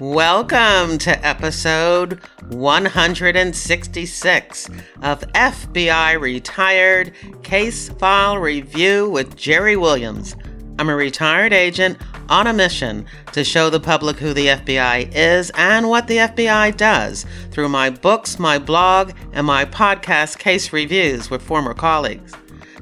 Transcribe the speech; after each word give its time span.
Welcome 0.00 0.98
to 0.98 1.24
episode 1.24 2.18
166 2.48 4.68
of 5.02 5.20
FBI 5.20 6.20
Retired 6.20 7.12
Case 7.44 7.90
File 7.90 8.38
Review 8.38 9.08
with 9.08 9.36
Jerry 9.36 9.76
Williams. 9.76 10.34
I'm 10.80 10.88
a 10.88 10.96
retired 10.96 11.52
agent 11.52 11.98
on 12.28 12.48
a 12.48 12.52
mission 12.52 13.06
to 13.34 13.44
show 13.44 13.70
the 13.70 13.78
public 13.78 14.16
who 14.16 14.32
the 14.32 14.48
FBI 14.48 15.12
is 15.14 15.52
and 15.54 15.88
what 15.88 16.08
the 16.08 16.16
FBI 16.16 16.76
does 16.76 17.24
through 17.52 17.68
my 17.68 17.88
books, 17.88 18.40
my 18.40 18.58
blog, 18.58 19.12
and 19.32 19.46
my 19.46 19.64
podcast 19.64 20.38
case 20.38 20.72
reviews 20.72 21.30
with 21.30 21.40
former 21.40 21.72
colleagues. 21.72 22.32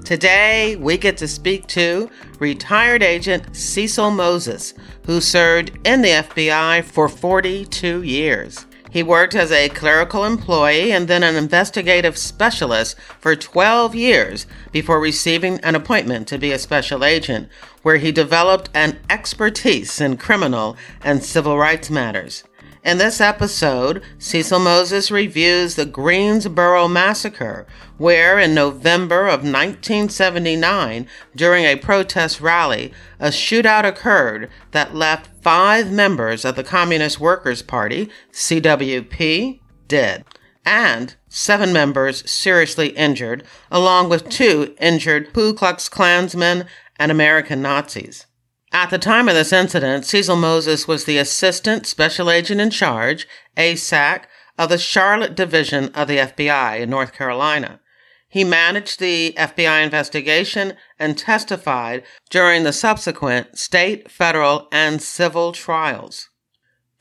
Today, 0.05 0.75
we 0.75 0.99
get 0.99 1.17
to 1.19 1.29
speak 1.29 1.69
to 1.69 2.11
retired 2.41 3.05
agent 3.05 3.55
Cecil 3.55 4.11
Moses, 4.11 4.75
who 5.07 5.21
served 5.21 5.79
in 5.85 6.03
the 6.03 6.09
FBI 6.09 6.83
for 6.83 7.09
42 7.09 8.03
years. 8.03 8.67
He 8.91 9.05
worked 9.05 9.37
as 9.37 9.53
a 9.53 9.69
clerical 9.69 10.25
employee 10.25 10.93
and 10.93 11.07
then 11.07 11.23
an 11.23 11.37
investigative 11.37 12.19
specialist 12.19 12.99
for 13.21 13.37
12 13.37 13.95
years 13.95 14.47
before 14.73 15.01
receiving 15.01 15.61
an 15.61 15.77
appointment 15.77 16.27
to 16.29 16.39
be 16.39 16.51
a 16.51 16.59
special 16.59 17.05
agent, 17.05 17.49
where 17.83 17.97
he 17.97 18.11
developed 18.11 18.71
an 18.75 18.99
expertise 19.09 20.01
in 20.01 20.17
criminal 20.17 20.77
and 21.03 21.23
civil 21.23 21.57
rights 21.57 21.91
matters. 21.91 22.43
In 22.85 22.99
this 22.99 23.21
episode, 23.21 24.03
Cecil 24.19 24.59
Moses 24.59 25.13
reviews 25.13 25.77
the 25.77 25.87
Greensboro 25.87 26.89
Massacre, 26.89 27.65
where 27.97 28.41
in 28.41 28.55
November 28.55 29.29
of 29.29 29.45
1979, 29.45 31.07
during 31.37 31.65
a 31.65 31.77
protest 31.77 32.41
rally, 32.41 32.93
a 33.21 33.29
shootout 33.29 33.87
occurred 33.87 34.51
that 34.73 34.97
left 34.97 35.31
five 35.43 35.93
members 35.93 36.45
of 36.45 36.57
the 36.57 36.65
Communist 36.65 37.21
Workers' 37.21 37.63
Party, 37.63 38.11
CWP, 38.33 39.61
dead, 39.87 40.25
and 40.67 41.15
seven 41.29 41.73
members 41.73 42.29
seriously 42.29 42.89
injured, 42.89 43.45
along 43.71 44.09
with 44.09 44.29
two 44.29 44.75
injured 44.81 45.33
Ku 45.33 45.55
Klux 45.55 45.89
Klansmen 45.89 46.67
and 46.97 47.13
American 47.13 47.63
Nazis. 47.63 48.27
At 48.75 48.89
the 48.89 48.99
time 48.99 49.29
of 49.29 49.35
this 49.35 49.53
incident, 49.53 50.07
Cecil 50.07 50.37
Moses 50.37 50.89
was 50.89 51.05
the 51.05 51.19
Assistant 51.19 51.87
Special 51.87 52.31
Agent 52.31 52.59
in 52.59 52.71
Charge, 52.71 53.29
ASAC, 53.55 54.25
of 54.59 54.71
the 54.71 54.79
Charlotte 54.79 55.35
Division 55.35 55.91
of 55.95 56.09
the 56.09 56.17
FBI 56.17 56.81
in 56.81 56.89
North 56.89 57.13
Carolina. 57.13 57.81
He 58.29 58.45
managed 58.45 58.99
the 58.99 59.35
FBI 59.37 59.85
investigation 59.85 60.73
and 60.99 61.19
testified 61.19 62.03
during 62.31 62.63
the 62.63 62.73
subsequent 62.73 63.59
state, 63.59 64.11
federal, 64.11 64.69
and 64.73 65.03
civil 65.03 65.53
trials. 65.53 66.31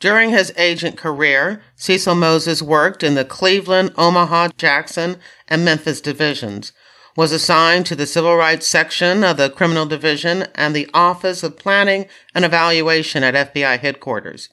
During 0.01 0.31
his 0.31 0.51
agent 0.57 0.97
career, 0.97 1.61
Cecil 1.77 2.15
Moses 2.15 2.61
worked 2.61 3.01
in 3.01 3.15
the 3.15 3.23
Cleveland, 3.23 3.93
Omaha, 3.97 4.49
Jackson, 4.57 5.19
and 5.47 5.63
Memphis 5.63 6.01
divisions, 6.01 6.73
was 7.15 7.31
assigned 7.31 7.85
to 7.85 7.95
the 7.95 8.05
Civil 8.05 8.35
Rights 8.35 8.67
Section 8.67 9.23
of 9.23 9.37
the 9.37 9.49
Criminal 9.49 9.85
Division 9.85 10.47
and 10.55 10.75
the 10.75 10.89
Office 10.93 11.43
of 11.43 11.57
Planning 11.57 12.05
and 12.33 12.45
Evaluation 12.45 13.23
at 13.23 13.53
FBI 13.53 13.79
headquarters. 13.79 14.49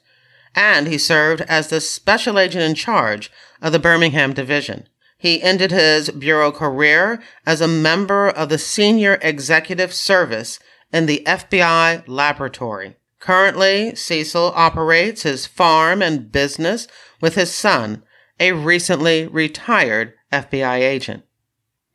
And 0.55 0.87
he 0.87 0.97
served 0.97 1.41
as 1.41 1.69
the 1.69 1.79
Special 1.79 2.37
Agent 2.37 2.63
in 2.63 2.75
charge 2.75 3.31
of 3.61 3.71
the 3.71 3.79
Birmingham 3.79 4.33
Division. 4.33 4.87
He 5.17 5.41
ended 5.41 5.71
his 5.71 6.09
bureau 6.11 6.51
career 6.51 7.21
as 7.45 7.61
a 7.61 7.67
member 7.67 8.29
of 8.29 8.49
the 8.49 8.57
Senior 8.57 9.19
Executive 9.21 9.93
Service 9.93 10.59
in 10.91 11.05
the 11.05 11.23
FBI 11.25 12.03
laboratory. 12.07 12.95
Currently, 13.19 13.95
Cecil 13.95 14.53
operates 14.55 15.23
his 15.23 15.45
farm 15.45 16.01
and 16.01 16.31
business 16.31 16.87
with 17.21 17.35
his 17.35 17.53
son, 17.53 18.03
a 18.39 18.53
recently 18.53 19.27
retired 19.27 20.13
FBI 20.31 20.79
agent. 20.79 21.23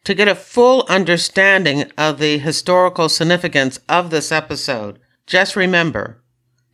To 0.04 0.15
get 0.15 0.28
a 0.28 0.34
full 0.34 0.84
understanding 0.88 1.91
of 1.97 2.19
the 2.19 2.37
historical 2.37 3.09
significance 3.09 3.81
of 3.88 4.10
this 4.10 4.31
episode, 4.31 4.98
just 5.26 5.56
remember 5.56 6.22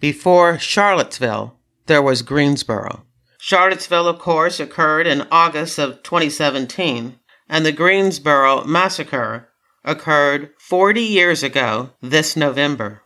before 0.00 0.58
Charlottesville, 0.58 1.56
there 1.86 2.02
was 2.02 2.22
Greensboro. 2.22 3.04
Charlottesville, 3.38 4.08
of 4.08 4.18
course, 4.18 4.58
occurred 4.58 5.06
in 5.06 5.28
August 5.30 5.78
of 5.78 6.02
2017, 6.02 7.20
and 7.48 7.64
the 7.64 7.72
Greensboro 7.72 8.64
massacre 8.64 9.48
occurred 9.84 10.50
40 10.58 11.00
years 11.00 11.42
ago 11.44 11.90
this 12.02 12.36
November. 12.36 13.02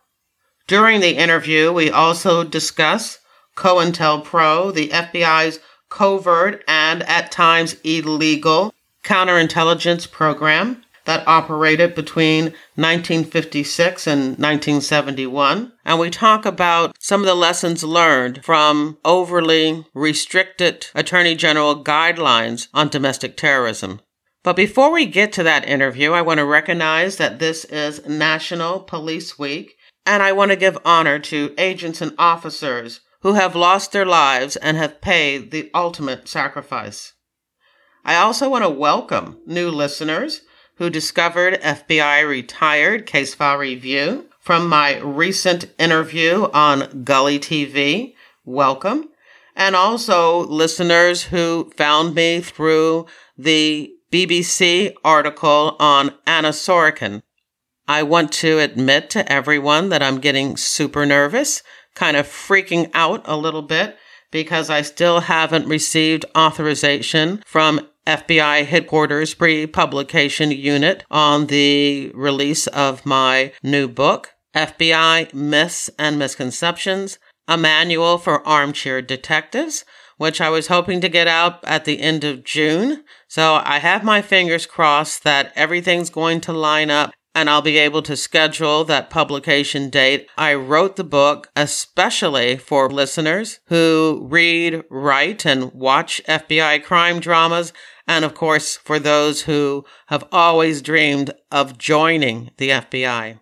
During 0.67 1.01
the 1.01 1.19
interview, 1.19 1.71
we 1.71 1.91
also 1.91 2.45
discuss 2.45 3.19
COINTELPRO, 3.57 4.73
the 4.73 4.89
FBI's 4.89 5.61
covert 5.91 6.65
and 6.67 7.03
at 7.05 7.31
times 7.31 7.77
illegal 7.85 8.74
counterintelligence 9.05 10.11
program 10.11 10.83
that 11.05 11.27
operated 11.29 11.95
between 11.95 12.45
1956 12.77 14.07
and 14.07 14.21
1971. 14.39 15.73
And 15.85 15.99
we 15.99 16.11
talk 16.11 16.47
about 16.47 16.97
some 16.99 17.21
of 17.21 17.27
the 17.27 17.35
lessons 17.35 17.85
learned 17.85 18.45
from 18.45 18.99
overly 19.05 19.85
restricted 19.95 20.87
Attorney 20.95 21.35
General 21.35 21.85
guidelines 21.85 22.69
on 22.73 22.89
domestic 22.89 23.37
terrorism. 23.37 24.01
But 24.43 24.57
before 24.57 24.93
we 24.93 25.07
get 25.07 25.33
to 25.35 25.43
that 25.43 25.67
interview, 25.67 26.13
I 26.13 26.23
want 26.23 26.39
to 26.39 26.45
recognize 26.45 27.17
that 27.17 27.39
this 27.39 27.65
is 27.65 28.07
National 28.07 28.81
Police 28.81 29.39
Week, 29.39 29.75
and 30.05 30.23
I 30.23 30.33
want 30.33 30.51
to 30.51 30.57
give 30.57 30.77
honor 30.85 31.19
to 31.19 31.55
agents 31.57 32.03
and 32.03 32.15
officers 32.19 33.01
who 33.23 33.33
have 33.33 33.57
lost 33.57 33.93
their 33.93 34.05
lives 34.05 34.57
and 34.57 34.77
have 34.77 35.01
paid 35.01 35.51
the 35.51 35.71
ultimate 35.75 36.29
sacrifice. 36.29 37.14
I 38.07 38.17
also 38.17 38.51
want 38.51 38.65
to 38.65 38.69
welcome 38.69 39.39
new 39.47 39.71
listeners 39.71 40.43
who 40.75 40.91
discovered 40.91 41.61
FBI 41.63 42.29
Retired 42.29 43.07
Case 43.07 43.35
File 43.35 43.57
Review 43.57 44.27
from 44.41 44.69
my 44.69 44.99
recent 44.99 45.73
interview 45.79 46.51
on 46.53 47.03
Gully 47.03 47.39
TV. 47.39 48.15
Welcome. 48.45 49.09
And 49.57 49.75
also 49.75 50.41
listeners 50.47 51.23
who 51.25 51.73
found 51.79 52.15
me 52.15 52.43
through 52.43 53.07
the 53.39 53.91
BBC 54.13 54.93
article 55.03 55.75
on 55.81 56.13
Anna 56.27 56.51
Sorokin. 56.51 57.23
I 57.89 58.03
want 58.03 58.33
to 58.33 58.59
admit 58.59 59.09
to 59.11 59.33
everyone 59.33 59.89
that 59.89 60.03
I'm 60.03 60.21
getting 60.21 60.59
super 60.59 61.07
nervous, 61.07 61.63
kind 61.95 62.19
of 62.19 62.27
freaking 62.27 62.91
out 62.93 63.23
a 63.25 63.39
little 63.39 63.63
bit 63.63 63.97
because 64.31 64.69
I 64.69 64.83
still 64.83 65.21
haven't 65.21 65.69
received 65.69 66.27
authorization 66.37 67.43
from 67.47 67.89
FBI 68.07 68.67
headquarters 68.67 69.35
pre 69.35 69.67
publication 69.67 70.51
unit 70.51 71.05
on 71.11 71.47
the 71.47 72.11
release 72.15 72.67
of 72.69 73.07
my 73.07 73.53
new 73.63 73.89
book, 73.89 74.31
FBI 74.55 75.33
Myths 75.33 75.91
and 75.99 76.19
Misconceptions, 76.19 77.19
a 77.49 77.57
manual 77.57 78.19
for 78.19 78.47
armchair 78.47 79.03
detectives, 79.03 79.85
which 80.17 80.41
I 80.41 80.51
was 80.51 80.69
hoping 80.69 81.01
to 81.01 81.09
get 81.09 81.27
out 81.27 81.65
at 81.65 81.85
the 81.85 82.01
end 82.01 82.25
of 82.25 82.45
June. 82.45 83.05
So 83.29 83.61
I 83.65 83.79
have 83.79 84.05
my 84.05 84.23
fingers 84.23 84.67
crossed 84.67 85.25
that 85.25 85.53
everything's 85.57 86.11
going 86.11 86.41
to 86.43 86.53
line 86.53 86.91
up 86.91 87.13
and 87.35 87.51
I'll 87.51 87.63
be 87.63 87.79
able 87.79 88.03
to 88.03 88.17
schedule 88.17 88.85
that 88.85 89.11
publication 89.11 89.91
date. 89.91 90.29
I 90.39 90.55
wrote 90.55 90.97
the 90.97 91.05
book 91.05 91.49
especially 91.57 92.57
for 92.57 92.89
listeners 92.89 93.59
who 93.67 94.27
read, 94.31 94.85
write, 94.89 95.45
and 95.45 95.73
watch 95.73 96.23
FBI 96.29 96.85
crime 96.85 97.19
dramas 97.19 97.73
and 98.07 98.25
of 98.25 98.35
course, 98.35 98.77
for 98.77 98.99
those 98.99 99.43
who 99.43 99.85
have 100.07 100.25
always 100.31 100.83
dreamed 100.83 101.33
of 101.51 101.79
joining 101.79 102.51
the 102.59 102.71
FBI. 102.71 103.41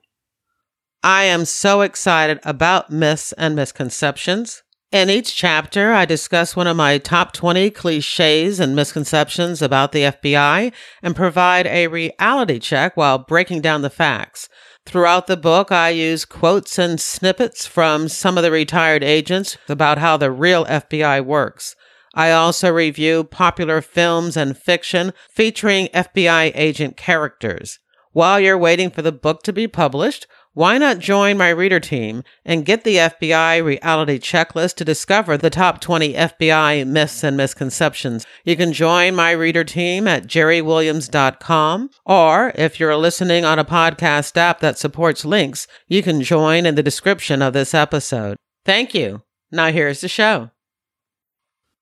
I 1.03 1.25
am 1.25 1.45
so 1.45 1.81
excited 1.81 2.39
about 2.45 2.91
myths 2.91 3.33
and 3.33 3.57
misconceptions. 3.57 4.63
In 4.93 5.09
each 5.09 5.35
chapter, 5.35 5.93
I 5.93 6.05
discuss 6.05 6.55
one 6.55 6.67
of 6.67 6.77
my 6.77 6.99
top 6.99 7.33
20 7.33 7.71
cliches 7.71 8.61
and 8.61 8.77
misconceptions 8.77 9.63
about 9.63 9.93
the 9.93 10.03
FBI 10.03 10.71
and 11.03 11.17
provide 11.17 11.67
a 11.67 11.87
reality 11.87 12.59
check 12.59 12.95
while 12.97 13.19
breaking 13.19 13.63
down 13.63 13.81
the 13.81 13.91
facts. 13.91 14.51
Throughout 14.85 15.29
the 15.29 15.37
book, 15.37 15.73
I 15.73 15.89
use 15.89 16.25
quotes 16.25 16.79
and 16.79 17.01
snippets 17.01 17.67
from 17.67 18.09
some 18.09 18.37
of 18.37 18.45
the 18.45 18.51
retired 18.51 19.03
agents 19.03 19.57
about 19.69 19.97
how 19.97 20.19
the 20.19 20.31
real 20.31 20.67
FBI 20.67 21.25
works. 21.25 21.75
I 22.15 22.31
also 22.31 22.71
review 22.71 23.25
popular 23.25 23.81
films 23.81 24.37
and 24.37 24.57
fiction 24.57 25.13
featuring 25.31 25.89
FBI 25.89 26.53
agent 26.55 26.97
characters. 26.97 27.79
While 28.13 28.41
you're 28.41 28.59
waiting 28.59 28.91
for 28.91 29.01
the 29.01 29.13
book 29.13 29.43
to 29.45 29.53
be 29.53 29.67
published, 29.67 30.27
why 30.55 30.77
not 30.77 30.99
join 30.99 31.39
my 31.39 31.49
reader 31.49 31.81
team 31.81 32.25
and 32.45 32.67
get 32.67 32.85
the 32.85 32.97
FBI 32.97 33.65
reality 33.65 34.19
checklist 34.19 34.75
to 34.77 34.85
discover 34.85 35.39
the 35.39 35.49
top 35.49 35.81
20 35.81 36.13
FBI 36.13 36.87
myths 36.87 37.25
and 37.25 37.39
misconceptions? 37.39 38.27
You 38.45 38.57
can 38.57 38.75
join 38.75 39.15
my 39.15 39.31
reader 39.31 39.65
team 39.65 40.07
at 40.07 40.27
jerrywilliams.com, 40.27 41.89
or 42.05 42.53
if 42.55 42.79
you're 42.79 42.97
listening 42.97 43.47
on 43.47 43.59
a 43.59 43.65
podcast 43.65 44.37
app 44.37 44.61
that 44.61 44.79
supports 44.79 45.25
links, 45.25 45.67
you 45.89 46.03
can 46.03 46.21
join 46.21 46.67
in 46.67 46.75
the 46.75 46.83
description 46.83 47.41
of 47.41 47.55
this 47.55 47.73
episode. 47.73 48.37
Thank 48.67 48.93
you. 48.93 49.23
Now, 49.51 49.73
here's 49.73 50.03
the 50.03 50.09
show. 50.09 50.51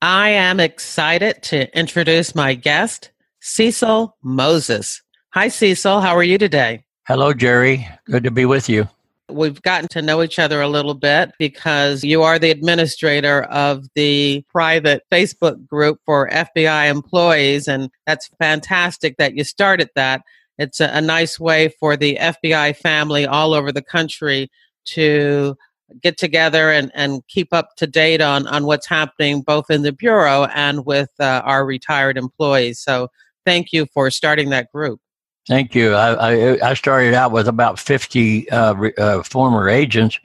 I 0.02 0.30
am 0.30 0.60
excited 0.60 1.42
to 1.44 1.78
introduce 1.78 2.34
my 2.34 2.54
guest, 2.54 3.10
Cecil 3.40 4.16
Moses. 4.22 5.02
Hi, 5.34 5.48
Cecil. 5.48 6.00
How 6.00 6.16
are 6.16 6.22
you 6.22 6.38
today? 6.38 6.84
Hello, 7.06 7.34
Jerry. 7.34 7.86
Good 8.06 8.24
to 8.24 8.30
be 8.30 8.46
with 8.46 8.70
you. 8.70 8.88
We've 9.28 9.60
gotten 9.60 9.88
to 9.88 10.00
know 10.00 10.22
each 10.22 10.38
other 10.38 10.62
a 10.62 10.68
little 10.68 10.94
bit 10.94 11.32
because 11.38 12.02
you 12.02 12.22
are 12.22 12.38
the 12.38 12.50
administrator 12.50 13.42
of 13.44 13.88
the 13.94 14.42
private 14.48 15.02
Facebook 15.12 15.66
group 15.66 16.00
for 16.06 16.30
FBI 16.30 16.90
employees, 16.90 17.68
and 17.68 17.90
that's 18.06 18.30
fantastic 18.38 19.18
that 19.18 19.34
you 19.34 19.44
started 19.44 19.90
that. 19.96 20.22
It's 20.56 20.80
a, 20.80 20.88
a 20.94 21.02
nice 21.02 21.38
way 21.38 21.68
for 21.78 21.96
the 21.98 22.16
FBI 22.16 22.74
family 22.76 23.26
all 23.26 23.52
over 23.52 23.70
the 23.70 23.82
country 23.82 24.50
to 24.86 25.56
get 26.02 26.18
together 26.18 26.70
and, 26.70 26.90
and 26.94 27.26
keep 27.28 27.52
up 27.52 27.76
to 27.76 27.86
date 27.86 28.20
on, 28.20 28.46
on 28.46 28.64
what's 28.64 28.86
happening 28.86 29.42
both 29.42 29.70
in 29.70 29.82
the 29.82 29.92
Bureau 29.92 30.44
and 30.54 30.84
with 30.86 31.10
uh, 31.20 31.42
our 31.44 31.64
retired 31.64 32.16
employees. 32.16 32.80
So 32.80 33.08
thank 33.44 33.72
you 33.72 33.86
for 33.92 34.10
starting 34.10 34.50
that 34.50 34.70
group. 34.72 35.00
Thank 35.48 35.74
you. 35.74 35.94
I, 35.94 36.12
I, 36.12 36.70
I 36.70 36.74
started 36.74 37.14
out 37.14 37.32
with 37.32 37.48
about 37.48 37.78
50 37.78 38.50
uh, 38.50 38.74
uh, 38.98 39.22
former 39.22 39.68
agents, 39.68 40.18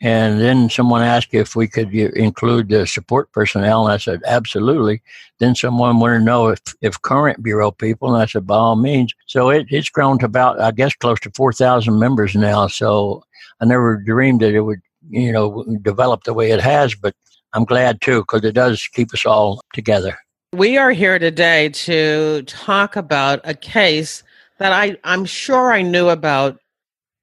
and 0.00 0.40
then 0.40 0.70
someone 0.70 1.02
asked 1.02 1.34
if 1.34 1.54
we 1.54 1.68
could 1.68 1.94
include 1.94 2.70
the 2.70 2.86
support 2.86 3.30
personnel, 3.32 3.84
and 3.84 3.92
I 3.92 3.98
said, 3.98 4.22
absolutely. 4.26 5.02
Then 5.38 5.54
someone 5.54 6.00
wanted 6.00 6.20
to 6.20 6.24
know 6.24 6.48
if, 6.48 6.60
if 6.80 7.02
current 7.02 7.42
Bureau 7.42 7.70
people, 7.70 8.14
and 8.14 8.22
I 8.22 8.26
said, 8.26 8.46
by 8.46 8.54
all 8.54 8.76
means. 8.76 9.12
So 9.26 9.50
it, 9.50 9.66
it's 9.68 9.90
grown 9.90 10.18
to 10.20 10.26
about, 10.26 10.60
I 10.60 10.70
guess, 10.70 10.94
close 10.94 11.20
to 11.20 11.32
4,000 11.34 11.98
members 11.98 12.34
now. 12.34 12.66
So 12.68 13.24
I 13.60 13.66
never 13.66 13.96
dreamed 13.96 14.40
that 14.40 14.54
it 14.54 14.62
would 14.62 14.80
you 15.08 15.32
know, 15.32 15.64
developed 15.82 16.24
the 16.24 16.34
way 16.34 16.50
it 16.50 16.60
has, 16.60 16.94
but 16.94 17.14
I'm 17.52 17.64
glad 17.64 18.00
too, 18.00 18.20
because 18.20 18.44
it 18.44 18.52
does 18.52 18.86
keep 18.92 19.12
us 19.12 19.26
all 19.26 19.60
together. 19.74 20.18
We 20.52 20.76
are 20.78 20.90
here 20.90 21.18
today 21.18 21.68
to 21.70 22.42
talk 22.42 22.96
about 22.96 23.40
a 23.44 23.54
case 23.54 24.22
that 24.58 24.72
I, 24.72 24.96
I'm 25.04 25.24
sure 25.24 25.72
I 25.72 25.82
knew 25.82 26.08
about 26.08 26.58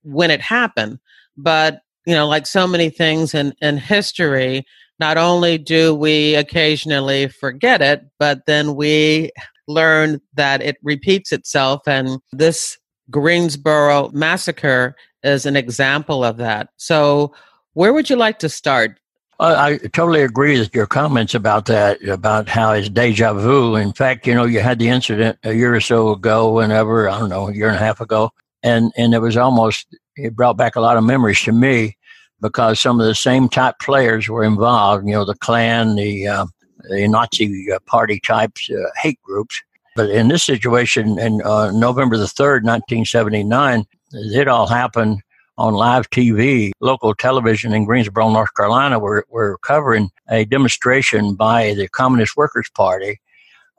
when 0.03 0.31
it 0.31 0.41
happened, 0.41 1.00
but 1.35 1.81
you 2.06 2.13
know, 2.13 2.25
like 2.25 2.47
so 2.47 2.65
many 2.65 2.89
things 2.89 3.33
in, 3.33 3.53
in 3.62 3.77
history, 3.77 4.65
not 5.00 5.18
only 5.18 5.57
do 5.57 5.94
we 5.94 6.35
occasionally 6.35 7.27
forget 7.27 7.81
it, 7.81 8.06
but 8.18 8.45
then 8.47 8.75
we 8.75 9.31
learn 9.68 10.21
that 10.33 10.62
it 10.62 10.77
repeats 10.81 11.33
itself. 11.33 11.81
And 11.85 12.19
this 12.31 12.77
Greensboro 13.12 14.09
massacre 14.13 14.95
is 15.21 15.45
an 15.45 15.57
example 15.57 16.23
of 16.23 16.38
that. 16.38 16.69
So, 16.77 17.33
where 17.77 17.94
would 17.94 18.09
you 18.09 18.15
like 18.15 18.39
to 18.39 18.50
start? 18.50 19.00
I 19.39 19.77
totally 19.94 20.24
agree 20.24 20.57
with 20.57 20.74
your 20.74 20.88
comments 20.88 21.35
about 21.35 21.68
that, 21.68 22.03
about 22.07 22.50
how 22.50 22.71
it's 22.71 22.89
deja 22.89 23.33
vu. 23.33 23.75
In 23.75 23.94
fact, 23.94 24.25
you 24.25 24.33
know, 24.33 24.45
you 24.45 24.62
had 24.62 24.79
the 24.79 24.89
incident 24.89 25.38
a 25.44 25.53
year 25.53 25.75
or 25.75 25.79
so 25.79 26.09
ago, 26.09 26.53
whenever, 26.53 27.07
I 27.07 27.19
don't 27.19 27.29
know, 27.29 27.50
a 27.50 27.53
year 27.53 27.68
and 27.68 27.75
a 27.75 27.79
half 27.79 28.01
ago, 28.01 28.31
and, 28.63 28.91
and 28.97 29.13
it 29.13 29.19
was 29.19 29.38
almost, 29.38 29.95
it 30.15 30.35
brought 30.35 30.57
back 30.57 30.75
a 30.75 30.81
lot 30.81 30.97
of 30.97 31.03
memories 31.03 31.39
to 31.41 31.51
me 31.51 31.95
because 32.41 32.79
some 32.79 33.00
of 33.00 33.06
the 33.06 33.13
same 33.13 33.47
type 33.47 33.75
players 33.80 34.27
were 34.27 34.44
involved, 34.44 35.06
you 35.06 35.13
know, 35.13 35.23
the 35.23 35.35
Klan, 35.35 35.97
the, 35.97 36.27
uh, 36.27 36.47
the 36.89 37.07
Nazi 37.07 37.71
uh, 37.71 37.77
party 37.85 38.19
types, 38.19 38.71
uh, 38.71 38.89
hate 39.00 39.21
groups. 39.21 39.62
But 39.95 40.09
in 40.09 40.30
this 40.30 40.44
situation, 40.44 41.19
in 41.19 41.44
uh, 41.44 41.69
November 41.69 42.18
the 42.18 42.23
3rd, 42.25 42.63
1979, 42.63 43.85
it 44.13 44.47
all 44.47 44.65
happened 44.65 45.21
on 45.57 45.74
live 45.74 46.09
TV, 46.09 46.71
local 46.80 47.15
television 47.15 47.74
in 47.74 47.86
Greensboro, 47.86 48.30
North 48.30 48.54
Carolina, 48.56 49.00
were, 49.00 49.25
were 49.30 49.57
covering 49.59 50.09
a 50.30 50.45
demonstration 50.45 51.36
by 51.36 51.74
the 51.74 51.88
Communist 51.88 52.38
Workers' 52.38 52.69
Party. 52.75 53.19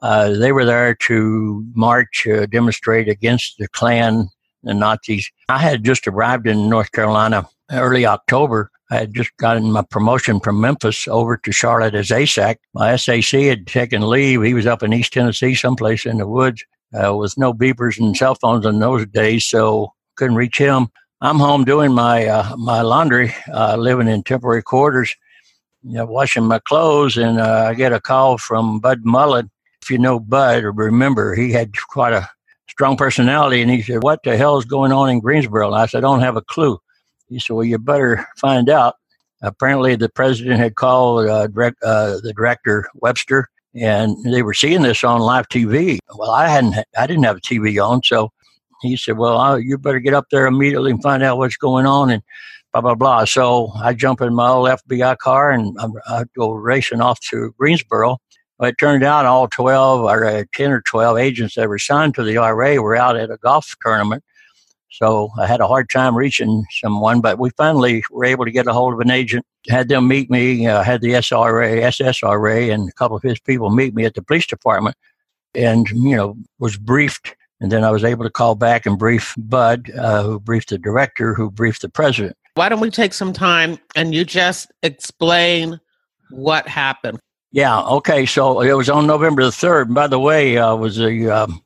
Uh, 0.01 0.29
they 0.31 0.51
were 0.51 0.65
there 0.65 0.95
to 0.95 1.65
march, 1.73 2.25
uh, 2.27 2.45
demonstrate 2.45 3.09
against 3.09 3.57
the 3.57 3.67
Klan, 3.67 4.29
the 4.63 4.73
Nazis. 4.73 5.29
I 5.49 5.59
had 5.59 5.83
just 5.83 6.07
arrived 6.07 6.47
in 6.47 6.69
North 6.69 6.91
Carolina 6.91 7.47
early 7.71 8.05
October. 8.05 8.71
I 8.91 8.97
had 8.97 9.13
just 9.13 9.35
gotten 9.37 9.71
my 9.71 9.83
promotion 9.83 10.39
from 10.39 10.59
Memphis 10.59 11.07
over 11.07 11.37
to 11.37 11.51
Charlotte 11.51 11.95
as 11.95 12.09
ASAC. 12.09 12.57
My 12.73 12.95
SAC 12.95 13.41
had 13.41 13.67
taken 13.67 14.09
leave. 14.09 14.41
He 14.41 14.53
was 14.53 14.65
up 14.65 14.81
in 14.81 14.93
East 14.93 15.13
Tennessee, 15.13 15.53
someplace 15.53 16.05
in 16.05 16.17
the 16.17 16.27
woods, 16.27 16.63
uh, 16.93 17.15
with 17.15 17.37
no 17.37 17.53
beepers 17.53 17.99
and 17.99 18.17
cell 18.17 18.35
phones 18.35 18.65
in 18.65 18.79
those 18.79 19.05
days, 19.05 19.45
so 19.45 19.93
couldn't 20.15 20.37
reach 20.37 20.57
him. 20.57 20.87
I'm 21.21 21.39
home 21.39 21.65
doing 21.65 21.93
my 21.93 22.27
uh, 22.27 22.55
my 22.55 22.81
laundry, 22.81 23.35
uh, 23.53 23.75
living 23.75 24.07
in 24.07 24.23
temporary 24.23 24.63
quarters, 24.63 25.13
you 25.83 25.95
know, 25.95 26.05
washing 26.05 26.45
my 26.45 26.59
clothes, 26.59 27.17
and 27.17 27.41
uh, 27.41 27.65
I 27.67 27.73
get 27.73 27.91
a 27.91 27.99
call 27.99 28.37
from 28.37 28.79
Bud 28.79 29.01
Mullen. 29.03 29.51
If 29.81 29.89
you 29.89 29.97
know 29.97 30.21
Bud 30.21 30.63
or 30.63 30.71
remember, 30.71 31.35
he 31.35 31.51
had 31.51 31.71
quite 31.89 32.13
a 32.13 32.29
strong 32.69 32.95
personality, 32.95 33.61
and 33.61 33.69
he 33.69 33.81
said, 33.81 34.01
"What 34.01 34.23
the 34.23 34.37
hell 34.37 34.57
is 34.59 34.65
going 34.65 34.93
on 34.93 35.09
in 35.09 35.19
Greensboro?" 35.19 35.67
And 35.67 35.75
I 35.75 35.87
said, 35.87 35.99
"I 35.99 36.01
don't 36.01 36.21
have 36.21 36.37
a 36.37 36.41
clue." 36.41 36.79
He 37.27 37.37
said, 37.37 37.53
"Well, 37.53 37.65
you 37.65 37.77
better 37.77 38.25
find 38.37 38.69
out." 38.69 38.95
Apparently, 39.41 39.97
the 39.97 40.09
president 40.09 40.59
had 40.59 40.75
called 40.75 41.27
uh, 41.27 41.47
direct, 41.47 41.83
uh, 41.83 42.19
the 42.23 42.33
director 42.33 42.89
Webster, 42.95 43.49
and 43.75 44.15
they 44.23 44.41
were 44.41 44.53
seeing 44.53 44.83
this 44.83 45.03
on 45.03 45.19
live 45.19 45.49
TV. 45.49 45.99
Well, 46.15 46.31
I 46.31 46.47
hadn't, 46.47 46.75
I 46.97 47.07
didn't 47.07 47.23
have 47.23 47.37
a 47.37 47.41
TV 47.41 47.85
on, 47.85 48.03
so 48.03 48.31
he 48.81 48.97
said, 48.97 49.17
Well, 49.17 49.59
you 49.59 49.77
better 49.77 49.99
get 49.99 50.13
up 50.13 50.27
there 50.31 50.47
immediately 50.47 50.91
and 50.91 51.01
find 51.01 51.23
out 51.23 51.37
what's 51.37 51.57
going 51.57 51.85
on 51.85 52.09
and 52.09 52.23
blah, 52.73 52.81
blah, 52.81 52.95
blah. 52.95 53.25
So 53.25 53.71
I 53.81 53.93
jump 53.93 54.21
in 54.21 54.33
my 54.35 54.49
old 54.49 54.69
FBI 54.69 55.17
car 55.17 55.51
and 55.51 55.77
I, 56.07 56.23
go 56.35 56.51
racing 56.51 57.01
off 57.01 57.19
to 57.29 57.53
Greensboro. 57.57 58.17
But 58.57 58.69
it 58.69 58.77
turned 58.77 59.03
out 59.03 59.25
all 59.25 59.47
12 59.47 60.01
or 60.01 60.25
uh, 60.25 60.43
10 60.53 60.71
or 60.71 60.81
12 60.81 61.17
agents 61.17 61.55
that 61.55 61.69
were 61.69 61.79
signed 61.79 62.13
to 62.15 62.23
the 62.23 62.37
IRA 62.37 62.81
were 62.81 62.95
out 62.95 63.15
at 63.15 63.31
a 63.31 63.37
golf 63.37 63.73
tournament. 63.81 64.23
So 64.91 65.29
I 65.39 65.47
had 65.47 65.61
a 65.61 65.67
hard 65.67 65.89
time 65.89 66.15
reaching 66.15 66.65
someone, 66.71 67.21
but 67.21 67.39
we 67.39 67.51
finally 67.51 68.03
were 68.11 68.25
able 68.25 68.43
to 68.43 68.51
get 68.51 68.67
a 68.67 68.73
hold 68.73 68.93
of 68.93 68.99
an 68.99 69.11
agent, 69.11 69.45
had 69.69 69.87
them 69.87 70.09
meet 70.09 70.29
me, 70.29 70.67
uh, 70.67 70.83
had 70.83 71.01
the 71.01 71.11
SRA, 71.11 71.83
SSRA, 71.83 72.73
and 72.73 72.89
a 72.89 72.93
couple 72.93 73.15
of 73.15 73.23
his 73.23 73.39
people 73.39 73.69
meet 73.69 73.93
me 73.95 74.03
at 74.03 74.15
the 74.15 74.21
police 74.21 74.45
department 74.45 74.97
and, 75.53 75.89
you 75.91 76.15
know, 76.15 76.35
was 76.57 76.75
briefed 76.75 77.35
and 77.61 77.71
then 77.71 77.83
I 77.83 77.91
was 77.91 78.03
able 78.03 78.23
to 78.23 78.29
call 78.29 78.55
back 78.55 78.85
and 78.85 78.97
brief 78.97 79.35
Bud, 79.37 79.91
uh, 79.97 80.23
who 80.23 80.39
briefed 80.39 80.69
the 80.69 80.77
director, 80.77 81.33
who 81.33 81.51
briefed 81.51 81.81
the 81.81 81.89
president. 81.89 82.37
Why 82.55 82.69
don't 82.69 82.79
we 82.79 82.89
take 82.89 83.13
some 83.13 83.33
time 83.33 83.77
and 83.95 84.13
you 84.13 84.25
just 84.25 84.71
explain 84.83 85.79
what 86.29 86.67
happened? 86.67 87.19
Yeah. 87.51 87.81
Okay. 87.81 88.25
So 88.25 88.61
it 88.61 88.73
was 88.73 88.89
on 88.89 89.07
November 89.07 89.43
the 89.43 89.51
third. 89.51 89.93
By 89.93 90.07
the 90.07 90.19
way, 90.19 90.57
uh, 90.57 90.75
was 90.75 90.99
a 90.99 91.29
um, 91.29 91.61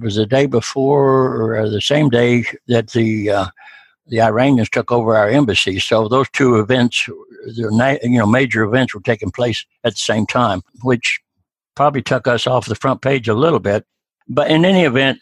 was 0.00 0.16
the 0.16 0.26
day 0.26 0.46
before 0.46 1.56
or 1.56 1.68
the 1.68 1.80
same 1.80 2.08
day 2.08 2.44
that 2.68 2.90
the 2.90 3.30
uh, 3.30 3.46
the 4.06 4.20
Iranians 4.20 4.68
took 4.68 4.92
over 4.92 5.16
our 5.16 5.28
embassy. 5.28 5.80
So 5.80 6.08
those 6.08 6.28
two 6.30 6.58
events, 6.58 7.08
the 7.46 7.98
you 8.02 8.18
know 8.18 8.26
major 8.26 8.62
events, 8.62 8.94
were 8.94 9.00
taking 9.00 9.30
place 9.30 9.64
at 9.82 9.94
the 9.94 9.98
same 9.98 10.26
time, 10.26 10.62
which 10.82 11.20
probably 11.74 12.02
took 12.02 12.28
us 12.28 12.46
off 12.46 12.66
the 12.66 12.74
front 12.74 13.02
page 13.02 13.28
a 13.28 13.34
little 13.34 13.58
bit. 13.58 13.84
But 14.28 14.50
in 14.50 14.64
any 14.64 14.84
event, 14.84 15.18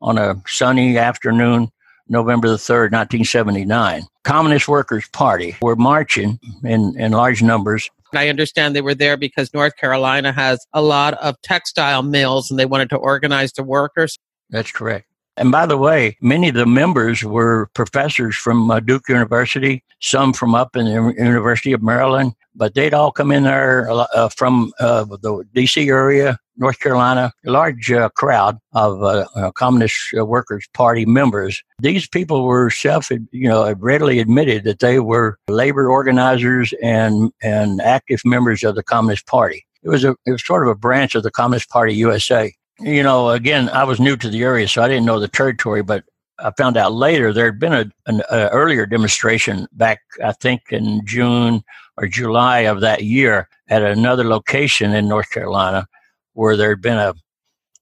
on 0.00 0.18
a 0.18 0.40
sunny 0.46 0.96
afternoon, 0.96 1.70
November 2.08 2.48
the 2.48 2.56
3rd, 2.56 2.92
1979. 2.92 4.02
Communist 4.24 4.68
Workers' 4.68 5.08
Party 5.08 5.56
were 5.60 5.76
marching 5.76 6.38
in, 6.64 6.98
in 6.98 7.12
large 7.12 7.42
numbers. 7.42 7.90
I 8.14 8.28
understand 8.28 8.74
they 8.74 8.80
were 8.80 8.94
there 8.94 9.16
because 9.16 9.52
North 9.52 9.76
Carolina 9.76 10.32
has 10.32 10.66
a 10.72 10.80
lot 10.80 11.14
of 11.14 11.40
textile 11.42 12.02
mills 12.02 12.50
and 12.50 12.58
they 12.58 12.66
wanted 12.66 12.88
to 12.90 12.96
organize 12.96 13.52
the 13.52 13.62
workers. 13.62 14.18
That's 14.50 14.72
correct. 14.72 15.06
And 15.36 15.52
by 15.52 15.66
the 15.66 15.76
way, 15.76 16.16
many 16.20 16.48
of 16.48 16.56
the 16.56 16.66
members 16.66 17.22
were 17.22 17.68
professors 17.74 18.34
from 18.34 18.70
uh, 18.70 18.80
Duke 18.80 19.08
University, 19.08 19.84
some 20.00 20.32
from 20.32 20.54
up 20.54 20.74
in 20.74 20.86
the 20.86 21.14
University 21.16 21.72
of 21.72 21.82
Maryland, 21.82 22.32
but 22.58 22.74
they'd 22.74 22.92
all 22.92 23.12
come 23.12 23.30
in 23.30 23.44
there 23.44 23.88
uh, 23.90 24.28
from 24.28 24.72
uh, 24.80 25.04
the 25.04 25.44
DC 25.54 25.86
area, 25.86 26.38
North 26.56 26.80
Carolina, 26.80 27.32
a 27.46 27.50
large 27.50 27.90
uh, 27.90 28.08
crowd 28.10 28.58
of 28.72 29.02
uh, 29.02 29.26
uh, 29.34 29.52
Communist 29.52 29.96
Workers 30.12 30.66
Party 30.74 31.06
members. 31.06 31.62
These 31.78 32.08
people 32.08 32.44
were 32.44 32.68
self, 32.68 33.10
you 33.10 33.48
know, 33.48 33.72
readily 33.74 34.18
admitted 34.18 34.64
that 34.64 34.80
they 34.80 34.98
were 34.98 35.38
labor 35.48 35.88
organizers 35.88 36.74
and 36.82 37.32
and 37.42 37.80
active 37.80 38.20
members 38.24 38.64
of 38.64 38.74
the 38.74 38.82
Communist 38.82 39.26
Party. 39.26 39.64
It 39.82 39.88
was 39.88 40.04
a 40.04 40.16
it 40.26 40.32
was 40.32 40.44
sort 40.44 40.64
of 40.64 40.68
a 40.68 40.74
branch 40.74 41.14
of 41.14 41.22
the 41.22 41.30
Communist 41.30 41.70
Party 41.70 41.94
USA. 41.94 42.52
You 42.80 43.02
know, 43.02 43.30
again, 43.30 43.68
I 43.70 43.84
was 43.84 43.98
new 43.98 44.16
to 44.16 44.28
the 44.28 44.42
area, 44.42 44.68
so 44.68 44.82
I 44.82 44.88
didn't 44.88 45.06
know 45.06 45.18
the 45.18 45.28
territory, 45.28 45.82
but 45.82 46.04
I 46.38 46.52
found 46.56 46.76
out 46.76 46.92
later 46.92 47.32
there 47.32 47.46
had 47.46 47.58
been 47.58 47.72
a, 47.72 47.90
an 48.06 48.22
a 48.30 48.48
earlier 48.50 48.86
demonstration 48.86 49.66
back, 49.72 50.00
I 50.24 50.32
think, 50.32 50.62
in 50.70 51.04
June 51.04 51.62
or 51.96 52.06
July 52.06 52.60
of 52.60 52.80
that 52.80 53.02
year 53.04 53.48
at 53.68 53.82
another 53.82 54.24
location 54.24 54.92
in 54.92 55.08
North 55.08 55.30
Carolina 55.30 55.88
where 56.34 56.56
there 56.56 56.70
had 56.70 56.82
been 56.82 56.98
a 56.98 57.14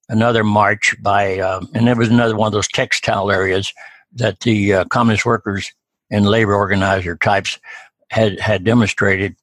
another 0.08 0.44
march 0.44 0.94
by, 1.02 1.38
uh, 1.38 1.60
and 1.74 1.88
it 1.88 1.96
was 1.96 2.08
another 2.08 2.36
one 2.36 2.46
of 2.46 2.52
those 2.52 2.68
textile 2.68 3.30
areas 3.30 3.72
that 4.12 4.40
the 4.40 4.72
uh, 4.72 4.84
communist 4.86 5.26
workers 5.26 5.72
and 6.10 6.26
labor 6.26 6.54
organizer 6.54 7.16
types 7.16 7.58
had 8.10 8.38
had 8.40 8.64
demonstrated. 8.64 9.36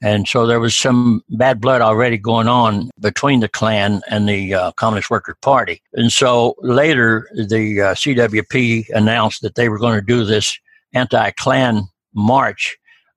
And 0.00 0.28
so 0.28 0.46
there 0.46 0.60
was 0.60 0.76
some 0.76 1.22
bad 1.30 1.60
blood 1.60 1.80
already 1.80 2.18
going 2.18 2.46
on 2.46 2.90
between 3.00 3.40
the 3.40 3.48
Klan 3.48 4.00
and 4.08 4.28
the 4.28 4.54
uh, 4.54 4.72
Communist 4.72 5.10
Workers 5.10 5.36
Party. 5.42 5.82
And 5.94 6.12
so 6.12 6.54
later, 6.60 7.28
the 7.34 7.80
uh, 7.80 7.94
CWP 7.94 8.90
announced 8.90 9.42
that 9.42 9.56
they 9.56 9.68
were 9.68 9.78
going 9.78 9.98
to 9.98 10.06
do 10.06 10.24
this 10.24 10.56
anti 10.94 11.30
Klan 11.32 11.88
march 12.14 12.76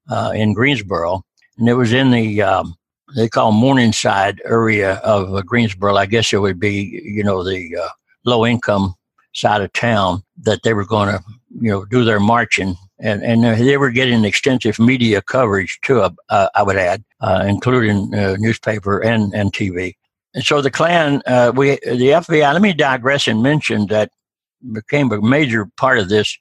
uh, 0.10 0.32
in 0.34 0.54
Greensboro. 0.54 1.24
And 1.58 1.70
it 1.70 1.76
was 1.76 1.94
in 1.94 2.10
the, 2.10 2.42
um, 2.42 2.76
they 3.16 3.30
call 3.30 3.52
Morningside 3.52 4.42
area 4.46 4.96
of 4.98 5.36
uh, 5.36 5.42
Greensboro. 5.44 5.96
I 5.96 6.08
guess 6.08 6.34
it 6.34 6.40
would 6.40 6.60
be, 6.60 7.00
you 7.04 7.24
know, 7.24 7.44
the 7.44 7.76
uh, 7.78 7.90
low 8.26 8.46
income 8.46 8.96
side 9.34 9.62
of 9.62 9.72
town 9.74 10.24
that 10.42 10.64
they 10.64 10.74
were 10.74 10.86
going 10.86 11.10
to, 11.10 11.24
you 11.60 11.70
know, 11.70 11.86
do 11.86 12.04
their 12.04 12.20
marching 12.20 12.76
and 13.02 13.24
and 13.24 13.44
they 13.44 13.78
were 13.78 13.92
getting 13.92 14.24
extensive 14.24 14.80
media 14.80 15.22
coverage 15.22 15.80
too. 15.82 16.02
Uh, 16.30 16.50
I 16.56 16.64
would 16.64 16.78
add, 16.78 17.04
uh, 17.20 17.44
including 17.48 18.14
uh, 18.14 18.36
newspaper 18.40 19.00
and 19.00 19.34
and 19.34 19.52
TV. 19.52 19.96
And 20.34 20.44
so 20.44 20.62
the 20.62 20.72
Klan, 20.72 21.22
uh, 21.26 21.52
we 21.56 21.72
the 21.84 22.12
FBI. 22.22 22.54
Let 22.54 22.62
me 22.62 22.74
digress 22.74 23.28
and 23.28 23.44
mention 23.44 23.88
that 23.88 24.12
became 24.72 25.12
a 25.12 25.22
major 25.22 25.66
part 25.78 25.98
of 25.98 26.10
this. 26.10 26.38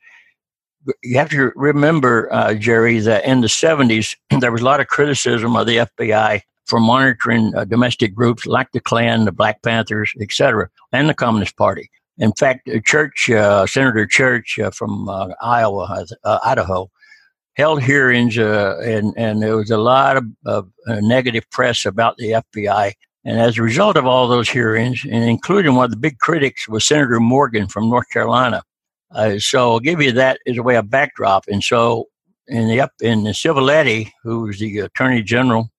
You 1.02 1.18
have 1.18 1.30
to 1.30 1.52
remember, 1.56 2.32
uh, 2.32 2.54
Jerry, 2.54 3.00
that 3.00 3.24
in 3.24 3.40
the 3.40 3.48
'70s 3.48 4.14
there 4.40 4.52
was 4.52 4.60
a 4.60 4.64
lot 4.64 4.80
of 4.80 4.88
criticism 4.88 5.56
of 5.56 5.66
the 5.66 5.88
FBI 5.98 6.42
for 6.66 6.78
monitoring 6.78 7.52
uh, 7.56 7.64
domestic 7.64 8.14
groups 8.14 8.46
like 8.46 8.70
the 8.72 8.80
Klan, 8.80 9.24
the 9.24 9.32
Black 9.32 9.60
Panthers, 9.62 10.12
etc., 10.20 10.68
and 10.92 11.08
the 11.08 11.14
Communist 11.14 11.56
Party. 11.56 11.90
In 12.20 12.32
fact, 12.34 12.68
Church, 12.84 13.30
uh, 13.30 13.66
Senator 13.66 14.06
Church 14.06 14.58
uh, 14.58 14.70
from 14.70 15.08
uh, 15.08 15.28
Iowa, 15.40 16.04
uh, 16.22 16.38
Idaho, 16.44 16.90
held 17.54 17.82
hearings, 17.82 18.36
uh, 18.36 18.78
and 18.84 19.14
and 19.16 19.42
there 19.42 19.56
was 19.56 19.70
a 19.70 19.78
lot 19.78 20.18
of, 20.18 20.24
of 20.44 20.68
negative 20.86 21.50
press 21.50 21.86
about 21.86 22.18
the 22.18 22.42
FBI. 22.54 22.92
And 23.24 23.40
as 23.40 23.58
a 23.58 23.62
result 23.62 23.96
of 23.96 24.06
all 24.06 24.28
those 24.28 24.48
hearings, 24.48 25.02
and 25.10 25.24
including 25.24 25.74
one 25.74 25.86
of 25.86 25.90
the 25.90 25.96
big 25.96 26.18
critics 26.18 26.68
was 26.68 26.86
Senator 26.86 27.20
Morgan 27.20 27.68
from 27.68 27.90
North 27.90 28.08
Carolina. 28.12 28.62
so 29.38 29.72
I'll 29.72 29.80
give 29.80 30.00
you 30.00 30.12
that 30.12 30.38
as 30.46 30.58
a 30.58 30.62
way 30.62 30.76
of 30.76 30.90
backdrop. 30.90 31.44
And 31.48 31.62
so 31.64 32.06
in 32.48 32.68
the 32.68 32.80
up 32.82 32.92
in 33.00 33.24
the 33.24 33.30
Civiletti, 33.30 34.10
who 34.22 34.42
was 34.42 34.58
the 34.58 34.80
Attorney 34.80 35.22
General, 35.22 35.70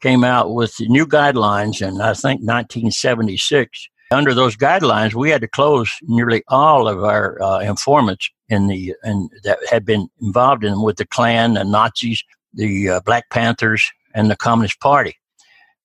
came 0.00 0.24
out 0.24 0.54
with 0.54 0.76
the 0.76 0.88
new 0.88 1.06
guidelines 1.06 1.80
in 1.82 2.00
I 2.00 2.14
think 2.14 2.40
1976 2.40 3.88
under 4.10 4.34
those 4.34 4.56
guidelines, 4.56 5.14
we 5.14 5.30
had 5.30 5.40
to 5.42 5.48
close 5.48 5.92
nearly 6.02 6.42
all 6.48 6.88
of 6.88 7.04
our 7.04 7.40
uh, 7.42 7.60
informants 7.60 8.30
in 8.48 8.66
the 8.68 8.94
and 9.02 9.30
that 9.44 9.58
had 9.70 9.84
been 9.84 10.08
involved 10.22 10.64
in 10.64 10.82
with 10.82 10.96
the 10.96 11.06
Klan, 11.06 11.54
the 11.54 11.64
Nazis, 11.64 12.22
the 12.54 12.88
uh, 12.88 13.00
Black 13.00 13.28
Panthers, 13.30 13.90
and 14.14 14.30
the 14.30 14.36
Communist 14.36 14.80
Party, 14.80 15.16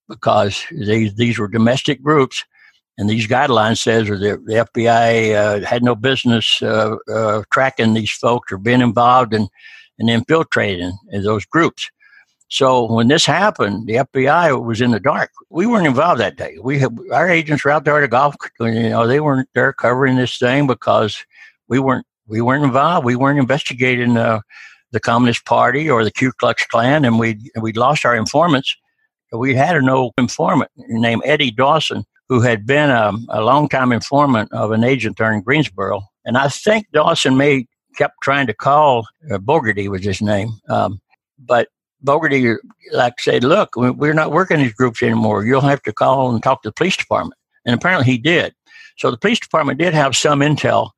because 0.08 0.66
these 0.72 1.16
these 1.16 1.38
were 1.38 1.48
domestic 1.48 2.02
groups, 2.02 2.46
and 2.98 3.10
these 3.10 3.28
guidelines 3.28 3.80
says 3.80 4.08
that 4.08 4.18
the, 4.18 4.38
the 4.46 4.68
FBI 4.74 5.36
uh, 5.36 5.66
had 5.66 5.84
no 5.84 5.96
business 5.96 6.62
uh, 6.62 6.96
uh, 7.12 7.44
tracking 7.52 7.94
these 7.94 8.12
folks 8.12 8.52
or 8.52 8.58
being 8.58 8.82
involved 8.82 9.34
in 9.34 9.48
in 10.00 10.10
infiltrating 10.10 10.94
those 11.12 11.46
groups. 11.46 11.90
So 12.50 12.92
when 12.92 13.08
this 13.08 13.26
happened, 13.26 13.88
the 13.88 13.96
FBI 13.96 14.64
was 14.64 14.82
in 14.82 14.92
the 14.92 15.00
dark. 15.00 15.32
We 15.50 15.66
weren't 15.66 15.88
involved 15.88 16.20
that 16.22 16.38
day. 16.38 16.58
We 16.62 16.78
had, 16.80 16.96
our 17.12 17.30
agents 17.30 17.64
were 17.64 17.72
out 17.72 17.86
there 17.86 17.98
at 17.98 18.04
a 18.04 18.08
golf. 18.08 18.36
You 18.60 18.90
know, 18.90 19.08
they 19.08 19.20
weren't 19.20 19.50
there 19.56 19.74
covering 19.74 20.18
this 20.18 20.38
thing 20.38 20.68
because 20.68 21.26
we 21.68 21.80
weren't 21.80 22.06
we 22.28 22.42
weren't 22.42 22.64
involved. 22.64 23.06
We 23.06 23.16
weren't 23.16 23.40
investigating 23.40 24.18
uh, 24.18 24.42
the 24.92 25.00
Communist 25.00 25.46
Party 25.46 25.90
or 25.90 26.04
the 26.04 26.12
Ku 26.12 26.32
Klux 26.32 26.66
Klan, 26.68 27.06
and 27.06 27.20
we 27.20 27.52
we 27.60 27.74
lost 27.74 28.06
our 28.06 28.16
informants. 28.16 28.76
We 29.32 29.56
had 29.56 29.76
a 29.76 29.82
no 29.82 30.12
informant 30.18 30.70
named 30.78 31.24
Eddie 31.26 31.52
Dawson, 31.52 32.06
who 32.30 32.42
had 32.42 32.68
been 32.68 32.92
a, 32.92 33.12
a 33.30 33.42
longtime 33.42 33.92
informant 33.92 34.54
of 34.54 34.72
an 34.72 34.84
agent 34.84 35.18
there 35.18 35.34
in 35.34 35.42
Greensboro. 35.42 36.04
And 36.24 36.38
I 36.38 36.50
think 36.50 36.86
Dawson 36.94 37.36
may 37.36 37.66
kept 37.98 38.16
trying 38.22 38.48
to 38.48 38.54
call 38.54 39.08
uh, 39.32 39.38
Bogarty 39.38 39.88
was 39.88 40.04
his 40.04 40.22
name, 40.22 40.60
um, 40.70 41.00
but 41.38 41.68
Bogarty 42.06 42.58
like 42.92 43.20
said, 43.20 43.44
look, 43.44 43.76
we're 43.76 44.14
not 44.14 44.32
working 44.32 44.58
these 44.58 44.74
groups 44.74 45.02
anymore. 45.02 45.46
You'll 45.46 45.62
have 45.62 45.82
to 45.84 45.94
call 45.94 46.34
and 46.34 46.44
talk 46.44 46.64
to 46.64 46.70
the 46.70 46.74
police 46.74 46.98
department. 46.98 47.40
And 47.66 47.74
apparently 47.74 48.06
he 48.06 48.18
did. 48.18 48.54
So 48.98 49.10
the 49.10 49.18
police 49.18 49.40
department 49.40 49.80
did 49.80 49.94
have 49.94 50.16
some 50.16 50.42
intel, 50.42 50.92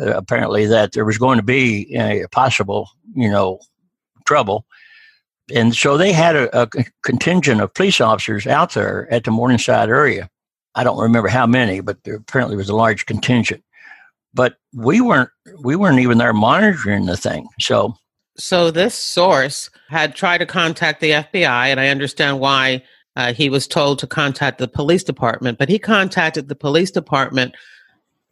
uh, 0.00 0.14
apparently, 0.16 0.66
that 0.66 0.92
there 0.92 1.04
was 1.04 1.18
going 1.18 1.38
to 1.38 1.44
be 1.44 1.94
a 1.96 2.26
possible, 2.30 2.90
you 3.14 3.30
know, 3.30 3.58
trouble. 4.24 4.66
And 5.54 5.74
so 5.74 5.96
they 5.96 6.12
had 6.12 6.36
a, 6.36 6.62
a 6.62 6.68
contingent 7.02 7.60
of 7.60 7.74
police 7.74 8.00
officers 8.00 8.46
out 8.46 8.74
there 8.74 9.12
at 9.12 9.24
the 9.24 9.30
Morningside 9.30 9.88
area. 9.88 10.30
I 10.74 10.84
don't 10.84 11.00
remember 11.00 11.28
how 11.28 11.46
many, 11.46 11.80
but 11.80 12.02
there 12.04 12.16
apparently 12.16 12.56
was 12.56 12.68
a 12.68 12.76
large 12.76 13.06
contingent. 13.06 13.62
But 14.32 14.56
we 14.72 15.00
weren't 15.00 15.30
we 15.62 15.76
weren't 15.76 16.00
even 16.00 16.18
there 16.18 16.32
monitoring 16.32 17.06
the 17.06 17.16
thing. 17.16 17.48
So 17.60 17.94
so 18.36 18.70
this 18.70 18.94
source 18.94 19.70
had 19.94 20.16
tried 20.16 20.38
to 20.38 20.46
contact 20.46 21.00
the 21.00 21.12
FBI, 21.12 21.68
and 21.68 21.78
I 21.78 21.86
understand 21.86 22.40
why 22.40 22.82
uh, 23.14 23.32
he 23.32 23.48
was 23.48 23.68
told 23.68 24.00
to 24.00 24.08
contact 24.08 24.58
the 24.58 24.66
police 24.66 25.04
department, 25.04 25.56
but 25.56 25.68
he 25.68 25.78
contacted 25.78 26.48
the 26.48 26.56
police 26.56 26.90
department 26.90 27.54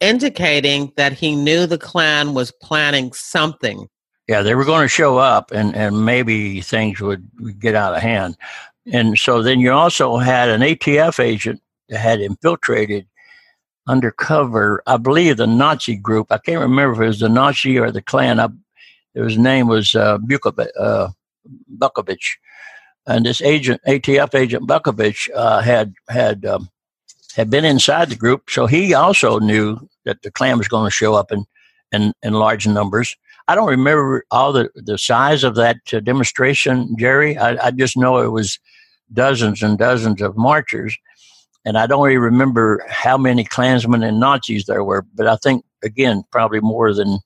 indicating 0.01 0.93
that 0.97 1.13
he 1.13 1.37
knew 1.37 1.65
the 1.67 1.79
Klan 1.79 2.35
was 2.35 2.51
planning 2.51 3.13
something. 3.13 3.89
Yeah, 4.27 4.43
they 4.43 4.57
were 4.57 4.65
going 4.65 4.83
to 4.83 4.89
show 4.89 5.19
up 5.19 5.53
and, 5.53 5.73
and 5.77 6.05
maybe 6.05 6.61
things 6.63 7.01
would 7.01 7.25
get 7.61 7.77
out 7.77 7.95
of 7.95 8.03
hand. 8.03 8.37
And 8.93 9.17
so 9.17 9.41
then 9.41 9.61
you 9.61 9.71
also 9.71 10.17
had 10.17 10.49
an 10.49 10.63
ATF 10.63 11.21
agent 11.21 11.63
that 11.89 11.99
had 11.99 12.21
infiltrated 12.21 13.07
undercover, 13.87 14.83
I 14.89 14.97
believe 14.97 15.37
the 15.37 15.47
Nazi 15.47 15.95
group. 15.95 16.27
I 16.33 16.39
can't 16.39 16.61
remember 16.61 16.95
if 16.95 17.01
it 17.01 17.07
was 17.07 17.21
the 17.21 17.29
Nazi 17.29 17.79
or 17.79 17.93
the 17.93 18.03
Klan. 18.03 18.41
I 18.41 18.49
his 19.15 19.39
name 19.39 19.69
was 19.69 19.95
uh, 19.95 20.19
Bukovic, 20.19 20.69
uh, 20.79 21.09
Butkovich, 21.77 22.37
and 23.07 23.27
this 23.27 23.43
agent, 23.43 23.81
ATF 23.87 24.35
agent 24.35 24.69
Butkovich, 24.69 25.29
uh, 25.35 25.61
had 25.61 25.95
had 26.09 26.45
um, 26.45 26.69
had 27.35 27.51
been 27.51 27.65
inside 27.65 28.11
the 28.11 28.17
group, 28.17 28.51
so 28.51 28.67
he 28.67 28.95
also 28.95 29.39
knew 29.39 29.79
that 30.05 30.23
the 30.23 30.31
Klan 30.31 30.59
was 30.59 30.69
going 30.69 30.87
to 30.87 30.95
show 30.95 31.15
up 31.15 31.33
in, 31.33 31.45
in 31.93 32.13
in 32.23 32.35
large 32.35 32.67
numbers. 32.67 33.17
I 33.49 33.55
don't 33.55 33.69
remember 33.69 34.25
all 34.31 34.53
the 34.53 34.71
the 34.75 34.99
size 34.99 35.45
of 35.45 35.55
that 35.57 35.79
uh, 35.93 36.01
demonstration, 36.01 36.95
Jerry. 36.99 37.37
I, 37.37 37.67
I 37.67 37.71
just 37.71 37.97
know 37.97 38.19
it 38.19 38.31
was 38.31 38.59
dozens 39.13 39.63
and 39.63 39.79
dozens 39.79 40.23
of 40.23 40.37
marchers, 40.37 40.97
and 41.65 41.77
I 41.77 41.87
don't 41.87 42.05
really 42.05 42.19
remember 42.19 42.85
how 42.89 43.19
many 43.19 43.45
Klansmen 43.45 44.03
and 44.03 44.21
Nazis 44.21 44.67
there 44.67 44.85
were, 44.85 45.05
but 45.15 45.27
I 45.27 45.37
think 45.37 45.65
again 45.83 46.23
probably 46.31 46.61
more 46.61 46.95
than 46.95 47.19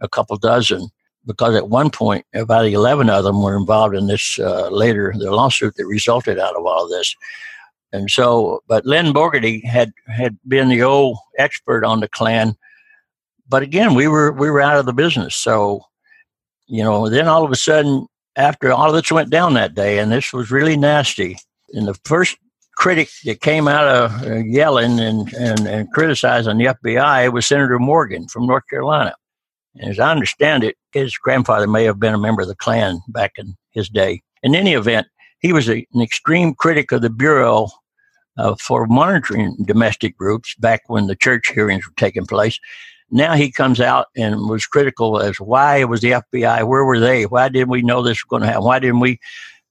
a 0.00 0.08
couple 0.08 0.36
dozen 0.36 0.88
because 1.30 1.54
at 1.54 1.68
one 1.68 1.90
point 1.90 2.26
about 2.34 2.66
11 2.66 3.08
of 3.08 3.22
them 3.22 3.42
were 3.42 3.56
involved 3.56 3.94
in 3.94 4.08
this 4.08 4.38
uh, 4.40 4.68
later 4.68 5.14
the 5.16 5.30
lawsuit 5.30 5.76
that 5.76 5.86
resulted 5.86 6.38
out 6.38 6.56
of 6.56 6.66
all 6.66 6.88
this. 6.88 7.14
And 7.92 8.10
so 8.10 8.62
but 8.66 8.84
Len 8.84 9.12
Bogarty 9.12 9.64
had 9.64 9.92
had 10.06 10.36
been 10.48 10.68
the 10.68 10.82
old 10.82 11.18
expert 11.38 11.84
on 11.84 12.00
the 12.00 12.08
Klan. 12.08 12.56
But 13.48 13.62
again 13.62 13.94
we 13.94 14.08
were 14.08 14.32
we 14.32 14.50
were 14.50 14.60
out 14.60 14.78
of 14.78 14.86
the 14.86 14.92
business. 14.92 15.36
So 15.36 15.82
you 16.66 16.82
know 16.82 17.08
then 17.08 17.28
all 17.28 17.44
of 17.44 17.52
a 17.52 17.56
sudden 17.56 18.06
after 18.34 18.72
all 18.72 18.88
of 18.88 18.94
this 18.94 19.12
went 19.12 19.30
down 19.30 19.54
that 19.54 19.74
day 19.74 19.98
and 19.98 20.10
this 20.10 20.32
was 20.32 20.50
really 20.50 20.76
nasty 20.76 21.36
and 21.72 21.86
the 21.86 21.98
first 22.04 22.36
critic 22.76 23.08
that 23.24 23.40
came 23.40 23.68
out 23.68 23.86
of 23.86 24.26
uh, 24.26 24.36
yelling 24.36 24.98
and, 24.98 25.32
and, 25.34 25.66
and 25.66 25.92
criticizing 25.92 26.56
the 26.56 26.74
FBI 26.82 27.30
was 27.30 27.46
Senator 27.46 27.78
Morgan 27.78 28.26
from 28.26 28.46
North 28.46 28.66
Carolina 28.70 29.14
as 29.78 29.98
I 29.98 30.10
understand 30.10 30.64
it, 30.64 30.76
his 30.92 31.16
grandfather 31.16 31.66
may 31.66 31.84
have 31.84 32.00
been 32.00 32.14
a 32.14 32.18
member 32.18 32.42
of 32.42 32.48
the 32.48 32.56
Klan 32.56 33.00
back 33.08 33.32
in 33.36 33.56
his 33.70 33.88
day. 33.88 34.22
In 34.42 34.54
any 34.54 34.74
event, 34.74 35.06
he 35.40 35.52
was 35.52 35.68
a, 35.68 35.86
an 35.94 36.00
extreme 36.00 36.54
critic 36.54 36.92
of 36.92 37.02
the 37.02 37.10
Bureau 37.10 37.68
uh, 38.36 38.54
for 38.56 38.86
monitoring 38.86 39.56
domestic 39.64 40.16
groups 40.16 40.54
back 40.56 40.82
when 40.88 41.06
the 41.06 41.16
church 41.16 41.52
hearings 41.52 41.86
were 41.86 41.94
taking 41.96 42.26
place. 42.26 42.58
Now 43.10 43.34
he 43.34 43.50
comes 43.50 43.80
out 43.80 44.06
and 44.16 44.48
was 44.48 44.66
critical 44.66 45.20
as 45.20 45.40
why 45.40 45.82
was 45.84 46.00
the 46.00 46.12
FBI, 46.12 46.66
where 46.66 46.84
were 46.84 47.00
they? 47.00 47.26
Why 47.26 47.48
didn't 47.48 47.70
we 47.70 47.82
know 47.82 48.02
this 48.02 48.24
was 48.24 48.28
going 48.28 48.42
to 48.42 48.48
happen? 48.48 48.64
Why 48.64 48.78
didn't 48.78 49.00
we 49.00 49.18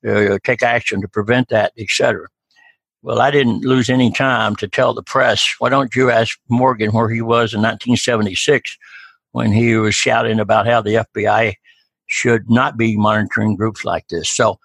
uh, 0.08 0.38
take 0.44 0.64
action 0.64 1.02
to 1.02 1.08
prevent 1.08 1.50
that, 1.50 1.74
etc. 1.78 2.28
Well, 3.02 3.22
I 3.22 3.32
didn't 3.32 3.64
lose 3.64 3.90
any 3.90 4.12
time 4.12 4.56
to 4.58 4.68
tell 4.68 4.94
the 4.94 5.04
press, 5.04 5.56
why 5.60 5.70
don't 5.70 5.96
you 5.96 6.10
ask 6.10 6.38
Morgan 6.50 6.92
where 6.92 7.10
he 7.10 7.22
was 7.22 7.54
in 7.54 7.62
1976 7.62 8.78
when 9.32 9.52
he 9.52 9.76
was 9.76 9.96
shouting 9.96 10.40
about 10.40 10.68
how 10.68 10.82
the 10.82 11.06
FBI 11.16 11.54
should 12.08 12.50
not 12.50 12.78
be 12.78 12.98
monitoring 12.98 13.56
groups 13.56 13.86
like 13.86 14.08
this. 14.10 14.32
So 14.32 14.60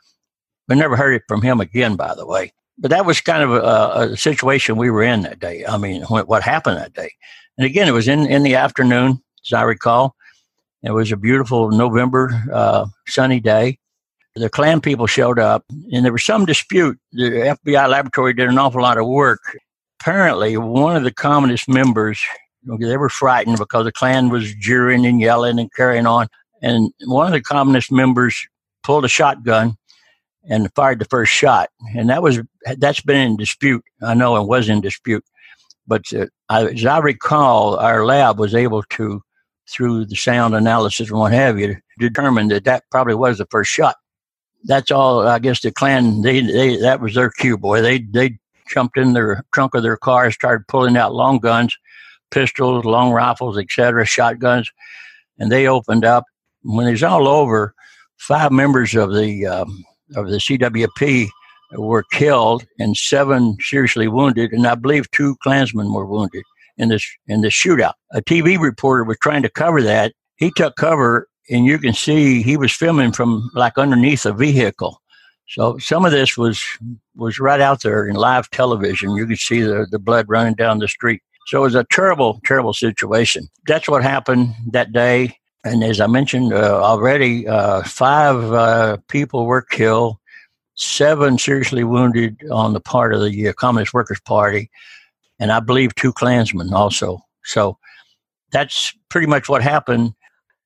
we 0.69 0.77
never 0.77 0.97
heard 0.97 1.15
it 1.15 1.23
from 1.29 1.43
him 1.43 1.61
again, 1.61 1.97
by 1.97 2.15
the 2.15 2.27
way. 2.27 2.53
But 2.79 2.91
that 2.91 3.07
was 3.07 3.21
kind 3.21 3.43
of 3.43 3.53
a, 3.53 4.13
a 4.13 4.17
situation 4.17 4.77
we 4.77 4.91
were 4.91 5.03
in 5.03 5.23
that 5.23 5.39
day. 5.39 5.65
I 5.65 5.77
mean, 5.77 6.03
what, 6.03 6.43
happened 6.43 6.79
that 6.79 6.95
day. 6.95 7.13
And 7.57 7.65
again, 7.67 7.87
it 7.87 7.93
was 7.93 8.09
in, 8.09 8.27
in 8.27 8.43
the 8.43 8.57
afternoon, 8.57 9.23
as 9.47 9.53
I 9.53 9.63
recall. 9.63 10.17
It 10.83 10.91
was 10.91 11.13
a 11.13 11.17
beautiful 11.17 11.71
November 11.71 12.43
uh, 12.53 12.87
sunny 13.07 13.41
day. 13.41 13.79
the 14.35 14.51
Klan 14.51 14.81
people 14.81 15.07
showed 15.07 15.39
up, 15.39 15.65
and 15.93 16.05
there 16.05 16.13
was 16.13 16.25
some 16.25 16.45
dispute. 16.45 16.99
The 17.13 17.57
FBI 17.65 17.89
laboratory 17.89 18.35
did 18.35 18.49
an 18.49 18.59
awful 18.59 18.83
lot 18.83 18.99
of 18.99 19.07
work. 19.07 19.41
Apparently, 20.01 20.57
one 20.57 20.97
of 20.97 21.05
the 21.05 21.13
communist 21.13 21.69
members, 21.69 22.21
they 22.65 22.97
were 22.97 23.09
frightened 23.09 23.59
because 23.59 23.85
the 23.85 23.93
Klan 23.93 24.29
was 24.29 24.55
jeering 24.55 25.07
and 25.07 25.21
yelling 25.21 25.59
and 25.59 25.73
carrying 25.75 26.07
on. 26.07 26.29
And 26.63 26.93
one 27.05 27.27
of 27.27 27.33
the 27.33 27.43
communist 27.43 27.93
members 27.93 28.47
pulled 28.83 29.05
a 29.05 29.09
shotgun 29.09 29.77
and 30.49 30.73
fired 30.75 30.99
the 30.99 31.05
first 31.07 31.33
shot. 31.33 31.71
And 31.97 32.09
that 32.11 32.23
was 32.23 32.41
that's 32.77 33.01
been 33.01 33.17
in 33.17 33.37
dispute. 33.37 33.85
I 34.03 34.15
know 34.15 34.37
it 34.37 34.47
was 34.47 34.69
in 34.69 34.81
dispute, 34.81 35.25
but 35.87 36.13
uh, 36.13 36.27
as 36.51 36.85
I 36.85 36.99
recall, 36.99 37.77
our 37.77 38.05
lab 38.05 38.39
was 38.39 38.55
able 38.55 38.83
to, 38.83 39.23
through 39.69 40.07
the 40.07 40.17
sound 40.17 40.55
analysis 40.55 41.11
and 41.11 41.19
what 41.19 41.33
have 41.33 41.59
you, 41.59 41.77
determine 41.99 42.49
that 42.49 42.65
that 42.65 42.85
probably 42.91 43.15
was 43.15 43.39
the 43.39 43.47
first 43.51 43.71
shot. 43.71 43.97
That's 44.65 44.91
all. 44.91 45.27
I 45.27 45.39
guess 45.39 45.61
the 45.61 45.73
Klan 45.73 46.23
they, 46.23 46.41
they 46.41 46.77
that 46.79 47.01
was 47.01 47.15
their 47.15 47.31
cue, 47.31 47.59
boy. 47.59 47.83
They 47.83 47.99
they 47.99 48.39
jumped 48.69 48.97
in 48.97 49.13
their 49.13 49.45
trunk 49.53 49.75
of 49.75 49.83
their 49.83 49.99
car, 49.99 50.31
started 50.31 50.67
pulling 50.69 50.97
out 50.97 51.15
long 51.15 51.39
guns, 51.39 51.77
pistols, 52.31 52.85
long 52.85 53.13
rifles, 53.13 53.59
etc., 53.59 54.05
shotguns, 54.05 54.71
and 55.39 55.51
they 55.51 55.67
opened 55.67 56.05
up. 56.05 56.25
When 56.63 56.87
it 56.87 56.93
was 56.93 57.03
all 57.03 57.29
over, 57.29 57.75
five 58.17 58.51
members 58.51 58.95
of 58.95 59.13
the 59.13 59.47
um, 59.47 59.85
of 60.17 60.29
the 60.29 60.39
CWP 60.39 61.29
were 61.73 62.05
killed 62.13 62.65
and 62.79 62.97
seven 62.97 63.57
seriously 63.61 64.09
wounded, 64.09 64.53
and 64.53 64.67
I 64.67 64.75
believe 64.75 65.11
two 65.11 65.37
Klansmen 65.43 65.93
were 65.93 66.07
wounded 66.07 66.43
in 66.77 66.89
this 66.89 67.07
in 67.27 67.41
this 67.41 67.55
shootout. 67.55 67.95
A 68.13 68.23
TV 68.23 68.59
reporter 68.59 69.05
was 69.05 69.19
trying 69.19 69.43
to 69.43 69.51
cover 69.51 69.83
that. 69.83 70.13
He 70.37 70.51
took 70.57 70.77
cover, 70.77 71.29
and 71.51 71.67
you 71.67 71.79
can 71.79 71.95
see 71.95 72.43
he 72.43 72.57
was 72.57 72.73
filming 72.73 73.13
from 73.13 73.51
like 73.55 73.79
underneath 73.79 74.27
a 74.27 74.33
vehicle. 74.33 75.01
So 75.49 75.79
some 75.79 76.05
of 76.05 76.13
this 76.13 76.37
was 76.37 76.65
was 77.15 77.39
right 77.39 77.61
out 77.61 77.83
there 77.83 78.07
in 78.09 78.17
live 78.17 78.51
television. 78.51 79.15
You 79.15 79.27
could 79.27 79.39
see 79.39 79.61
the, 79.61 79.87
the 79.91 79.99
blood 79.99 80.27
running 80.29 80.55
down 80.55 80.79
the 80.79 80.89
street. 80.89 81.23
So 81.47 81.59
it 81.59 81.63
was 81.63 81.75
a 81.75 81.85
terrible, 81.91 82.41
terrible 82.45 82.73
situation. 82.73 83.49
That's 83.67 83.89
what 83.89 84.03
happened 84.03 84.55
that 84.73 84.93
day. 84.93 85.39
And 85.65 85.83
as 85.83 86.01
I 86.01 86.07
mentioned 86.07 86.53
uh, 86.53 86.83
already, 86.83 87.49
uh, 87.49 87.83
five 87.85 88.53
uh, 88.53 88.99
people 89.09 89.47
were 89.47 89.63
killed, 89.63 90.17
seven 90.75 91.39
seriously 91.39 91.85
wounded 91.85 92.43
on 92.51 92.73
the 92.73 92.81
part 92.81 93.15
of 93.15 93.23
the 93.23 93.49
uh, 93.49 93.53
Communist 93.55 93.95
Workers' 93.95 94.21
Party, 94.21 94.71
and 95.39 95.51
I 95.51 95.61
believe 95.61 95.95
two 95.95 96.13
Klansmen 96.13 96.73
also. 96.75 97.21
So 97.45 97.79
that's 98.53 98.95
pretty 99.09 99.27
much 99.27 99.49
what 99.49 99.63
happened. 99.63 100.15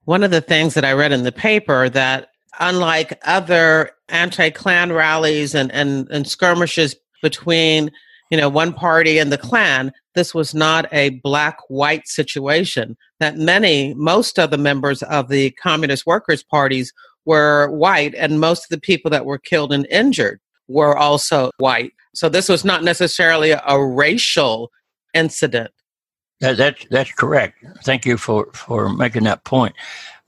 One 0.04 0.24
of 0.24 0.30
the 0.30 0.40
things 0.40 0.74
that 0.74 0.84
I 0.84 0.92
read 0.92 1.12
in 1.12 1.22
the 1.22 1.32
paper 1.32 1.88
that 1.90 2.30
unlike 2.60 3.20
other 3.24 3.90
anti-Klan 4.08 4.92
rallies 4.92 5.54
and, 5.54 5.70
and, 5.72 6.08
and 6.10 6.26
skirmishes 6.26 6.96
between 7.22 7.90
you 8.30 8.36
know 8.36 8.48
one 8.48 8.72
party 8.72 9.18
and 9.18 9.32
the 9.32 9.38
Klan, 9.38 9.92
this 10.14 10.34
was 10.34 10.54
not 10.54 10.92
a 10.92 11.10
black 11.22 11.58
white 11.68 12.08
situation, 12.08 12.96
that 13.20 13.36
many, 13.36 13.94
most 13.94 14.38
of 14.38 14.50
the 14.50 14.58
members 14.58 15.02
of 15.04 15.28
the 15.28 15.50
Communist 15.52 16.06
Workers' 16.06 16.42
Parties 16.42 16.92
were 17.24 17.70
white, 17.70 18.14
and 18.14 18.40
most 18.40 18.64
of 18.64 18.70
the 18.70 18.80
people 18.80 19.10
that 19.10 19.26
were 19.26 19.38
killed 19.38 19.72
and 19.72 19.86
injured 19.90 20.40
were 20.66 20.96
also 20.96 21.50
white. 21.58 21.92
So 22.14 22.28
this 22.28 22.48
was 22.48 22.64
not 22.64 22.82
necessarily 22.82 23.50
a, 23.50 23.78
racial 23.78 24.70
incident. 25.14 25.70
That, 26.40 26.56
that, 26.56 26.86
that's 26.90 27.12
correct. 27.12 27.64
Thank 27.84 28.06
you 28.06 28.16
for, 28.16 28.48
for 28.52 28.88
making 28.88 29.24
that 29.24 29.44
point. 29.44 29.74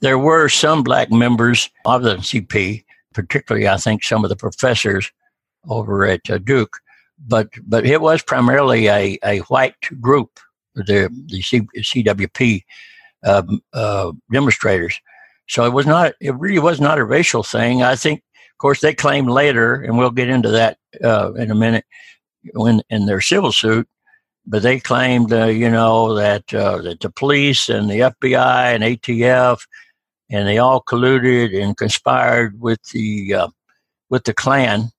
There 0.01 0.19
were 0.19 0.49
some 0.49 0.83
black 0.83 1.11
members 1.11 1.71
of 1.85 2.03
the 2.03 2.17
CP, 2.17 2.85
particularly, 3.15 3.69
I 3.69 3.77
think, 3.77 4.03
some 4.03 4.25
of 4.25 4.31
the 4.31 4.37
professors 4.37 5.11
over 5.69 6.05
at 6.07 6.29
uh, 6.31 6.39
Duke 6.39 6.77
but 7.27 7.49
but 7.67 7.87
it 7.87 8.01
was 8.01 8.23
primarily 8.23 8.89
a, 8.89 9.19
a 9.25 9.39
white 9.41 9.75
group, 10.01 10.41
the 10.75 11.09
the 11.27 11.43
C, 11.43 11.61
CWP 11.77 12.63
um, 13.25 13.61
uh, 13.73 14.13
demonstrators. 14.33 14.99
So 15.49 15.65
it 15.65 15.73
was 15.73 15.87
not. 15.87 16.15
It 16.21 16.35
really 16.37 16.59
was 16.59 16.81
not 16.81 16.99
a 16.99 17.05
racial 17.05 17.43
thing. 17.43 17.83
I 17.83 17.97
think, 17.97 18.21
of 18.21 18.59
course, 18.59 18.81
they 18.81 18.95
claimed 18.95 19.31
later, 19.31 19.75
and 19.75 19.99
we'll 19.99 20.11
get 20.11 20.29
into 20.29 20.51
that 20.51 20.79
uh, 21.03 21.33
in 21.35 21.51
a 21.51 21.55
minute, 21.55 21.85
when 22.55 22.83
in 22.91 23.07
their 23.07 23.21
civil 23.21 23.53
suit. 23.53 23.89
But 24.47 24.63
they 24.63 24.81
claimed, 24.81 25.33
uh, 25.33 25.47
you 25.47 25.71
know, 25.71 26.15
that 26.15 26.53
uh, 26.55 26.79
that 26.83 27.01
the 27.01 27.11
police 27.11 27.69
and 27.69 27.91
the 27.91 28.01
FBI 28.01 28.75
and 28.75 28.83
ATF 28.83 29.61
and 30.31 30.47
they 30.47 30.59
all 30.59 30.83
colluded 30.83 31.61
and 31.61 31.77
conspired 31.77 32.61
with 32.61 32.83
the 32.93 33.35
uh, 33.35 33.49
with 34.09 34.25
the 34.25 34.35
Klan 34.35 34.91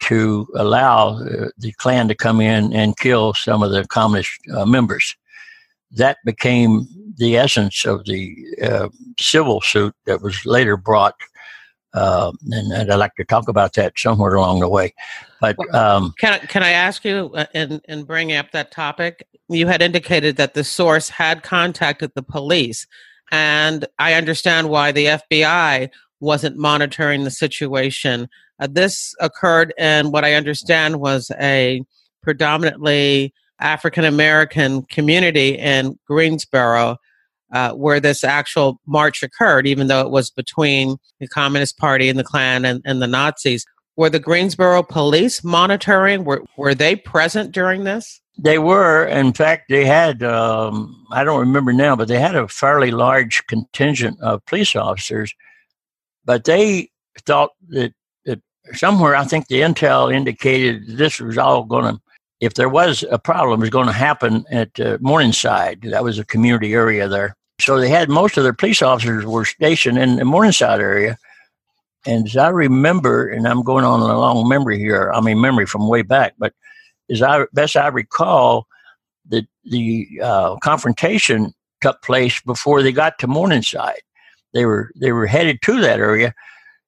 to 0.00 0.46
allow 0.54 1.18
uh, 1.18 1.48
the 1.58 1.72
Klan 1.72 2.08
to 2.08 2.14
come 2.14 2.40
in 2.40 2.72
and 2.72 2.96
kill 2.96 3.34
some 3.34 3.62
of 3.62 3.70
the 3.70 3.86
communist 3.86 4.30
uh, 4.54 4.64
members. 4.64 5.16
That 5.90 6.18
became 6.24 6.86
the 7.16 7.36
essence 7.36 7.84
of 7.84 8.04
the 8.04 8.36
uh, 8.62 8.88
civil 9.18 9.60
suit 9.60 9.94
that 10.04 10.22
was 10.22 10.44
later 10.44 10.76
brought. 10.76 11.14
Uh, 11.94 12.32
and, 12.50 12.72
and, 12.72 12.92
I'd 12.92 12.96
like 12.96 13.14
to 13.14 13.24
talk 13.24 13.48
about 13.48 13.72
that 13.74 13.94
somewhere 13.96 14.34
along 14.34 14.60
the 14.60 14.68
way. 14.68 14.92
But 15.40 15.56
um, 15.74 16.12
can 16.18 16.34
I, 16.34 16.38
can 16.40 16.62
I 16.62 16.70
ask 16.70 17.04
you 17.06 17.30
uh, 17.34 17.46
in 17.54 17.80
in 17.88 18.04
bringing 18.04 18.36
up 18.36 18.50
that 18.50 18.70
topic? 18.70 19.26
You 19.48 19.66
had 19.66 19.80
indicated 19.80 20.36
that 20.36 20.52
the 20.52 20.64
source 20.64 21.08
had 21.08 21.42
contacted 21.42 22.12
the 22.14 22.22
police, 22.22 22.86
and 23.32 23.86
I 23.98 24.12
understand 24.12 24.68
why 24.68 24.92
the 24.92 25.06
FBI 25.06 25.88
wasn't 26.20 26.58
monitoring 26.58 27.24
the 27.24 27.30
situation 27.30 28.28
uh, 28.60 28.68
this 28.70 29.14
occurred 29.20 29.74
in 29.78 30.10
what 30.10 30.24
I 30.24 30.34
understand 30.34 31.00
was 31.00 31.30
a 31.40 31.82
predominantly 32.22 33.32
African 33.60 34.04
American 34.04 34.82
community 34.82 35.50
in 35.56 35.98
Greensboro, 36.06 36.96
uh, 37.52 37.72
where 37.72 38.00
this 38.00 38.24
actual 38.24 38.80
march 38.86 39.22
occurred, 39.22 39.66
even 39.66 39.86
though 39.86 40.02
it 40.02 40.10
was 40.10 40.30
between 40.30 40.96
the 41.20 41.28
Communist 41.28 41.78
Party 41.78 42.08
and 42.08 42.18
the 42.18 42.24
Klan 42.24 42.64
and, 42.64 42.82
and 42.84 43.00
the 43.00 43.06
Nazis. 43.06 43.64
Were 43.96 44.10
the 44.10 44.20
Greensboro 44.20 44.82
police 44.82 45.42
monitoring? 45.42 46.24
Were, 46.24 46.42
were 46.58 46.74
they 46.74 46.96
present 46.96 47.52
during 47.52 47.84
this? 47.84 48.20
They 48.38 48.58
were. 48.58 49.06
In 49.06 49.32
fact, 49.32 49.70
they 49.70 49.86
had, 49.86 50.22
um, 50.22 51.06
I 51.10 51.24
don't 51.24 51.40
remember 51.40 51.72
now, 51.72 51.96
but 51.96 52.08
they 52.08 52.18
had 52.18 52.34
a 52.34 52.46
fairly 52.46 52.90
large 52.90 53.46
contingent 53.46 54.20
of 54.20 54.44
police 54.44 54.76
officers. 54.76 55.34
But 56.26 56.44
they 56.44 56.90
thought 57.24 57.52
that 57.68 57.94
somewhere 58.72 59.16
I 59.16 59.24
think 59.24 59.48
the 59.48 59.60
intel 59.60 60.12
indicated 60.14 60.84
this 60.86 61.20
was 61.20 61.38
all 61.38 61.64
going 61.64 61.94
to, 61.94 62.00
if 62.40 62.54
there 62.54 62.68
was 62.68 63.04
a 63.10 63.18
problem, 63.18 63.60
it 63.60 63.62
was 63.62 63.70
going 63.70 63.86
to 63.86 63.92
happen 63.92 64.44
at 64.50 64.78
uh, 64.80 64.98
Morningside. 65.00 65.82
That 65.82 66.04
was 66.04 66.18
a 66.18 66.24
community 66.24 66.74
area 66.74 67.08
there. 67.08 67.36
So 67.60 67.78
they 67.80 67.88
had 67.88 68.08
most 68.08 68.36
of 68.36 68.44
their 68.44 68.52
police 68.52 68.82
officers 68.82 69.24
were 69.24 69.44
stationed 69.44 69.98
in 69.98 70.16
the 70.16 70.24
Morningside 70.24 70.80
area. 70.80 71.16
And 72.04 72.26
as 72.26 72.36
I 72.36 72.48
remember, 72.48 73.28
and 73.28 73.48
I'm 73.48 73.62
going 73.62 73.84
on 73.84 74.00
a 74.00 74.18
long 74.18 74.48
memory 74.48 74.78
here, 74.78 75.10
I 75.12 75.20
mean, 75.20 75.40
memory 75.40 75.66
from 75.66 75.88
way 75.88 76.02
back, 76.02 76.34
but 76.38 76.52
as 77.10 77.22
I 77.22 77.46
best 77.52 77.76
I 77.76 77.88
recall, 77.88 78.66
the, 79.28 79.46
the 79.64 80.08
uh, 80.22 80.56
confrontation 80.56 81.52
took 81.80 82.00
place 82.02 82.40
before 82.40 82.82
they 82.82 82.92
got 82.92 83.18
to 83.18 83.26
Morningside. 83.26 84.02
They 84.52 84.64
were 84.64 84.90
they 84.96 85.12
were 85.12 85.26
headed 85.26 85.60
to 85.62 85.80
that 85.80 85.98
area, 85.98 86.34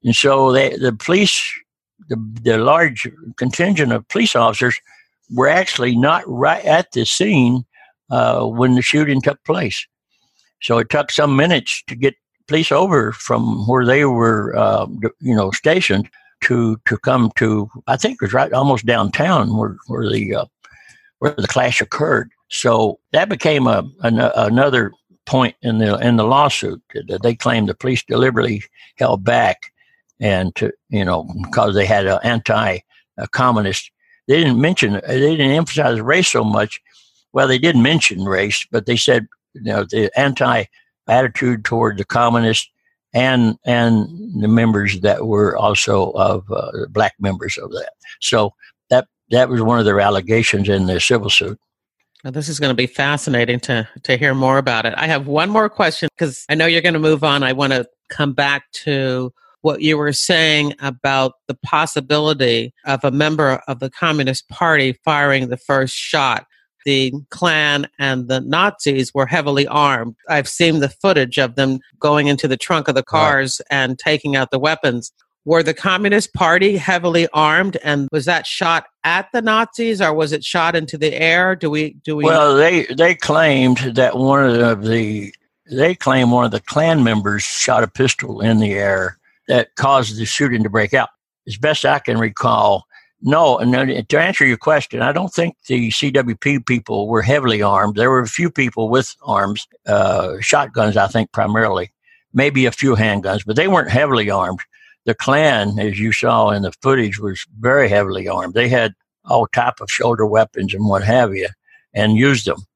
and 0.04 0.14
so 0.14 0.52
they, 0.52 0.76
the 0.76 0.92
police 0.92 1.52
the, 2.08 2.16
the 2.42 2.58
large 2.58 3.08
contingent 3.36 3.92
of 3.92 4.08
police 4.08 4.34
officers 4.34 4.80
were 5.30 5.48
actually 5.48 5.96
not 5.96 6.22
right 6.26 6.64
at 6.64 6.92
the 6.92 7.04
scene 7.04 7.64
uh, 8.10 8.44
when 8.44 8.74
the 8.74 8.82
shooting 8.82 9.20
took 9.20 9.42
place. 9.44 9.86
So 10.60 10.78
it 10.78 10.90
took 10.90 11.10
some 11.10 11.36
minutes 11.36 11.82
to 11.86 11.94
get 11.94 12.14
police 12.46 12.72
over 12.72 13.12
from 13.12 13.66
where 13.66 13.84
they 13.84 14.04
were, 14.04 14.56
uh, 14.56 14.86
you 15.20 15.36
know, 15.36 15.50
stationed 15.50 16.08
to 16.42 16.80
to 16.86 16.96
come 16.98 17.30
to. 17.36 17.70
I 17.86 17.96
think 17.96 18.14
it 18.14 18.22
was 18.22 18.32
right 18.32 18.52
almost 18.52 18.86
downtown 18.86 19.56
where 19.56 19.76
where 19.86 20.08
the 20.08 20.34
uh, 20.34 20.46
where 21.18 21.34
the 21.36 21.46
clash 21.46 21.80
occurred. 21.80 22.30
So 22.50 22.98
that 23.12 23.28
became 23.28 23.66
a, 23.66 23.84
an, 24.00 24.18
another 24.18 24.92
point 25.26 25.54
in 25.62 25.78
the 25.78 25.98
in 25.98 26.16
the 26.16 26.24
lawsuit 26.24 26.82
that 26.94 27.22
they 27.22 27.34
claimed 27.34 27.68
the 27.68 27.74
police 27.74 28.02
deliberately 28.02 28.62
held 28.96 29.22
back 29.22 29.72
and 30.20 30.54
to 30.56 30.72
you 30.88 31.04
know 31.04 31.28
because 31.42 31.74
they 31.74 31.86
had 31.86 32.06
an 32.06 32.18
anti-communist. 32.22 33.90
They 34.26 34.38
didn't 34.38 34.60
mention 34.60 35.00
they 35.06 35.36
didn't 35.36 35.52
emphasize 35.52 36.00
race 36.00 36.28
so 36.28 36.44
much. 36.44 36.80
Well, 37.32 37.48
they 37.48 37.58
didn't 37.58 37.82
mention 37.82 38.24
race, 38.24 38.66
but 38.70 38.86
they 38.86 38.96
said 38.96 39.26
you 39.54 39.62
know 39.62 39.84
the 39.84 40.10
anti 40.18 40.64
attitude 41.06 41.64
toward 41.64 41.98
the 41.98 42.04
communists 42.04 42.70
and 43.14 43.56
and 43.64 44.42
the 44.42 44.48
members 44.48 45.00
that 45.00 45.26
were 45.26 45.56
also 45.56 46.10
of 46.12 46.50
uh, 46.50 46.86
black 46.90 47.14
members 47.18 47.56
of 47.58 47.70
that. 47.72 47.92
So 48.20 48.54
that 48.90 49.08
that 49.30 49.48
was 49.48 49.62
one 49.62 49.78
of 49.78 49.84
their 49.84 50.00
allegations 50.00 50.68
in 50.68 50.86
the 50.86 51.00
civil 51.00 51.30
suit. 51.30 51.58
This 52.24 52.48
is 52.48 52.58
going 52.58 52.70
to 52.70 52.74
be 52.74 52.86
fascinating 52.86 53.60
to 53.60 53.88
to 54.02 54.16
hear 54.16 54.34
more 54.34 54.58
about 54.58 54.86
it. 54.86 54.94
I 54.96 55.06
have 55.06 55.26
one 55.26 55.50
more 55.50 55.68
question 55.68 56.08
because 56.16 56.44
I 56.48 56.54
know 56.54 56.66
you're 56.66 56.82
going 56.82 56.94
to 56.94 57.00
move 57.00 57.24
on. 57.24 57.42
I 57.42 57.52
want 57.52 57.72
to 57.72 57.88
come 58.10 58.32
back 58.32 58.70
to 58.72 59.32
what 59.62 59.82
you 59.82 59.96
were 59.96 60.12
saying 60.12 60.74
about 60.80 61.32
the 61.46 61.58
possibility 61.64 62.72
of 62.84 63.04
a 63.04 63.10
member 63.10 63.60
of 63.66 63.80
the 63.80 63.90
Communist 63.90 64.48
Party 64.48 64.98
firing 65.04 65.48
the 65.48 65.56
first 65.56 65.94
shot. 65.94 66.46
The 66.84 67.12
Klan 67.30 67.88
and 67.98 68.28
the 68.28 68.40
Nazis 68.40 69.12
were 69.12 69.26
heavily 69.26 69.66
armed. 69.66 70.14
I've 70.28 70.48
seen 70.48 70.80
the 70.80 70.88
footage 70.88 71.38
of 71.38 71.56
them 71.56 71.80
going 71.98 72.28
into 72.28 72.48
the 72.48 72.56
trunk 72.56 72.88
of 72.88 72.94
the 72.94 73.02
cars 73.02 73.60
right. 73.70 73.76
and 73.78 73.98
taking 73.98 74.36
out 74.36 74.50
the 74.50 74.58
weapons. 74.58 75.12
Were 75.44 75.62
the 75.62 75.74
Communist 75.74 76.34
Party 76.34 76.76
heavily 76.76 77.26
armed, 77.32 77.78
and 77.82 78.08
was 78.12 78.26
that 78.26 78.46
shot 78.46 78.86
at 79.04 79.28
the 79.32 79.40
Nazis, 79.40 80.00
or 80.00 80.12
was 80.12 80.32
it 80.32 80.44
shot 80.44 80.76
into 80.76 80.98
the 80.98 81.14
air? 81.14 81.56
Do 81.56 81.70
we 81.70 81.94
do 82.04 82.16
we? 82.16 82.24
Well, 82.24 82.54
they 82.54 82.84
they 82.86 83.14
claimed 83.14 83.78
that 83.94 84.18
one 84.18 84.44
of 84.44 84.84
the 84.84 85.32
they 85.70 85.94
claim 85.94 86.30
one 86.30 86.44
of 86.44 86.50
the 86.50 86.60
Klan 86.60 87.02
members 87.02 87.44
shot 87.44 87.82
a 87.82 87.88
pistol 87.88 88.40
in 88.40 88.58
the 88.58 88.72
air 88.72 89.17
that 89.48 89.74
caused 89.76 90.16
the 90.18 90.24
shooting 90.24 90.62
to 90.62 90.70
break 90.70 90.94
out. 90.94 91.08
As 91.46 91.56
best 91.56 91.84
I 91.84 91.98
can 91.98 92.18
recall, 92.18 92.84
no. 93.20 93.58
And 93.58 94.08
to 94.08 94.20
answer 94.20 94.46
your 94.46 94.58
question, 94.58 95.02
I 95.02 95.12
don't 95.12 95.32
think 95.32 95.56
the 95.66 95.90
CWP 95.90 96.66
people 96.66 97.08
were 97.08 97.22
heavily 97.22 97.62
armed. 97.62 97.96
There 97.96 98.10
were 98.10 98.20
a 98.20 98.28
few 98.28 98.50
people 98.50 98.88
with 98.88 99.16
arms, 99.22 99.66
uh, 99.86 100.36
shotguns, 100.40 100.96
I 100.96 101.08
think 101.08 101.32
primarily, 101.32 101.90
maybe 102.32 102.66
a 102.66 102.72
few 102.72 102.94
handguns, 102.94 103.44
but 103.44 103.56
they 103.56 103.66
weren't 103.66 103.90
heavily 103.90 104.30
armed. 104.30 104.60
The 105.04 105.14
Klan, 105.14 105.78
as 105.78 105.98
you 105.98 106.12
saw 106.12 106.50
in 106.50 106.62
the 106.62 106.72
footage, 106.82 107.18
was 107.18 107.44
very 107.58 107.88
heavily 107.88 108.28
armed. 108.28 108.54
They 108.54 108.68
had 108.68 108.94
all 109.24 109.46
type 109.48 109.80
of 109.80 109.90
shoulder 109.90 110.26
weapons 110.26 110.74
and 110.74 110.86
what 110.86 111.02
have 111.02 111.34
you, 111.34 111.48
and 111.94 112.16
used 112.16 112.46
them 112.46 112.67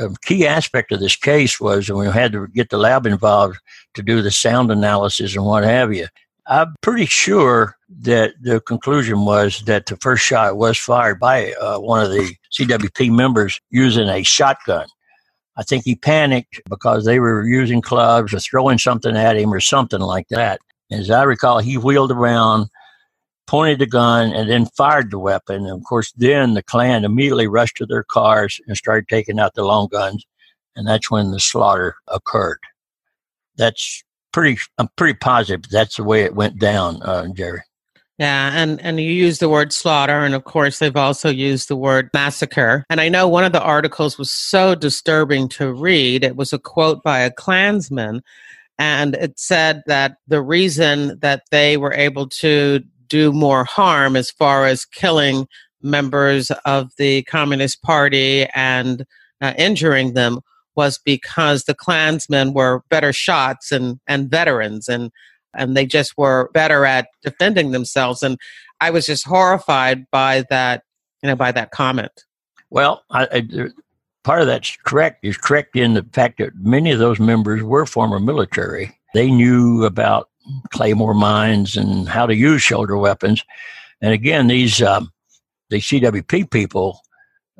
a 0.00 0.10
key 0.24 0.46
aspect 0.46 0.92
of 0.92 1.00
this 1.00 1.16
case 1.16 1.60
was 1.60 1.90
we 1.90 2.06
had 2.06 2.32
to 2.32 2.48
get 2.48 2.70
the 2.70 2.78
lab 2.78 3.06
involved 3.06 3.58
to 3.94 4.02
do 4.02 4.22
the 4.22 4.30
sound 4.30 4.70
analysis 4.70 5.34
and 5.34 5.44
what 5.44 5.64
have 5.64 5.94
you. 5.94 6.06
I'm 6.46 6.74
pretty 6.82 7.06
sure 7.06 7.76
that 8.00 8.34
the 8.42 8.60
conclusion 8.60 9.24
was 9.24 9.62
that 9.62 9.86
the 9.86 9.96
first 9.96 10.24
shot 10.24 10.56
was 10.56 10.78
fired 10.78 11.18
by 11.18 11.52
uh, 11.54 11.78
one 11.78 12.04
of 12.04 12.10
the 12.10 12.34
CWP 12.52 13.10
members 13.10 13.60
using 13.70 14.08
a 14.08 14.22
shotgun. 14.22 14.86
I 15.56 15.62
think 15.62 15.84
he 15.84 15.94
panicked 15.94 16.60
because 16.68 17.04
they 17.04 17.20
were 17.20 17.46
using 17.46 17.80
clubs 17.80 18.34
or 18.34 18.40
throwing 18.40 18.78
something 18.78 19.16
at 19.16 19.36
him 19.36 19.54
or 19.54 19.60
something 19.60 20.00
like 20.00 20.28
that. 20.28 20.60
As 20.90 21.10
I 21.10 21.22
recall, 21.22 21.60
he 21.60 21.78
wheeled 21.78 22.12
around 22.12 22.68
pointed 23.46 23.78
the 23.78 23.86
gun, 23.86 24.32
and 24.32 24.48
then 24.48 24.66
fired 24.66 25.10
the 25.10 25.18
weapon. 25.18 25.66
And 25.66 25.78
of 25.78 25.84
course, 25.84 26.12
then 26.12 26.54
the 26.54 26.62
Klan 26.62 27.04
immediately 27.04 27.46
rushed 27.46 27.76
to 27.78 27.86
their 27.86 28.04
cars 28.04 28.60
and 28.66 28.76
started 28.76 29.08
taking 29.08 29.38
out 29.38 29.54
the 29.54 29.64
long 29.64 29.88
guns. 29.88 30.24
And 30.76 30.86
that's 30.86 31.10
when 31.10 31.30
the 31.30 31.40
slaughter 31.40 31.96
occurred. 32.08 32.60
That's 33.56 34.02
pretty, 34.32 34.58
I'm 34.78 34.88
pretty 34.96 35.14
positive 35.14 35.70
that's 35.70 35.96
the 35.96 36.04
way 36.04 36.22
it 36.22 36.34
went 36.34 36.58
down, 36.58 37.02
uh, 37.02 37.28
Jerry. 37.34 37.62
Yeah, 38.18 38.52
and 38.54 38.80
and 38.80 39.00
you 39.00 39.10
use 39.10 39.40
the 39.40 39.48
word 39.48 39.72
slaughter, 39.72 40.20
and 40.24 40.36
of 40.36 40.44
course 40.44 40.78
they've 40.78 40.96
also 40.96 41.30
used 41.30 41.66
the 41.66 41.74
word 41.74 42.10
massacre. 42.14 42.84
And 42.88 43.00
I 43.00 43.08
know 43.08 43.26
one 43.26 43.42
of 43.42 43.50
the 43.50 43.62
articles 43.62 44.18
was 44.18 44.30
so 44.30 44.76
disturbing 44.76 45.48
to 45.50 45.72
read. 45.72 46.22
It 46.22 46.36
was 46.36 46.52
a 46.52 46.58
quote 46.60 47.02
by 47.02 47.18
a 47.18 47.32
Klansman, 47.32 48.22
and 48.78 49.16
it 49.16 49.40
said 49.40 49.82
that 49.86 50.18
the 50.28 50.40
reason 50.40 51.18
that 51.20 51.42
they 51.50 51.76
were 51.76 51.92
able 51.92 52.28
to 52.28 52.84
do 53.08 53.32
more 53.32 53.64
harm 53.64 54.16
as 54.16 54.30
far 54.30 54.66
as 54.66 54.84
killing 54.84 55.46
members 55.82 56.50
of 56.64 56.90
the 56.96 57.22
Communist 57.24 57.82
Party 57.82 58.46
and 58.54 59.04
uh, 59.40 59.52
injuring 59.58 60.14
them 60.14 60.40
was 60.76 60.98
because 60.98 61.64
the 61.64 61.74
Klansmen 61.74 62.52
were 62.52 62.82
better 62.88 63.12
shots 63.12 63.70
and, 63.70 64.00
and 64.06 64.30
veterans 64.30 64.88
and 64.88 65.10
and 65.56 65.76
they 65.76 65.86
just 65.86 66.18
were 66.18 66.50
better 66.52 66.84
at 66.84 67.08
defending 67.22 67.70
themselves. 67.70 68.22
And 68.22 68.38
I 68.80 68.90
was 68.90 69.06
just 69.06 69.24
horrified 69.24 70.10
by 70.10 70.44
that, 70.50 70.82
you 71.22 71.28
know, 71.28 71.36
by 71.36 71.52
that 71.52 71.70
comment. 71.70 72.24
Well, 72.70 73.04
I, 73.10 73.28
I, 73.30 73.68
part 74.24 74.40
of 74.40 74.46
that's 74.46 74.76
correct. 74.84 75.24
Is 75.24 75.36
correct 75.36 75.76
in 75.76 75.94
the 75.94 76.02
fact 76.12 76.38
that 76.38 76.56
many 76.56 76.90
of 76.90 76.98
those 76.98 77.20
members 77.20 77.62
were 77.62 77.86
former 77.86 78.18
military. 78.18 78.98
They 79.14 79.30
knew 79.30 79.84
about 79.84 80.28
claymore 80.70 81.14
mines 81.14 81.76
and 81.76 82.08
how 82.08 82.26
to 82.26 82.34
use 82.34 82.62
shoulder 82.62 82.96
weapons. 82.96 83.44
And 84.00 84.12
again, 84.12 84.46
these 84.46 84.82
um, 84.82 85.10
the 85.70 85.78
CWP 85.78 86.50
people, 86.50 87.00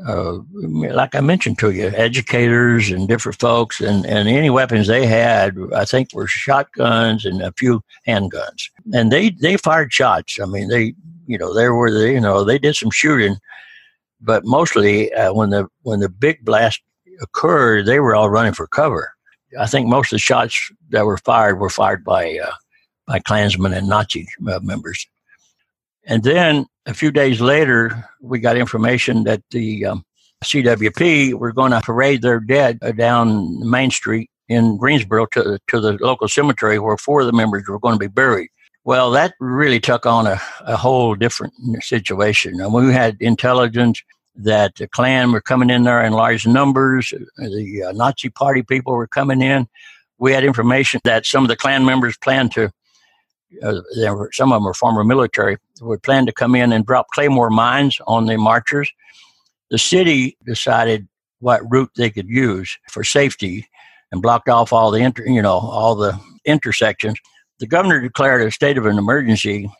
uh, 0.07 0.39
like 0.53 1.15
I 1.15 1.21
mentioned 1.21 1.59
to 1.61 1.71
you, 1.71 1.89
educators 1.89 2.91
and 2.91 3.09
different 3.09 3.39
folks, 3.39 3.81
and, 3.81 4.05
and 4.07 4.29
any 4.29 4.51
weapons 4.51 4.87
they 4.87 5.07
had, 5.07 5.57
I 5.75 5.85
think, 5.85 6.13
were 6.13 6.27
shotguns 6.27 7.25
and 7.25 7.41
a 7.43 7.53
few 7.53 7.83
handguns. 8.07 8.71
And 8.93 9.11
they 9.11 9.31
they 9.31 9.57
fired 9.57 9.93
shots. 9.93 10.39
I 10.41 10.47
mean, 10.47 10.69
they 10.69 10.95
you 11.27 11.39
know 11.39 11.55
they 11.55 11.69
were 11.69 11.91
the, 11.91 12.13
you 12.13 12.21
know 12.21 12.45
they 12.45 12.59
did 12.59 12.77
some 12.77 12.91
shooting, 12.91 13.37
but 14.21 14.45
mostly 14.45 15.13
uh, 15.15 15.33
when 15.33 15.51
the 15.51 15.69
when 15.83 16.01
the 16.01 16.09
big 16.09 16.45
blast 16.45 16.83
occurred, 17.21 17.87
they 17.87 18.01
were 18.01 18.15
all 18.15 18.31
running 18.31 18.53
for 18.53 18.67
cover. 18.67 19.13
I 19.59 19.67
think 19.67 19.87
most 19.87 20.13
of 20.13 20.17
the 20.17 20.21
shots 20.21 20.73
that 20.91 21.07
were 21.07 21.19
fired 21.19 21.61
were 21.61 21.71
fired 21.71 22.05
by 22.05 22.39
uh, 22.39 22.53
by 23.07 23.19
Klansmen 23.19 23.73
and 23.73 23.89
Nazi 23.89 24.29
uh, 24.49 24.61
members. 24.63 25.07
And 26.07 26.23
then 26.23 26.67
a 26.87 26.95
few 26.95 27.11
days 27.11 27.41
later, 27.41 28.09
we 28.21 28.39
got 28.39 28.57
information 28.57 29.25
that 29.25 29.43
the 29.51 29.87
um, 29.87 30.05
CWP 30.45 31.35
were 31.35 31.53
going 31.53 31.73
to 31.73 31.81
parade 31.81 32.23
their 32.23 32.41
dead 32.41 32.79
down 32.97 33.69
Main 33.69 33.91
Street 33.91 34.31
in 34.49 34.77
Greensboro 34.77 35.27
to, 35.27 35.59
to 35.69 35.81
the 35.81 35.93
local 36.01 36.29
cemetery 36.29 36.79
where 36.79 36.99
four 36.99 37.21
of 37.21 37.27
the 37.27 37.33
members 37.33 37.67
were 37.67 37.79
going 37.79 37.95
to 37.95 37.99
be 37.99 38.07
buried. 38.07 38.51
Well, 38.85 39.11
that 39.13 39.33
really 39.41 39.81
took 39.81 40.05
on 40.05 40.27
a, 40.27 40.39
a 40.61 40.77
whole 40.77 41.15
different 41.15 41.55
situation. 41.81 42.61
And 42.61 42.75
we 42.75 42.93
had 42.93 43.17
intelligence 43.21 44.03
that 44.37 44.75
the 44.77 44.87
Klan 44.87 45.33
were 45.33 45.41
coming 45.41 45.71
in 45.71 45.85
there 45.85 46.05
in 46.05 46.13
large 46.13 46.47
numbers. 46.47 47.15
The 47.39 47.85
uh, 47.89 47.93
Nazi 47.93 48.29
Party 48.29 48.63
people 48.63 48.93
were 48.93 49.07
coming 49.07 49.41
in. 49.41 49.67
We 50.19 50.33
had 50.33 50.45
information 50.45 51.01
that 51.05 51.25
some 51.25 51.45
of 51.45 51.49
the 51.49 51.57
Klan 51.57 51.87
members 51.87 52.19
planned 52.19 52.53
to 52.53 52.71
uh, 53.63 53.81
were, 54.15 54.31
some 54.33 54.53
of 54.53 54.57
them 54.57 54.65
were 54.65 54.75
former 54.75 55.05
military, 55.05 55.57
would 55.81 56.03
plan 56.03 56.27
to 56.27 56.33
come 56.33 56.55
in 56.55 56.73
and 56.73 56.87
drop 56.87 57.09
claymore 57.13 57.51
mines 57.51 58.01
on 58.07 58.27
the 58.27 58.37
marchers. 58.37 58.91
The 59.71 59.79
city 59.79 60.37
decided 60.45 61.09
what 61.41 61.63
route 61.71 61.91
they 61.97 62.11
could 62.11 62.29
use 62.29 62.79
for 62.91 63.05
safety 63.05 63.69
and 64.13 64.23
blocked 64.23 64.49
off 64.49 64.73
all 64.73 64.91
the 64.91 65.01
inter, 65.01 65.27
you 65.27 65.43
know 65.43 65.59
all 65.59 65.95
the 65.95 66.19
intersections. 66.45 67.19
The 67.59 67.67
governor 67.67 68.01
declared 68.01 68.43
a 68.43 68.51
state 68.51 68.79
of 68.79 68.87
an 68.87 68.99
emergency. 68.99 69.71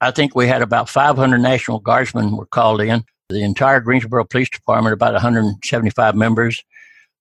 I 0.00 0.10
think 0.10 0.34
we 0.34 0.46
had 0.46 0.62
about 0.62 0.88
500 0.88 1.38
National 1.38 1.78
Guardsmen 1.78 2.36
were 2.36 2.46
called 2.46 2.80
in. 2.80 3.04
The 3.28 3.42
entire 3.42 3.80
Greensboro 3.80 4.24
Police 4.24 4.50
Department, 4.50 4.92
about 4.92 5.12
175 5.12 6.14
members, 6.16 6.64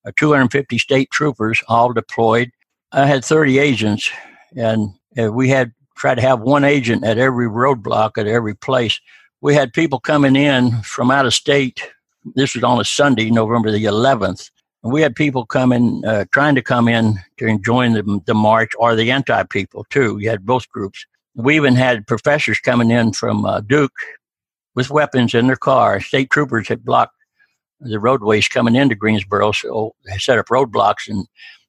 uh, 0.06 0.12
250 0.16 0.78
state 0.78 1.12
troopers, 1.12 1.62
all 1.68 1.94
deployed. 1.94 2.52
I 2.92 3.06
had 3.06 3.24
30 3.24 3.60
agents, 3.60 4.10
and 4.56 4.90
uh, 5.18 5.32
we 5.32 5.50
had 5.50 5.72
try 6.00 6.16
to 6.16 6.22
have 6.22 6.40
one 6.40 6.64
agent 6.64 7.04
at 7.04 7.18
every 7.18 7.48
roadblock 7.48 8.18
at 8.18 8.26
every 8.26 8.56
place. 8.56 9.00
We 9.42 9.54
had 9.54 9.74
people 9.74 10.00
coming 10.00 10.36
in 10.36 10.82
from 10.82 11.12
out 11.12 11.26
of 11.26 11.34
state. 11.34 11.88
This 12.36 12.56
was 12.56 12.64
on 12.64 12.80
a 12.80 12.86
Sunday, 12.86 13.30
November 13.30 13.70
the 13.72 13.84
11th. 13.84 14.50
And 14.84 14.94
we 14.94 15.02
had 15.02 15.16
people 15.16 15.46
coming, 15.46 16.04
uh, 16.06 16.26
trying 16.32 16.56
to 16.56 16.62
come 16.62 16.88
in 16.88 17.20
to 17.38 17.60
join 17.60 17.94
the, 17.94 18.22
the 18.26 18.34
march 18.34 18.72
or 18.80 18.96
the 18.96 19.12
anti 19.12 19.44
people 19.44 19.86
too. 19.90 20.18
You 20.20 20.30
had 20.30 20.46
both 20.46 20.70
groups. 20.70 21.06
We 21.36 21.56
even 21.58 21.76
had 21.76 22.08
professors 22.08 22.60
coming 22.60 22.90
in 22.90 23.12
from 23.14 23.46
uh, 23.46 23.60
Duke 23.62 23.92
with 24.76 24.90
weapons 24.90 25.34
in 25.34 25.48
their 25.48 25.58
car. 25.58 26.00
State 26.00 26.30
troopers 26.30 26.70
had 26.70 26.86
blocked 26.86 27.16
the 27.82 28.00
roadways 28.00 28.48
coming 28.48 28.76
into 28.76 28.96
Greensboro, 28.96 29.52
so 29.52 29.96
they 30.06 30.18
set 30.18 30.40
up 30.40 30.48
roadblocks 30.48 31.08
and 31.08 31.28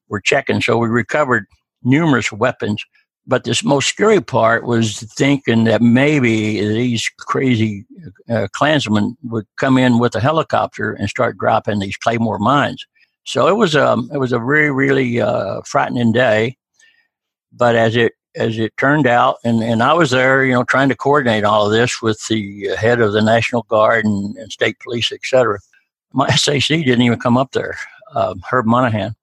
were 0.08 0.20
checking. 0.20 0.60
So 0.60 0.78
we 0.78 0.88
recovered 0.88 1.46
numerous 1.82 2.32
weapons. 2.32 2.84
But 3.30 3.44
this 3.44 3.62
most 3.62 3.88
scary 3.88 4.20
part 4.20 4.64
was 4.64 5.02
thinking 5.16 5.62
that 5.62 5.80
maybe 5.80 6.66
these 6.66 7.08
crazy 7.20 7.86
uh, 8.28 8.48
Klansmen 8.52 9.16
would 9.22 9.46
come 9.56 9.78
in 9.78 10.00
with 10.00 10.16
a 10.16 10.20
helicopter 10.20 10.94
and 10.94 11.08
start 11.08 11.38
dropping 11.38 11.78
these 11.78 11.96
claymore 11.96 12.40
mines. 12.40 12.84
So 13.22 13.46
it 13.46 13.54
was 13.54 13.76
a 13.76 13.86
um, 13.86 14.10
it 14.12 14.18
was 14.18 14.32
a 14.32 14.40
really 14.40 14.70
really 14.70 15.20
uh, 15.20 15.60
frightening 15.64 16.10
day. 16.10 16.56
But 17.52 17.76
as 17.76 17.94
it 17.94 18.14
as 18.34 18.58
it 18.58 18.76
turned 18.76 19.06
out, 19.06 19.36
and, 19.44 19.62
and 19.62 19.80
I 19.80 19.92
was 19.92 20.10
there, 20.10 20.44
you 20.44 20.52
know, 20.52 20.64
trying 20.64 20.88
to 20.88 20.96
coordinate 20.96 21.44
all 21.44 21.66
of 21.66 21.72
this 21.72 22.02
with 22.02 22.20
the 22.26 22.74
head 22.76 23.00
of 23.00 23.12
the 23.12 23.22
National 23.22 23.62
Guard 23.62 24.06
and, 24.06 24.36
and 24.38 24.50
state 24.50 24.80
police, 24.80 25.12
etc. 25.12 25.60
My 26.12 26.28
SAC 26.34 26.66
didn't 26.66 27.02
even 27.02 27.20
come 27.20 27.36
up 27.36 27.52
there, 27.52 27.76
um, 28.12 28.42
Herb 28.50 28.66
Monahan. 28.66 29.14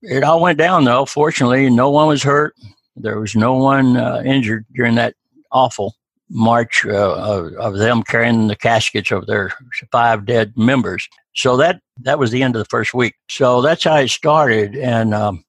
It 0.00 0.22
all 0.22 0.40
went 0.40 0.58
down 0.58 0.84
though. 0.84 1.06
Fortunately, 1.06 1.68
no 1.70 1.90
one 1.90 2.06
was 2.06 2.22
hurt. 2.22 2.54
There 2.96 3.18
was 3.18 3.34
no 3.34 3.54
one 3.54 3.96
uh, 3.96 4.22
injured 4.24 4.66
during 4.74 4.96
that 4.96 5.14
awful 5.50 5.94
march 6.28 6.84
uh, 6.86 7.14
of, 7.14 7.52
of, 7.54 7.76
them 7.76 8.02
carrying 8.02 8.48
the 8.48 8.56
caskets 8.56 9.10
of 9.10 9.26
their 9.26 9.52
five 9.90 10.24
dead 10.24 10.52
members. 10.56 11.08
So 11.34 11.56
that 11.58 11.80
that 12.00 12.18
was 12.18 12.30
the 12.30 12.42
end 12.42 12.56
of 12.56 12.60
the 12.60 12.68
first 12.68 12.94
week. 12.94 13.14
So 13.28 13.60
that's 13.60 13.84
how 13.84 13.96
it 13.96 14.08
started, 14.08 14.76
and 14.76 15.14
um, 15.14 15.44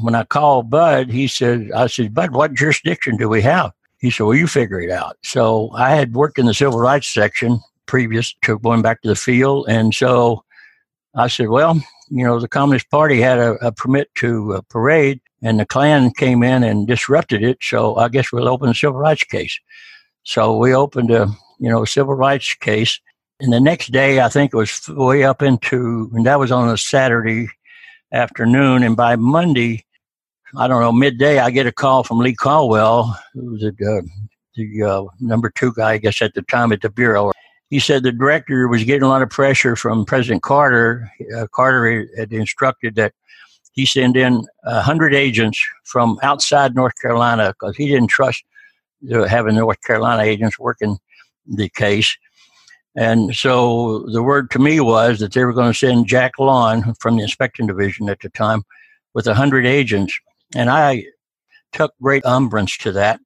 When 0.00 0.14
I 0.14 0.24
called 0.24 0.70
Bud, 0.70 1.10
he 1.10 1.26
said, 1.26 1.70
I 1.74 1.88
said, 1.88 2.14
Bud, 2.14 2.32
what 2.32 2.54
jurisdiction 2.54 3.16
do 3.16 3.28
we 3.28 3.42
have? 3.42 3.72
He 3.98 4.10
said, 4.10 4.24
Well, 4.24 4.36
you 4.36 4.46
figure 4.46 4.80
it 4.80 4.90
out. 4.90 5.16
So 5.22 5.70
I 5.74 5.90
had 5.90 6.14
worked 6.14 6.38
in 6.38 6.46
the 6.46 6.54
civil 6.54 6.78
rights 6.78 7.08
section 7.08 7.60
previous 7.86 8.34
to 8.42 8.58
going 8.58 8.82
back 8.82 9.02
to 9.02 9.08
the 9.08 9.16
field. 9.16 9.66
And 9.68 9.94
so 9.94 10.44
I 11.16 11.28
said, 11.28 11.48
Well, 11.48 11.80
you 12.08 12.24
know, 12.24 12.38
the 12.40 12.48
Communist 12.48 12.90
Party 12.90 13.20
had 13.20 13.38
a, 13.38 13.52
a 13.66 13.72
permit 13.72 14.08
to 14.16 14.54
uh, 14.54 14.60
parade, 14.68 15.20
and 15.42 15.58
the 15.58 15.66
Klan 15.66 16.10
came 16.12 16.42
in 16.42 16.62
and 16.62 16.86
disrupted 16.86 17.42
it. 17.42 17.58
So 17.60 17.96
I 17.96 18.08
guess 18.08 18.32
we'll 18.32 18.48
open 18.48 18.68
a 18.68 18.74
civil 18.74 18.98
rights 18.98 19.24
case. 19.24 19.58
So 20.24 20.56
we 20.56 20.74
opened 20.74 21.10
a, 21.10 21.28
you 21.58 21.70
know, 21.70 21.84
civil 21.84 22.14
rights 22.14 22.54
case. 22.54 23.00
And 23.40 23.52
the 23.52 23.60
next 23.60 23.90
day, 23.90 24.20
I 24.20 24.28
think 24.28 24.52
it 24.52 24.56
was 24.56 24.86
way 24.88 25.24
up 25.24 25.40
into, 25.40 26.10
and 26.14 26.26
that 26.26 26.38
was 26.38 26.52
on 26.52 26.68
a 26.68 26.76
Saturday 26.76 27.48
afternoon. 28.12 28.82
And 28.82 28.96
by 28.96 29.16
Monday, 29.16 29.84
I 30.56 30.68
don't 30.68 30.82
know, 30.82 30.92
midday, 30.92 31.38
I 31.38 31.50
get 31.50 31.66
a 31.66 31.72
call 31.72 32.04
from 32.04 32.18
Lee 32.18 32.34
Colwell, 32.34 33.16
who 33.32 33.52
was 33.52 33.60
the, 33.60 33.68
uh, 33.68 34.02
the 34.56 34.82
uh, 34.82 35.04
number 35.20 35.48
two 35.48 35.72
guy, 35.74 35.92
I 35.92 35.98
guess, 35.98 36.20
at 36.20 36.34
the 36.34 36.42
time 36.42 36.72
at 36.72 36.82
the 36.82 36.90
Bureau. 36.90 37.32
He 37.70 37.78
said 37.78 38.02
the 38.02 38.12
director 38.12 38.66
was 38.66 38.84
getting 38.84 39.04
a 39.04 39.08
lot 39.08 39.22
of 39.22 39.30
pressure 39.30 39.76
from 39.76 40.04
President 40.04 40.42
Carter. 40.42 41.08
Uh, 41.34 41.46
Carter 41.54 42.08
had 42.18 42.32
instructed 42.32 42.96
that 42.96 43.14
he 43.72 43.86
sent 43.86 44.16
in 44.16 44.44
100 44.62 45.14
agents 45.14 45.60
from 45.84 46.18
outside 46.22 46.74
North 46.74 46.94
Carolina 47.00 47.54
because 47.58 47.76
he 47.76 47.88
didn't 47.88 48.08
trust 48.08 48.44
uh, 49.12 49.24
having 49.24 49.56
North 49.56 49.80
Carolina 49.82 50.22
agents 50.22 50.58
working 50.58 50.98
the 51.46 51.68
case. 51.70 52.16
And 52.96 53.34
so 53.34 54.06
the 54.12 54.22
word 54.22 54.50
to 54.50 54.58
me 54.58 54.80
was 54.80 55.20
that 55.20 55.32
they 55.32 55.44
were 55.44 55.52
going 55.52 55.72
to 55.72 55.78
send 55.78 56.06
Jack 56.06 56.32
Lawn 56.38 56.94
from 57.00 57.16
the 57.16 57.22
inspection 57.22 57.66
division 57.66 58.08
at 58.08 58.20
the 58.20 58.28
time 58.30 58.64
with 59.14 59.26
100 59.26 59.64
agents. 59.64 60.18
And 60.54 60.68
I 60.68 61.04
took 61.72 61.94
great 62.02 62.24
umbrance 62.26 62.76
to 62.78 62.92
that. 62.92 63.20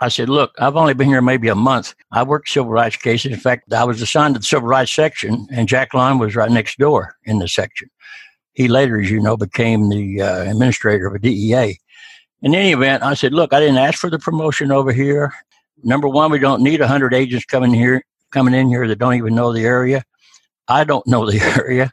I 0.00 0.08
said, 0.08 0.28
look, 0.28 0.52
I've 0.58 0.76
only 0.76 0.92
been 0.92 1.08
here 1.08 1.22
maybe 1.22 1.48
a 1.48 1.54
month. 1.54 1.94
I 2.10 2.24
worked 2.24 2.48
civil 2.48 2.70
rights 2.70 2.96
cases. 2.96 3.32
In 3.32 3.38
fact, 3.38 3.72
I 3.72 3.84
was 3.84 4.02
assigned 4.02 4.34
to 4.34 4.40
the 4.40 4.44
civil 4.44 4.68
rights 4.68 4.92
section, 4.92 5.46
and 5.50 5.68
Jack 5.68 5.94
Lawn 5.94 6.18
was 6.18 6.34
right 6.34 6.50
next 6.50 6.78
door 6.78 7.14
in 7.24 7.38
the 7.38 7.48
section. 7.48 7.88
He 8.54 8.68
later, 8.68 9.00
as 9.00 9.10
you 9.10 9.20
know, 9.20 9.36
became 9.36 9.88
the 9.88 10.22
uh, 10.22 10.42
administrator 10.42 11.06
of 11.08 11.14
a 11.14 11.18
DEA. 11.18 11.78
In 12.42 12.54
any 12.54 12.72
event, 12.72 13.02
I 13.02 13.14
said, 13.14 13.32
look, 13.32 13.52
I 13.52 13.60
didn't 13.60 13.78
ask 13.78 13.98
for 13.98 14.10
the 14.10 14.18
promotion 14.18 14.70
over 14.70 14.92
here. 14.92 15.32
Number 15.82 16.08
one, 16.08 16.30
we 16.30 16.38
don't 16.38 16.62
need 16.62 16.80
100 16.80 17.12
agents 17.12 17.44
coming 17.44 17.74
here, 17.74 18.04
coming 18.30 18.54
in 18.54 18.68
here 18.68 18.86
that 18.86 18.98
don't 18.98 19.14
even 19.14 19.34
know 19.34 19.52
the 19.52 19.64
area. 19.64 20.04
I 20.68 20.84
don't 20.84 21.06
know 21.06 21.30
the 21.30 21.40
area, 21.58 21.92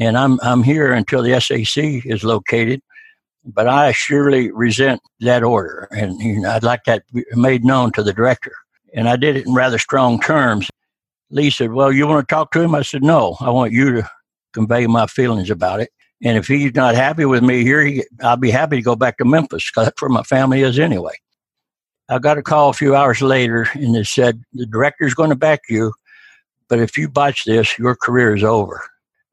and 0.00 0.16
I'm 0.16 0.38
I'm 0.42 0.62
here 0.62 0.92
until 0.92 1.22
the 1.22 1.38
SAC 1.40 2.06
is 2.06 2.24
located. 2.24 2.80
But 3.44 3.66
I 3.66 3.92
surely 3.92 4.50
resent 4.50 5.00
that 5.20 5.42
order, 5.42 5.88
and 5.90 6.20
you 6.20 6.40
know, 6.40 6.50
I'd 6.50 6.62
like 6.62 6.84
that 6.84 7.04
made 7.32 7.64
known 7.64 7.92
to 7.92 8.02
the 8.02 8.12
director. 8.12 8.52
And 8.94 9.08
I 9.08 9.16
did 9.16 9.36
it 9.36 9.46
in 9.46 9.54
rather 9.54 9.78
strong 9.78 10.20
terms. 10.20 10.68
Lee 11.30 11.50
said, 11.50 11.72
"Well, 11.72 11.92
you 11.92 12.06
want 12.06 12.26
to 12.26 12.34
talk 12.34 12.52
to 12.52 12.60
him?" 12.60 12.74
I 12.74 12.82
said, 12.82 13.02
"No, 13.02 13.36
I 13.40 13.50
want 13.50 13.72
you 13.72 13.92
to 13.92 14.10
convey 14.58 14.86
my 14.86 15.06
feelings 15.06 15.50
about 15.50 15.80
it." 15.80 15.90
And 16.22 16.36
if 16.36 16.48
he's 16.48 16.74
not 16.74 16.94
happy 16.96 17.24
with 17.24 17.42
me 17.42 17.62
here, 17.62 17.84
he, 17.84 18.04
I'll 18.22 18.36
be 18.36 18.50
happy 18.50 18.76
to 18.76 18.82
go 18.82 18.96
back 18.96 19.18
to 19.18 19.24
Memphis 19.24 19.70
because 19.70 19.86
that's 19.86 20.02
where 20.02 20.08
my 20.08 20.24
family 20.24 20.62
is 20.62 20.78
anyway. 20.78 21.14
I 22.08 22.18
got 22.18 22.38
a 22.38 22.42
call 22.42 22.70
a 22.70 22.74
few 22.74 22.96
hours 22.96 23.22
later 23.22 23.68
and 23.74 23.94
it 23.94 24.06
said, 24.06 24.42
the 24.52 24.66
director's 24.66 25.14
going 25.14 25.30
to 25.30 25.36
back 25.36 25.60
you, 25.68 25.92
but 26.68 26.80
if 26.80 26.96
you 26.96 27.08
botch 27.08 27.44
this, 27.44 27.78
your 27.78 27.94
career 27.94 28.34
is 28.34 28.42
over. 28.42 28.82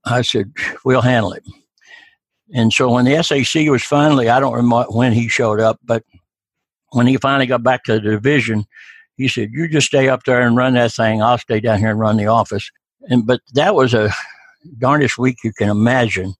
I 0.05 0.21
said, 0.21 0.51
we'll 0.83 1.01
handle 1.01 1.31
it. 1.33 1.43
And 2.53 2.71
so 2.71 2.91
when 2.91 3.05
the 3.05 3.23
SAC 3.23 3.67
was 3.69 3.83
finally, 3.83 4.29
I 4.29 4.39
don't 4.39 4.53
remember 4.53 4.85
when 4.89 5.13
he 5.13 5.27
showed 5.27 5.59
up, 5.59 5.79
but 5.83 6.03
when 6.91 7.07
he 7.07 7.17
finally 7.17 7.47
got 7.47 7.63
back 7.63 7.83
to 7.85 7.93
the 7.93 8.01
division, 8.01 8.65
he 9.17 9.27
said, 9.27 9.49
you 9.53 9.67
just 9.67 9.87
stay 9.87 10.09
up 10.09 10.23
there 10.25 10.45
and 10.45 10.55
run 10.55 10.73
that 10.75 10.91
thing. 10.91 11.23
I'll 11.23 11.39
stay 11.39 11.59
down 11.59 11.79
here 11.79 11.89
and 11.89 11.99
run 11.99 12.17
the 12.17 12.27
office. 12.27 12.69
And, 13.09 13.25
but 13.25 13.41
that 13.53 13.73
was 13.73 13.93
a 13.93 14.13
darndest 14.77 15.17
week 15.17 15.37
you 15.43 15.53
can 15.53 15.69
imagine 15.69 16.35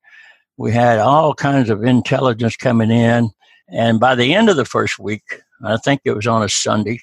we 0.58 0.72
had 0.72 1.00
all 1.00 1.34
kinds 1.34 1.70
of 1.70 1.84
intelligence 1.84 2.56
coming 2.56 2.92
in. 2.92 3.30
And 3.68 4.00
by 4.00 4.16
the 4.16 4.34
end 4.34 4.50
of 4.50 4.56
the 4.56 4.66
first 4.66 5.00
week, 5.00 5.42
I 5.64 5.78
think 5.78 6.02
it 6.04 6.12
was 6.12 6.28
on 6.28 6.44
a 6.44 6.50
Sunday, 6.50 7.02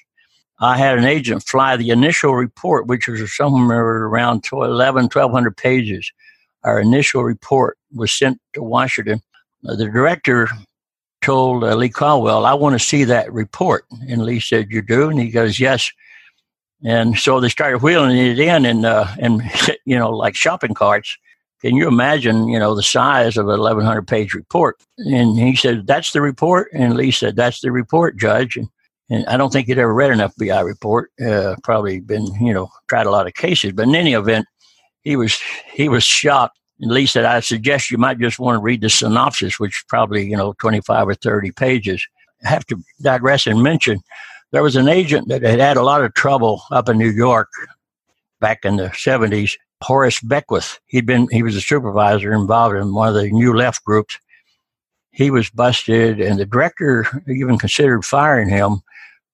I 0.59 0.77
had 0.77 0.97
an 0.97 1.05
agent 1.05 1.43
fly 1.43 1.75
the 1.75 1.89
initial 1.89 2.35
report, 2.35 2.87
which 2.87 3.07
was 3.07 3.35
somewhere 3.35 4.05
around 4.05 4.45
11, 4.49 5.03
1200 5.03 5.57
pages. 5.57 6.11
Our 6.63 6.79
initial 6.79 7.23
report 7.23 7.77
was 7.93 8.11
sent 8.11 8.39
to 8.53 8.63
Washington. 8.63 9.21
The 9.63 9.89
director 9.89 10.47
told 11.21 11.63
uh, 11.63 11.75
Lee 11.75 11.89
Colwell, 11.89 12.45
I 12.45 12.53
want 12.53 12.79
to 12.79 12.85
see 12.85 13.03
that 13.05 13.31
report. 13.33 13.85
And 14.07 14.23
Lee 14.23 14.39
said, 14.39 14.67
You 14.69 14.81
do? 14.81 15.09
And 15.09 15.19
he 15.19 15.29
goes, 15.29 15.59
Yes. 15.59 15.91
And 16.85 17.17
so 17.17 17.39
they 17.39 17.49
started 17.49 17.81
wheeling 17.81 18.17
it 18.17 18.39
in 18.39 18.65
and, 18.65 18.85
uh, 18.85 19.07
and 19.19 19.41
you 19.85 19.97
know, 19.97 20.11
like 20.11 20.35
shopping 20.35 20.73
carts. 20.73 21.17
Can 21.61 21.77
you 21.77 21.87
imagine, 21.87 22.49
you 22.49 22.59
know, 22.59 22.75
the 22.75 22.83
size 22.83 23.37
of 23.37 23.47
an 23.47 23.59
1100 23.59 24.05
page 24.05 24.33
report? 24.33 24.83
And 24.97 25.39
he 25.39 25.55
said, 25.55 25.87
that's 25.87 26.11
the 26.11 26.19
report. 26.19 26.67
And 26.73 26.95
Lee 26.95 27.11
said, 27.11 27.37
that's 27.37 27.61
the 27.61 27.71
report, 27.71 28.17
Judge. 28.17 28.57
And, 28.57 28.67
and 29.09 29.25
I 29.27 29.37
don't 29.37 29.51
think 29.51 29.67
he'd 29.67 29.79
ever 29.79 29.93
read 29.93 30.11
an 30.11 30.19
FBI 30.19 30.65
report. 30.65 31.11
Uh, 31.25 31.55
probably 31.63 32.01
been, 32.01 32.25
you 32.41 32.53
know, 32.53 32.69
tried 32.89 33.05
a 33.05 33.11
lot 33.11 33.27
of 33.27 33.33
cases. 33.33 33.71
But 33.71 33.87
in 33.87 33.95
any 33.95 34.13
event, 34.13 34.45
he 35.03 35.15
was 35.15 35.39
he 35.71 35.87
was 35.87 36.03
shocked. 36.03 36.57
And 36.81 36.91
Lee 36.91 37.05
said, 37.05 37.23
I 37.23 37.39
suggest 37.39 37.91
you 37.91 37.97
might 37.97 38.19
just 38.19 38.39
want 38.39 38.57
to 38.57 38.61
read 38.61 38.81
the 38.81 38.89
synopsis, 38.89 39.57
which 39.57 39.85
probably, 39.87 40.25
you 40.25 40.35
know, 40.35 40.53
25 40.59 41.07
or 41.07 41.15
30 41.15 41.51
pages. 41.51 42.05
I 42.45 42.49
have 42.49 42.65
to 42.67 42.83
digress 43.01 43.47
and 43.47 43.63
mention 43.63 44.01
there 44.53 44.63
was 44.63 44.75
an 44.75 44.87
agent 44.87 45.27
that 45.27 45.41
had 45.41 45.59
had 45.59 45.77
a 45.77 45.83
lot 45.83 46.03
of 46.03 46.13
trouble 46.13 46.61
up 46.71 46.87
in 46.87 46.97
New 46.97 47.09
York 47.09 47.49
back 48.39 48.63
in 48.63 48.77
the 48.77 48.89
70s 48.89 49.57
Horace 49.81 50.21
Beckwith. 50.21 50.79
He'd 50.85 51.07
been 51.07 51.27
he 51.31 51.41
was 51.41 51.55
a 51.55 51.61
supervisor 51.61 52.31
involved 52.31 52.75
in 52.75 52.93
one 52.93 53.09
of 53.09 53.15
the 53.15 53.29
New 53.31 53.53
Left 53.55 53.83
groups. 53.83 54.17
He 55.11 55.31
was 55.31 55.49
busted, 55.49 56.21
and 56.21 56.39
the 56.39 56.45
director 56.45 57.05
even 57.27 57.57
considered 57.57 58.05
firing 58.05 58.47
him, 58.47 58.81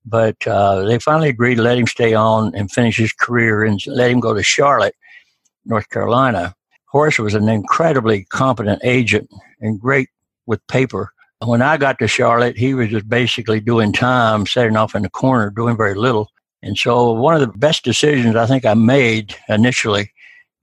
but 0.05 0.47
uh, 0.47 0.83
they 0.85 0.99
finally 0.99 1.29
agreed 1.29 1.55
to 1.55 1.63
let 1.63 1.77
him 1.77 1.87
stay 1.87 2.13
on 2.13 2.55
and 2.55 2.71
finish 2.71 2.97
his 2.97 3.13
career 3.13 3.65
and 3.65 3.85
let 3.87 4.11
him 4.11 4.21
go 4.21 4.33
to 4.33 4.41
Charlotte, 4.41 4.95
North 5.65 5.89
Carolina. 5.89 6.55
Horace 6.85 7.19
was 7.19 7.35
an 7.35 7.49
incredibly 7.49 8.23
competent 8.23 8.81
agent 8.85 9.29
and 9.59 9.79
great 9.79 10.07
with 10.45 10.65
paper. 10.67 11.11
When 11.45 11.61
I 11.61 11.77
got 11.77 11.99
to 11.99 12.07
Charlotte, 12.07 12.57
he 12.57 12.73
was 12.73 12.89
just 12.89 13.07
basically 13.07 13.61
doing 13.61 13.93
time, 13.93 14.45
sitting 14.45 14.75
off 14.75 14.93
in 14.93 15.03
the 15.03 15.09
corner, 15.09 15.49
doing 15.49 15.77
very 15.77 15.95
little. 15.95 16.29
And 16.61 16.77
so, 16.77 17.13
one 17.13 17.33
of 17.33 17.39
the 17.39 17.57
best 17.57 17.85
decisions 17.85 18.35
I 18.35 18.45
think 18.45 18.65
I 18.65 18.73
made 18.73 19.35
initially 19.47 20.11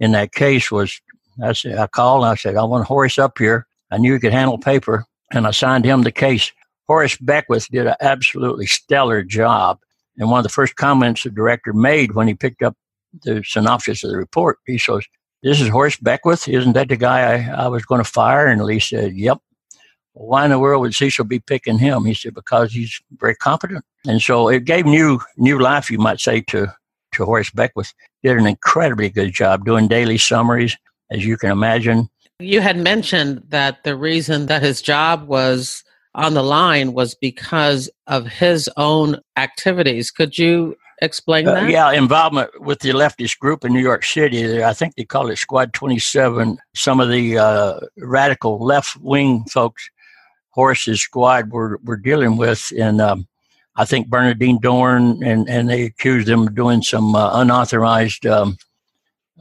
in 0.01 0.13
that 0.13 0.33
case 0.33 0.71
was 0.71 1.01
I 1.43 1.55
said 1.55 1.79
I 1.79 1.87
called 1.87 2.25
and 2.25 2.33
I 2.33 2.35
said 2.35 2.57
I 2.57 2.65
want 2.65 2.87
Horace 2.87 3.19
up 3.19 3.39
here. 3.39 3.67
I 3.91 3.97
knew 3.97 4.13
he 4.13 4.19
could 4.19 4.35
handle 4.35 4.59
paper, 4.59 5.07
and 5.33 5.47
I 5.47 5.53
signed 5.53 5.87
him 5.87 6.03
the 6.03 6.13
case. 6.13 6.53
Horace 6.87 7.17
Beckwith 7.17 7.69
did 7.71 7.87
an 7.87 7.97
absolutely 8.01 8.67
stellar 8.67 9.23
job. 9.23 9.79
And 10.19 10.31
one 10.31 10.39
of 10.39 10.45
the 10.45 10.51
first 10.51 10.77
comments 10.77 11.23
the 11.23 11.31
director 11.31 11.73
made 11.73 12.15
when 12.15 12.29
he 12.29 12.35
picked 12.35 12.63
up 12.63 12.77
the 13.23 13.43
synopsis 13.47 14.05
of 14.05 14.11
the 14.11 14.19
report, 14.19 14.59
he 14.67 14.77
says, 14.77 15.07
"This 15.43 15.59
is 15.59 15.69
Horace 15.69 15.97
Beckwith. 15.97 16.49
Isn't 16.49 16.75
that 16.75 16.91
the 16.91 16.97
guy 16.97 17.49
I, 17.49 17.65
I 17.65 17.69
was 17.69 17.87
going 17.87 18.05
to 18.05 18.11
fire?" 18.11 18.47
And 18.47 18.63
Lee 18.63 18.79
said, 18.79 19.15
"Yep." 19.15 19.39
Why 20.19 20.45
in 20.45 20.51
the 20.51 20.59
world 20.59 20.81
would 20.81 20.95
Cecil 20.95 21.27
be 21.27 21.41
picking 21.41 21.79
him? 21.79 22.07
He 22.07 22.15
said, 22.15 22.35
"Because 22.35 22.73
he's 22.73 23.01
very 23.21 23.35
competent." 23.35 23.85
And 24.07 24.23
so 24.23 24.49
it 24.49 24.65
gave 24.65 24.87
new 24.87 25.21
new 25.37 25.59
life, 25.59 25.91
you 25.91 25.99
might 25.99 26.21
say, 26.21 26.41
to 26.49 26.73
to 27.13 27.25
Horace 27.25 27.51
Beckwith 27.51 27.93
did 28.23 28.39
an 28.39 28.47
incredibly 28.47 29.09
good 29.11 29.33
job 29.33 29.65
doing 29.65 29.89
daily 29.89 30.19
summaries, 30.19 30.77
as 31.11 31.25
you 31.25 31.37
can 31.37 31.51
imagine. 31.51 32.09
You 32.39 32.61
had 32.61 32.77
mentioned 32.77 33.43
that 33.49 33.85
the 33.85 33.97
reason 33.97 34.47
that 34.47 34.63
his 34.63 34.83
job 34.83 35.29
was 35.29 35.85
on 36.15 36.35
the 36.35 36.43
line 36.43 36.93
was 36.93 37.15
because 37.15 37.91
of 38.07 38.27
his 38.27 38.69
own 38.77 39.21
activities. 39.37 40.11
Could 40.11 40.39
you 40.39 40.77
explain 41.03 41.47
uh, 41.47 41.55
that? 41.55 41.71
Yeah, 41.71 41.93
involvement 41.93 42.51
with 42.61 42.81
the 42.81 42.91
leftist 42.91 43.39
group 43.39 43.65
in 43.65 43.73
New 43.73 43.81
York 43.81 44.05
City. 44.05 44.65
I 44.65 44.73
think 44.73 44.95
they 44.95 45.05
call 45.05 45.31
it 45.31 45.37
Squad 45.37 45.73
27. 45.73 46.59
Some 46.75 47.01
of 47.01 47.11
the 47.11 47.39
uh, 47.39 47.81
radical 47.99 48.59
left 48.59 48.97
wing 48.97 49.45
folks, 49.45 49.89
Horace's 50.57 51.01
squad, 51.03 51.53
were, 51.53 51.79
were 51.85 51.99
dealing 51.99 52.37
with 52.37 52.73
in 52.73 53.01
um, 53.01 53.29
I 53.77 53.85
think 53.85 54.09
Bernardine 54.09 54.59
Dohrn 54.59 55.25
and, 55.25 55.49
and 55.49 55.69
they 55.69 55.83
accused 55.85 56.29
him 56.29 56.47
of 56.47 56.55
doing 56.55 56.83
some 56.83 57.15
uh, 57.15 57.41
unauthorized 57.41 58.27
um, 58.27 58.57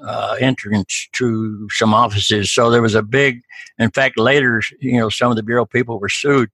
uh, 0.03 0.35
entrance 0.41 1.07
to 1.13 1.69
some 1.71 1.93
offices. 1.93 2.51
So 2.51 2.69
there 2.69 2.81
was 2.81 2.95
a 2.95 3.01
big, 3.01 3.41
in 3.79 3.91
fact, 3.91 4.19
later, 4.19 4.61
you 4.81 4.99
know, 4.99 5.07
some 5.09 5.31
of 5.31 5.37
the 5.37 5.43
Bureau 5.43 5.65
people 5.65 5.99
were 5.99 6.09
sued. 6.09 6.49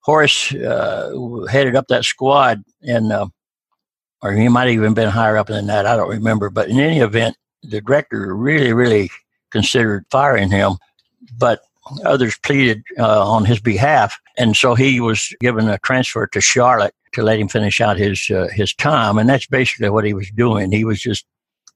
Horace 0.00 0.52
uh, 0.54 1.46
headed 1.48 1.76
up 1.76 1.86
that 1.88 2.04
squad, 2.04 2.62
and 2.82 3.10
uh, 3.10 3.26
or 4.20 4.32
he 4.32 4.48
might 4.48 4.64
have 4.64 4.74
even 4.74 4.92
been 4.92 5.08
higher 5.08 5.36
up 5.36 5.46
than 5.46 5.66
that. 5.68 5.86
I 5.86 5.96
don't 5.96 6.10
remember. 6.10 6.50
But 6.50 6.68
in 6.68 6.78
any 6.78 6.98
event, 6.98 7.36
the 7.62 7.80
director 7.80 8.34
really, 8.34 8.72
really 8.74 9.10
considered 9.50 10.04
firing 10.10 10.50
him. 10.50 10.72
But 11.38 11.60
others 12.04 12.36
pleaded 12.38 12.82
uh, 12.98 13.28
on 13.28 13.44
his 13.44 13.60
behalf, 13.60 14.18
and 14.36 14.56
so 14.56 14.74
he 14.74 15.00
was 15.00 15.34
given 15.40 15.68
a 15.68 15.78
transfer 15.78 16.26
to 16.26 16.40
Charlotte 16.40 16.94
to 17.12 17.22
let 17.22 17.38
him 17.38 17.48
finish 17.48 17.80
out 17.80 17.96
his 17.96 18.30
uh, 18.30 18.48
his 18.52 18.74
time, 18.74 19.18
and 19.18 19.28
that's 19.28 19.46
basically 19.46 19.88
what 19.90 20.04
he 20.04 20.14
was 20.14 20.30
doing. 20.30 20.72
He 20.72 20.84
was 20.84 21.00
just, 21.00 21.24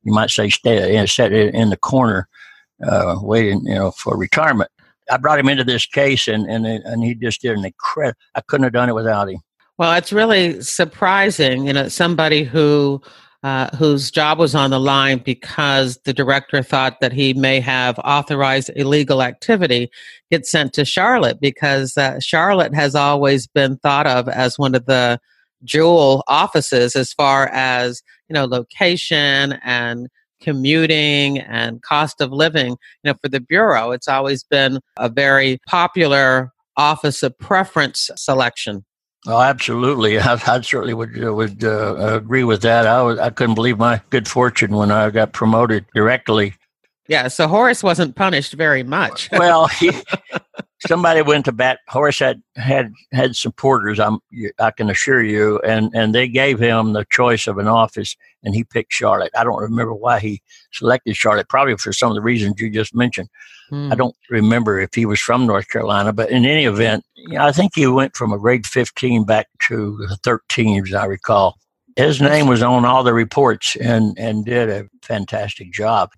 you 0.03 0.13
might 0.13 0.31
say, 0.31 0.51
stay, 0.51 1.07
set 1.07 1.33
in 1.33 1.71
the 1.71 1.77
corner, 1.77 2.29
uh, 2.87 3.17
waiting, 3.21 3.65
you 3.65 3.75
know, 3.75 3.91
for 3.93 4.17
retirement. 4.17 4.71
I 5.11 5.17
brought 5.17 5.39
him 5.39 5.49
into 5.49 5.65
this 5.65 5.87
case, 5.87 6.29
and 6.29 6.47
and 6.47 6.67
and 6.67 7.05
he 7.05 7.15
just 7.15 7.41
did 7.43 7.57
an 7.57 7.65
incredible. 7.65 8.19
I 8.35 8.41
couldn't 8.43 8.65
have 8.65 8.73
done 8.73 8.89
it 8.89 8.95
without 8.95 9.29
him. 9.29 9.41
Well, 9.79 9.95
it's 9.95 10.13
really 10.13 10.61
surprising, 10.61 11.69
you 11.69 11.73
know, 11.73 11.89
somebody 11.89 12.43
who 12.43 13.01
uh, 13.43 13.75
whose 13.77 14.11
job 14.11 14.39
was 14.39 14.55
on 14.55 14.71
the 14.71 14.81
line 14.81 15.19
because 15.19 15.99
the 16.05 16.13
director 16.13 16.63
thought 16.63 17.01
that 17.01 17.13
he 17.13 17.33
may 17.35 17.61
have 17.61 17.99
authorized 18.01 18.71
illegal 18.75 19.23
activity 19.23 19.91
gets 20.31 20.51
sent 20.51 20.73
to 20.73 20.85
Charlotte 20.85 21.41
because 21.41 21.97
uh, 21.97 22.19
Charlotte 22.21 22.75
has 22.75 22.95
always 22.95 23.47
been 23.47 23.77
thought 23.79 24.07
of 24.07 24.29
as 24.29 24.59
one 24.59 24.75
of 24.75 24.87
the 24.87 25.21
jewel 25.65 26.25
offices 26.29 26.95
as 26.97 27.13
far 27.13 27.49
as 27.49 28.03
you 28.29 28.35
know 28.35 28.45
location 28.45 29.59
and 29.65 30.09
commuting 30.41 31.39
and 31.41 31.83
cost 31.83 32.21
of 32.21 32.31
living 32.33 32.71
you 32.71 32.77
know 33.05 33.15
for 33.23 33.29
the 33.29 33.41
bureau. 33.41 33.93
It's 33.93 34.09
always 34.09 34.43
been 34.43 34.81
a 34.97 35.09
very 35.09 35.61
popular 35.67 36.53
office 36.77 37.23
of 37.23 37.39
preference 37.39 38.11
selection 38.17 38.85
Oh, 39.27 39.41
absolutely. 39.41 40.19
I, 40.21 40.35
I 40.47 40.61
certainly 40.61 40.95
would 40.95 41.23
uh, 41.23 41.35
would 41.35 41.65
uh, 41.65 41.97
agree 42.17 42.45
with 42.45 42.63
that. 42.63 42.87
I 42.87 43.03
was 43.03 43.19
I 43.19 43.31
couldn't 43.31 43.55
believe 43.55 43.79
my 43.79 44.01
good 44.11 44.29
fortune 44.29 44.75
when 44.75 44.91
I 44.91 45.11
got 45.11 45.33
promoted 45.33 45.87
directly. 45.95 46.55
Yeah, 47.09 47.29
so 47.29 47.49
Horace 47.49 47.83
wasn't 47.83 48.17
punished 48.17 48.53
very 48.53 48.83
much. 48.83 49.31
well, 49.33 49.67
he, 49.67 49.91
somebody 50.87 51.23
went 51.23 51.45
to 51.47 51.53
bat. 51.53 51.81
Horace 51.89 52.19
had 52.19 52.43
had 52.57 52.93
had 53.13 53.37
supporters. 53.37 53.99
I'm 53.99 54.19
I 54.59 54.71
can 54.71 54.91
assure 54.91 55.23
you, 55.23 55.59
and 55.61 55.91
and 55.95 56.15
they 56.15 56.29
gave 56.29 56.59
him 56.59 56.93
the 56.93 57.05
choice 57.11 57.47
of 57.47 57.59
an 57.59 57.69
office, 57.69 58.17
and 58.43 58.55
he 58.55 58.65
picked 58.65 58.93
Charlotte. 58.93 59.33
I 59.37 59.45
don't 59.45 59.61
remember 59.61 59.95
why 59.95 60.21
he 60.21 60.43
selected 60.73 61.17
Charlotte. 61.17 61.49
Probably 61.49 61.77
for 61.77 61.93
some 61.93 62.11
of 62.11 62.15
the 62.15 62.23
reasons 62.23 62.61
you 62.61 62.71
just 62.71 62.95
mentioned. 62.95 63.29
Hmm. 63.71 63.93
I 63.93 63.97
don't 63.97 64.17
remember 64.31 64.79
if 64.79 64.95
he 64.95 65.05
was 65.05 65.21
from 65.21 65.47
North 65.47 65.69
Carolina, 65.69 66.13
but 66.13 66.31
in 66.31 66.47
any 66.47 66.65
event, 66.65 67.05
I 67.39 67.53
think 67.53 67.73
he 67.75 67.87
went 67.87 68.17
from 68.17 68.33
a 68.33 68.39
grade 68.39 68.67
15 68.67 69.25
back 69.25 69.49
to 69.65 70.07
13, 70.23 70.87
as 70.87 70.95
I 70.95 71.05
recall. 71.05 71.59
His 71.97 72.21
name 72.21 72.47
was 72.47 72.63
on 72.63 72.85
all 72.85 73.03
the 73.03 73.13
reports 73.13 73.77
and, 73.77 74.17
and 74.19 74.45
did 74.45 74.71
a 74.71 74.89
fantastic 75.03 75.73
job. 75.73 76.11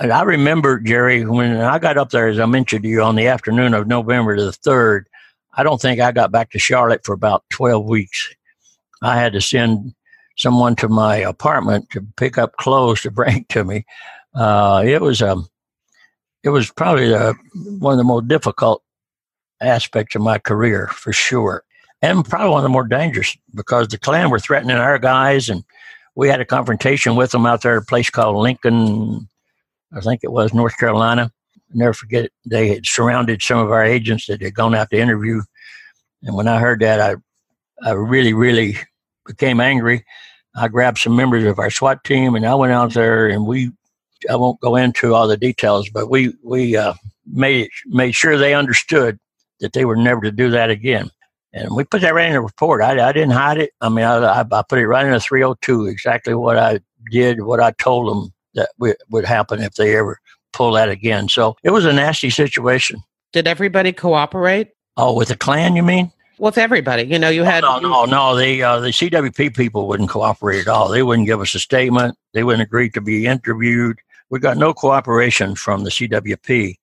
And 0.00 0.12
I 0.12 0.22
remember, 0.22 0.80
Jerry, 0.80 1.26
when 1.26 1.58
I 1.58 1.78
got 1.78 1.98
up 1.98 2.08
there, 2.08 2.28
as 2.28 2.40
I 2.40 2.46
mentioned 2.46 2.84
to 2.84 2.88
you, 2.88 3.02
on 3.02 3.16
the 3.16 3.26
afternoon 3.26 3.74
of 3.74 3.86
November 3.86 4.34
the 4.34 4.50
3rd, 4.50 5.04
I 5.52 5.62
don't 5.62 5.80
think 5.80 6.00
I 6.00 6.10
got 6.10 6.32
back 6.32 6.50
to 6.52 6.58
Charlotte 6.58 7.04
for 7.04 7.12
about 7.12 7.44
12 7.50 7.84
weeks. 7.84 8.34
I 9.02 9.16
had 9.16 9.34
to 9.34 9.42
send 9.42 9.94
someone 10.38 10.74
to 10.76 10.88
my 10.88 11.16
apartment 11.16 11.90
to 11.90 12.06
pick 12.16 12.38
up 12.38 12.56
clothes 12.56 13.02
to 13.02 13.10
bring 13.10 13.44
to 13.50 13.62
me. 13.62 13.84
Uh, 14.34 14.82
it 14.86 15.02
was 15.02 15.20
um, 15.20 15.48
it 16.42 16.48
was 16.48 16.70
probably 16.70 17.14
uh, 17.14 17.34
one 17.78 17.92
of 17.92 17.98
the 17.98 18.04
most 18.04 18.26
difficult 18.28 18.82
aspects 19.60 20.14
of 20.14 20.22
my 20.22 20.38
career 20.38 20.86
for 20.88 21.12
sure, 21.12 21.64
and 22.00 22.24
probably 22.24 22.50
one 22.50 22.60
of 22.60 22.62
the 22.62 22.68
more 22.70 22.86
dangerous 22.86 23.36
because 23.54 23.88
the 23.88 23.98
Klan 23.98 24.30
were 24.30 24.38
threatening 24.38 24.76
our 24.76 24.98
guys, 24.98 25.48
and 25.50 25.64
we 26.14 26.28
had 26.28 26.40
a 26.40 26.46
confrontation 26.46 27.16
with 27.16 27.32
them 27.32 27.44
out 27.44 27.62
there 27.62 27.76
at 27.76 27.82
a 27.82 27.86
place 27.86 28.08
called 28.08 28.36
Lincoln, 28.36 29.28
I 29.92 30.00
think 30.00 30.20
it 30.22 30.32
was 30.32 30.54
North 30.54 30.76
Carolina. 30.78 31.32
I'll 31.70 31.78
never 31.78 31.92
forget 31.92 32.26
it. 32.26 32.32
They 32.44 32.68
had 32.68 32.86
surrounded 32.86 33.42
some 33.42 33.58
of 33.58 33.70
our 33.70 33.84
agents 33.84 34.26
that 34.26 34.42
had 34.42 34.54
gone 34.54 34.74
out 34.74 34.90
to 34.90 34.98
interview, 34.98 35.42
and 36.22 36.34
when 36.34 36.48
I 36.48 36.58
heard 36.58 36.80
that, 36.80 37.00
I 37.00 37.16
I 37.82 37.92
really 37.92 38.34
really 38.34 38.76
became 39.26 39.60
angry. 39.60 40.04
I 40.56 40.68
grabbed 40.68 40.98
some 40.98 41.14
members 41.14 41.44
of 41.44 41.58
our 41.58 41.70
SWAT 41.70 42.02
team 42.04 42.34
and 42.34 42.44
I 42.44 42.54
went 42.54 42.72
out 42.72 42.92
there 42.92 43.28
and 43.28 43.46
we 43.46 43.70
I 44.28 44.36
won't 44.36 44.60
go 44.60 44.76
into 44.76 45.14
all 45.14 45.28
the 45.28 45.36
details, 45.36 45.88
but 45.88 46.10
we 46.10 46.34
we 46.42 46.76
uh, 46.76 46.94
made 47.26 47.70
made 47.86 48.14
sure 48.14 48.36
they 48.36 48.54
understood 48.54 49.18
that 49.60 49.72
they 49.72 49.84
were 49.84 49.96
never 49.96 50.20
to 50.22 50.32
do 50.32 50.50
that 50.50 50.70
again. 50.70 51.10
And 51.52 51.74
we 51.74 51.84
put 51.84 52.02
that 52.02 52.14
right 52.14 52.26
in 52.26 52.34
the 52.34 52.40
report. 52.40 52.82
I, 52.82 53.08
I 53.08 53.12
didn't 53.12 53.32
hide 53.32 53.58
it. 53.58 53.72
I 53.80 53.88
mean, 53.88 54.04
I, 54.04 54.40
I 54.40 54.62
put 54.62 54.78
it 54.78 54.86
right 54.86 55.04
in 55.04 55.12
the 55.12 55.20
302, 55.20 55.86
exactly 55.86 56.34
what 56.34 56.56
I 56.56 56.80
did, 57.10 57.42
what 57.42 57.60
I 57.60 57.72
told 57.72 58.08
them 58.08 58.32
that 58.54 58.70
w- 58.78 58.94
would 59.10 59.24
happen 59.24 59.60
if 59.60 59.74
they 59.74 59.96
ever 59.96 60.18
pull 60.52 60.72
that 60.72 60.88
again. 60.88 61.28
So 61.28 61.56
it 61.62 61.70
was 61.70 61.84
a 61.84 61.92
nasty 61.92 62.30
situation. 62.30 63.00
Did 63.32 63.46
everybody 63.46 63.92
cooperate? 63.92 64.70
Oh, 64.96 65.14
with 65.14 65.28
the 65.28 65.36
Klan, 65.36 65.76
you 65.76 65.82
mean? 65.82 66.12
With 66.38 66.58
everybody, 66.58 67.02
you 67.02 67.18
know, 67.18 67.28
you 67.28 67.44
had 67.44 67.62
no, 67.62 67.78
no, 67.78 68.06
no. 68.06 68.34
The 68.34 68.62
uh, 68.62 68.80
the 68.80 68.88
CWP 68.88 69.54
people 69.54 69.86
wouldn't 69.86 70.08
cooperate 70.08 70.60
at 70.60 70.68
all. 70.68 70.88
They 70.88 71.02
wouldn't 71.02 71.26
give 71.26 71.40
us 71.40 71.54
a 71.54 71.58
statement. 71.58 72.16
They 72.32 72.44
wouldn't 72.44 72.62
agree 72.62 72.88
to 72.90 73.00
be 73.00 73.26
interviewed. 73.26 73.98
We 74.30 74.38
got 74.38 74.56
no 74.56 74.72
cooperation 74.72 75.54
from 75.54 75.84
the 75.84 75.90
CWP. 75.90 76.76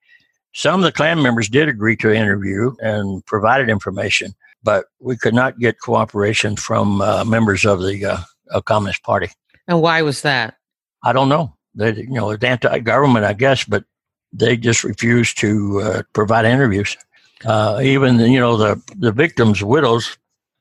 Some 0.54 0.80
of 0.80 0.84
the 0.84 0.92
Klan 0.92 1.22
members 1.24 1.50
did 1.50 1.70
agree 1.70 1.96
to 1.98 2.14
interview 2.14 2.76
and 2.82 3.26
provided 3.26 3.70
information, 3.70 4.34
but 4.64 4.86
we 5.00 5.18
could 5.18 5.34
not 5.34 5.58
get 5.60 5.80
cooperation 5.80 6.56
from 6.56 7.02
uh, 7.02 7.24
members 7.24 7.66
of 7.66 7.82
the 7.82 8.26
uh, 8.52 8.62
Communist 8.62 9.02
Party. 9.04 9.30
And 9.68 9.82
why 9.82 10.02
was 10.04 10.22
that? 10.22 10.56
I 11.04 11.14
don't 11.14 11.30
know. 11.30 11.57
They, 11.78 11.94
you 11.94 12.10
know, 12.10 12.32
it's 12.32 12.44
anti-government, 12.44 13.24
I 13.24 13.34
guess, 13.34 13.64
but 13.64 13.86
they 14.34 14.58
just 14.58 14.84
refused 14.84 15.38
to 15.40 15.82
uh, 15.82 16.02
provide 16.14 16.46
interviews. 16.46 16.98
Uh, 17.46 17.80
even 17.84 18.20
you 18.20 18.40
know 18.40 18.58
the 18.58 18.82
the 18.98 19.12
victims' 19.12 19.64
widows. 19.64 20.18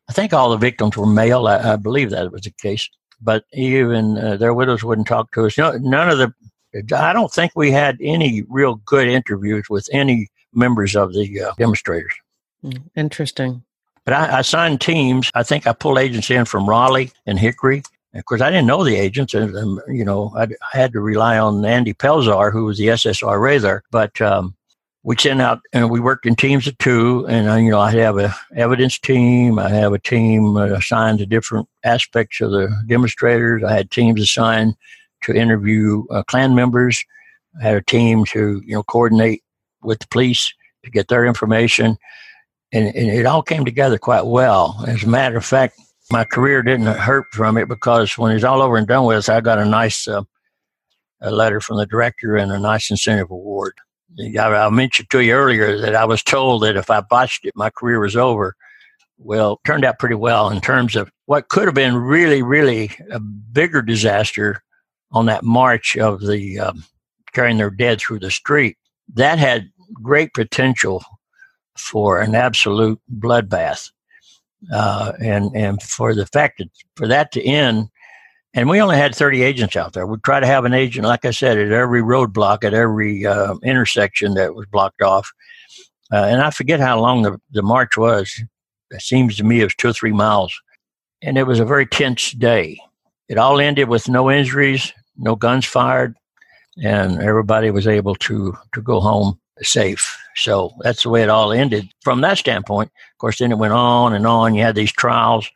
I 0.08 0.12
think 0.12 0.32
all 0.32 0.50
the 0.50 0.58
victims 0.58 0.96
were 0.96 1.06
male. 1.06 1.48
I, 1.48 1.72
I 1.72 1.76
believe 1.76 2.10
that 2.10 2.30
was 2.30 2.42
the 2.42 2.50
case. 2.50 2.88
But 3.20 3.44
even 3.54 4.18
uh, 4.18 4.36
their 4.36 4.52
widows 4.52 4.84
wouldn't 4.84 5.08
talk 5.08 5.32
to 5.32 5.46
us. 5.46 5.56
You 5.56 5.64
know, 5.64 5.72
none 5.78 6.10
of 6.10 6.18
the 6.18 6.34
I 6.94 7.12
don't 7.12 7.32
think 7.32 7.52
we 7.56 7.70
had 7.70 7.96
any 8.00 8.44
real 8.48 8.76
good 8.84 9.08
interviews 9.08 9.66
with 9.70 9.88
any 9.92 10.28
members 10.52 10.94
of 10.94 11.14
the 11.14 11.42
uh, 11.42 11.52
demonstrators. 11.56 12.12
Hmm, 12.62 12.72
interesting. 12.94 13.62
But 14.04 14.14
I, 14.14 14.38
I 14.38 14.42
signed 14.42 14.80
teams. 14.80 15.30
I 15.34 15.42
think 15.42 15.66
I 15.66 15.72
pulled 15.72 15.98
agents 15.98 16.30
in 16.30 16.44
from 16.44 16.68
Raleigh 16.68 17.10
and 17.26 17.38
Hickory. 17.38 17.82
Of 18.18 18.24
course, 18.24 18.40
I 18.40 18.50
didn't 18.50 18.66
know 18.66 18.84
the 18.84 18.96
agents, 18.96 19.34
and, 19.34 19.54
and 19.54 19.80
you 19.88 20.04
know, 20.04 20.32
I, 20.36 20.44
I, 20.44 20.48
had 20.72 20.92
to 20.92 21.00
rely 21.00 21.38
on 21.38 21.64
Andy 21.64 21.94
Pelzar, 21.94 22.52
who 22.52 22.64
was 22.64 22.78
the 22.78 22.88
SSRA 22.88 23.60
there. 23.60 23.82
But 23.90 24.20
um, 24.20 24.54
we 25.02 25.16
sent 25.16 25.40
out, 25.40 25.60
and 25.72 25.90
we 25.90 26.00
worked 26.00 26.26
in 26.26 26.34
teams 26.34 26.66
of 26.66 26.76
two. 26.78 27.26
And 27.28 27.64
you 27.64 27.70
know, 27.70 27.80
I 27.80 27.92
have 27.92 28.18
a 28.18 28.34
evidence 28.54 28.98
team. 28.98 29.58
I 29.58 29.68
have 29.68 29.92
a 29.92 29.98
team 29.98 30.56
assigned 30.56 31.18
to 31.20 31.26
different 31.26 31.68
aspects 31.84 32.40
of 32.40 32.50
the 32.50 32.68
demonstrators. 32.86 33.62
I 33.62 33.72
had 33.72 33.90
teams 33.90 34.20
assigned 34.20 34.74
to 35.22 35.34
interview 35.34 36.04
uh, 36.10 36.22
Klan 36.24 36.54
members. 36.54 37.04
I 37.60 37.64
had 37.64 37.76
a 37.76 37.82
team 37.82 38.24
to 38.26 38.62
you 38.64 38.74
know 38.74 38.82
coordinate 38.82 39.42
with 39.82 40.00
the 40.00 40.08
police 40.08 40.52
to 40.84 40.90
get 40.90 41.08
their 41.08 41.24
information, 41.24 41.96
and, 42.72 42.86
and 42.86 43.08
it 43.08 43.26
all 43.26 43.42
came 43.42 43.64
together 43.64 43.98
quite 43.98 44.26
well. 44.26 44.84
As 44.86 45.04
a 45.04 45.08
matter 45.08 45.36
of 45.36 45.44
fact, 45.44 45.78
my 46.10 46.24
career 46.24 46.62
didn't 46.62 46.86
hurt 46.86 47.26
from 47.32 47.56
it 47.56 47.68
because 47.68 48.16
when 48.16 48.32
it's 48.32 48.44
all 48.44 48.62
over 48.62 48.76
and 48.76 48.86
done 48.86 49.04
with, 49.04 49.28
I 49.28 49.40
got 49.40 49.58
a 49.58 49.64
nice 49.64 50.06
uh, 50.06 50.22
a 51.20 51.30
letter 51.30 51.60
from 51.60 51.78
the 51.78 51.86
director 51.86 52.36
and 52.36 52.52
a 52.52 52.58
nice 52.58 52.90
incentive 52.90 53.30
award. 53.30 53.74
I, 54.38 54.38
I 54.38 54.70
mentioned 54.70 55.10
to 55.10 55.20
you 55.20 55.34
earlier 55.34 55.78
that 55.78 55.94
I 55.94 56.04
was 56.04 56.22
told 56.22 56.62
that 56.62 56.76
if 56.76 56.90
I 56.90 57.00
botched 57.00 57.44
it, 57.44 57.54
my 57.56 57.70
career 57.70 58.00
was 58.00 58.16
over. 58.16 58.54
Well, 59.18 59.60
turned 59.64 59.84
out 59.84 59.98
pretty 59.98 60.14
well 60.14 60.50
in 60.50 60.60
terms 60.60 60.94
of 60.94 61.10
what 61.24 61.48
could 61.48 61.64
have 61.64 61.74
been 61.74 61.96
really, 61.96 62.42
really 62.42 62.90
a 63.10 63.18
bigger 63.18 63.82
disaster 63.82 64.62
on 65.10 65.26
that 65.26 65.42
march 65.42 65.96
of 65.96 66.20
the 66.20 66.58
um, 66.58 66.84
carrying 67.32 67.56
their 67.56 67.70
dead 67.70 68.00
through 68.00 68.18
the 68.18 68.30
street, 68.30 68.76
that 69.14 69.38
had 69.38 69.70
great 70.02 70.34
potential 70.34 71.02
for 71.76 72.20
an 72.20 72.34
absolute 72.34 73.00
bloodbath. 73.14 73.90
Uh, 74.72 75.12
and 75.20 75.54
and 75.54 75.82
for 75.82 76.14
the 76.14 76.26
fact 76.26 76.58
that 76.58 76.68
for 76.96 77.06
that 77.06 77.32
to 77.32 77.42
end, 77.42 77.88
and 78.54 78.68
we 78.68 78.80
only 78.80 78.96
had 78.96 79.14
30 79.14 79.42
agents 79.42 79.76
out 79.76 79.92
there. 79.92 80.06
We 80.06 80.16
try 80.18 80.40
to 80.40 80.46
have 80.46 80.64
an 80.64 80.72
agent, 80.72 81.06
like 81.06 81.24
I 81.24 81.30
said, 81.30 81.58
at 81.58 81.72
every 81.72 82.02
roadblock, 82.02 82.64
at 82.64 82.72
every 82.72 83.26
uh, 83.26 83.56
intersection 83.62 84.34
that 84.34 84.54
was 84.54 84.66
blocked 84.66 85.02
off. 85.02 85.30
Uh, 86.10 86.24
and 86.24 86.40
I 86.40 86.50
forget 86.50 86.80
how 86.80 86.98
long 86.98 87.22
the, 87.22 87.38
the 87.50 87.62
march 87.62 87.96
was. 87.98 88.42
It 88.90 89.02
seems 89.02 89.36
to 89.36 89.44
me 89.44 89.60
it 89.60 89.64
was 89.64 89.74
two 89.74 89.88
or 89.88 89.92
three 89.92 90.12
miles. 90.12 90.58
And 91.20 91.36
it 91.36 91.46
was 91.46 91.60
a 91.60 91.66
very 91.66 91.86
tense 91.86 92.32
day. 92.32 92.80
It 93.28 93.36
all 93.36 93.60
ended 93.60 93.88
with 93.88 94.08
no 94.08 94.30
injuries, 94.30 94.92
no 95.18 95.36
guns 95.36 95.66
fired, 95.66 96.16
and 96.82 97.20
everybody 97.20 97.70
was 97.70 97.86
able 97.86 98.14
to 98.16 98.56
to 98.72 98.82
go 98.82 99.00
home 99.00 99.38
safe. 99.62 100.18
So 100.36 100.72
that's 100.80 101.02
the 101.02 101.10
way 101.10 101.22
it 101.22 101.30
all 101.30 101.52
ended 101.52 101.88
from 102.02 102.20
that 102.20 102.38
standpoint. 102.38 102.90
Of 103.14 103.18
course, 103.18 103.38
then 103.38 103.52
it 103.52 103.58
went 103.58 103.72
on 103.72 104.14
and 104.14 104.26
on. 104.26 104.54
You 104.54 104.62
had 104.62 104.74
these 104.74 104.92
trials. 104.92 105.48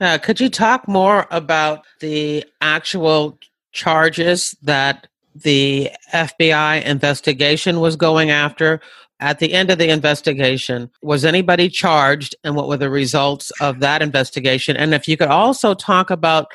Uh, 0.00 0.18
could 0.18 0.40
you 0.40 0.48
talk 0.48 0.88
more 0.88 1.26
about 1.30 1.84
the 2.00 2.44
actual 2.60 3.38
charges 3.72 4.56
that 4.62 5.06
the 5.34 5.90
FBI 6.12 6.82
investigation 6.84 7.80
was 7.80 7.96
going 7.96 8.30
after, 8.30 8.80
at 9.20 9.38
the 9.38 9.52
end 9.52 9.70
of 9.70 9.78
the 9.78 9.90
investigation, 9.90 10.90
was 11.02 11.24
anybody 11.24 11.68
charged 11.68 12.34
and 12.42 12.56
what 12.56 12.68
were 12.68 12.78
the 12.78 12.90
results 12.90 13.52
of 13.60 13.80
that 13.80 14.00
investigation? 14.00 14.76
And 14.76 14.94
if 14.94 15.06
you 15.06 15.16
could 15.16 15.28
also 15.28 15.74
talk 15.74 16.10
about 16.10 16.46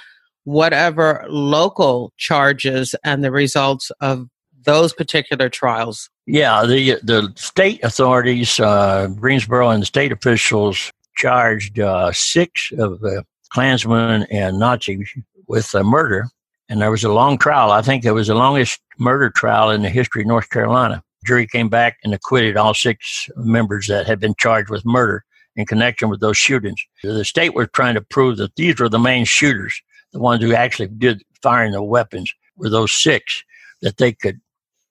whatever 0.45 1.25
local 1.29 2.11
charges 2.17 2.95
and 3.03 3.23
the 3.23 3.31
results 3.31 3.91
of 4.01 4.27
those 4.65 4.93
particular 4.93 5.49
trials. 5.49 6.09
Yeah, 6.25 6.65
the 6.65 6.99
the 7.03 7.31
state 7.35 7.83
authorities, 7.83 8.59
uh, 8.59 9.07
Greensboro 9.07 9.69
and 9.69 9.81
the 9.81 9.87
state 9.87 10.11
officials 10.11 10.91
charged 11.15 11.79
uh, 11.79 12.11
six 12.11 12.71
of 12.77 12.99
the 12.99 13.23
Klansmen 13.51 14.27
and 14.29 14.59
Nazis 14.59 15.09
with 15.47 15.73
murder, 15.73 16.27
and 16.67 16.81
there 16.81 16.91
was 16.91 17.03
a 17.03 17.11
long 17.11 17.37
trial. 17.37 17.71
I 17.71 17.81
think 17.81 18.03
it 18.03 18.11
was 18.11 18.27
the 18.27 18.35
longest 18.35 18.81
murder 18.97 19.29
trial 19.29 19.69
in 19.69 19.83
the 19.83 19.89
history 19.89 20.23
of 20.23 20.27
North 20.27 20.49
Carolina. 20.49 21.03
jury 21.25 21.47
came 21.47 21.69
back 21.69 21.97
and 22.03 22.13
acquitted 22.13 22.57
all 22.57 22.73
six 22.73 23.29
members 23.37 23.87
that 23.87 24.07
had 24.07 24.19
been 24.19 24.35
charged 24.37 24.69
with 24.69 24.85
murder 24.85 25.23
in 25.55 25.65
connection 25.65 26.09
with 26.09 26.19
those 26.19 26.37
shootings. 26.37 26.83
The 27.03 27.23
state 27.23 27.53
was 27.53 27.67
trying 27.73 27.95
to 27.95 28.01
prove 28.01 28.37
that 28.37 28.55
these 28.55 28.79
were 28.79 28.89
the 28.89 28.99
main 28.99 29.25
shooters, 29.25 29.81
the 30.11 30.19
ones 30.19 30.43
who 30.43 30.53
actually 30.53 30.89
did 30.89 31.23
firing 31.41 31.71
the 31.71 31.83
weapons, 31.83 32.33
were 32.57 32.69
those 32.69 32.91
six 32.91 33.43
that 33.81 33.97
they 33.97 34.11
could 34.11 34.39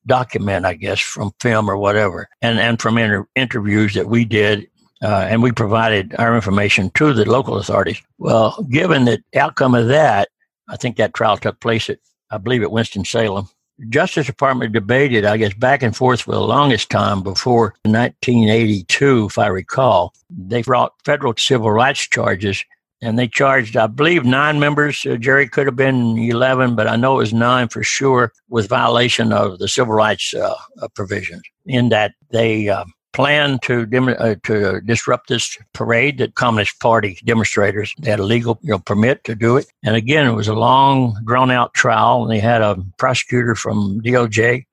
document, 0.07 0.67
I 0.67 0.75
guess, 0.75 1.01
from 1.01 1.33
film 1.41 1.71
or 1.71 1.77
whatever, 1.77 2.29
and 2.43 2.59
and 2.59 2.81
from 2.81 2.99
inter- 2.99 3.27
interviews 3.35 3.95
that 3.95 4.09
we 4.09 4.25
did, 4.25 4.69
uh, 5.03 5.27
and 5.29 5.43
we 5.43 5.53
provided 5.53 6.15
our 6.19 6.35
information 6.35 6.91
to 6.95 7.13
the 7.13 7.29
local 7.29 7.57
authorities. 7.57 8.01
Well, 8.19 8.63
given 8.71 9.05
the 9.05 9.23
outcome 9.37 9.75
of 9.75 9.89
that, 9.89 10.29
I 10.69 10.77
think 10.77 10.97
that 10.97 11.15
trial 11.15 11.37
took 11.37 11.61
place 11.61 11.91
at, 11.91 11.99
I 12.31 12.39
believe, 12.39 12.63
at 12.63 12.73
Winston 12.73 13.05
Salem. 13.05 13.49
Justice 13.89 14.27
Department 14.27 14.73
debated, 14.73 15.25
I 15.25 15.37
guess, 15.37 15.53
back 15.55 15.83
and 15.83 15.97
forth 15.97 16.23
for 16.23 16.33
the 16.33 16.41
longest 16.41 16.91
time 16.91 17.23
before 17.23 17.75
1982, 17.85 19.27
if 19.27 19.39
I 19.39 19.49
recall. 19.49 20.15
They 20.31 20.63
brought 20.63 20.93
federal 21.05 21.35
civil 21.37 21.73
rights 21.73 22.07
charges 22.09 22.65
and 23.05 23.19
they 23.19 23.29
charged, 23.29 23.77
I 23.77 23.87
believe, 23.87 24.25
nine 24.25 24.59
members. 24.59 25.05
Uh, 25.05 25.17
Jerry 25.17 25.47
could 25.47 25.67
have 25.67 25.77
been 25.77 26.17
11, 26.17 26.75
but 26.75 26.89
I 26.89 26.97
know 26.97 27.17
it 27.17 27.19
was 27.19 27.35
nine 27.35 27.69
for 27.69 27.83
sure 27.83 28.33
with 28.49 28.69
violation 28.69 29.33
of 29.33 29.59
the 29.59 29.69
civil 29.69 29.93
rights 29.93 30.33
uh, 30.33 30.55
uh 30.81 30.89
provisions 30.95 31.43
in 31.67 31.91
that 31.91 32.13
they 32.31 32.69
uh, 32.69 32.85
planned 33.13 33.63
to 33.63 33.87
dem- 33.87 34.09
uh, 34.09 34.35
to 34.45 34.81
disrupt 34.81 35.29
this 35.29 35.59
parade 35.75 36.19
that 36.19 36.35
Communist 36.35 36.81
Party 36.81 37.19
demonstrators 37.25 37.95
they 37.99 38.11
had 38.11 38.21
a 38.21 38.25
legal 38.25 38.59
you 38.63 38.71
know, 38.71 38.79
permit 38.79 39.23
to 39.25 39.35
do 39.35 39.57
it. 39.57 39.67
And 39.83 39.97
again, 39.97 40.27
it 40.27 40.33
was 40.33 40.49
a 40.49 40.55
long, 40.55 41.17
drawn 41.25 41.51
out 41.51 41.75
trial. 41.75 42.23
And 42.23 42.31
they 42.31 42.41
had 42.41 42.63
a 42.63 42.83
prosecutor 42.99 43.55
from 43.55 44.01
DOJ, 44.03 44.65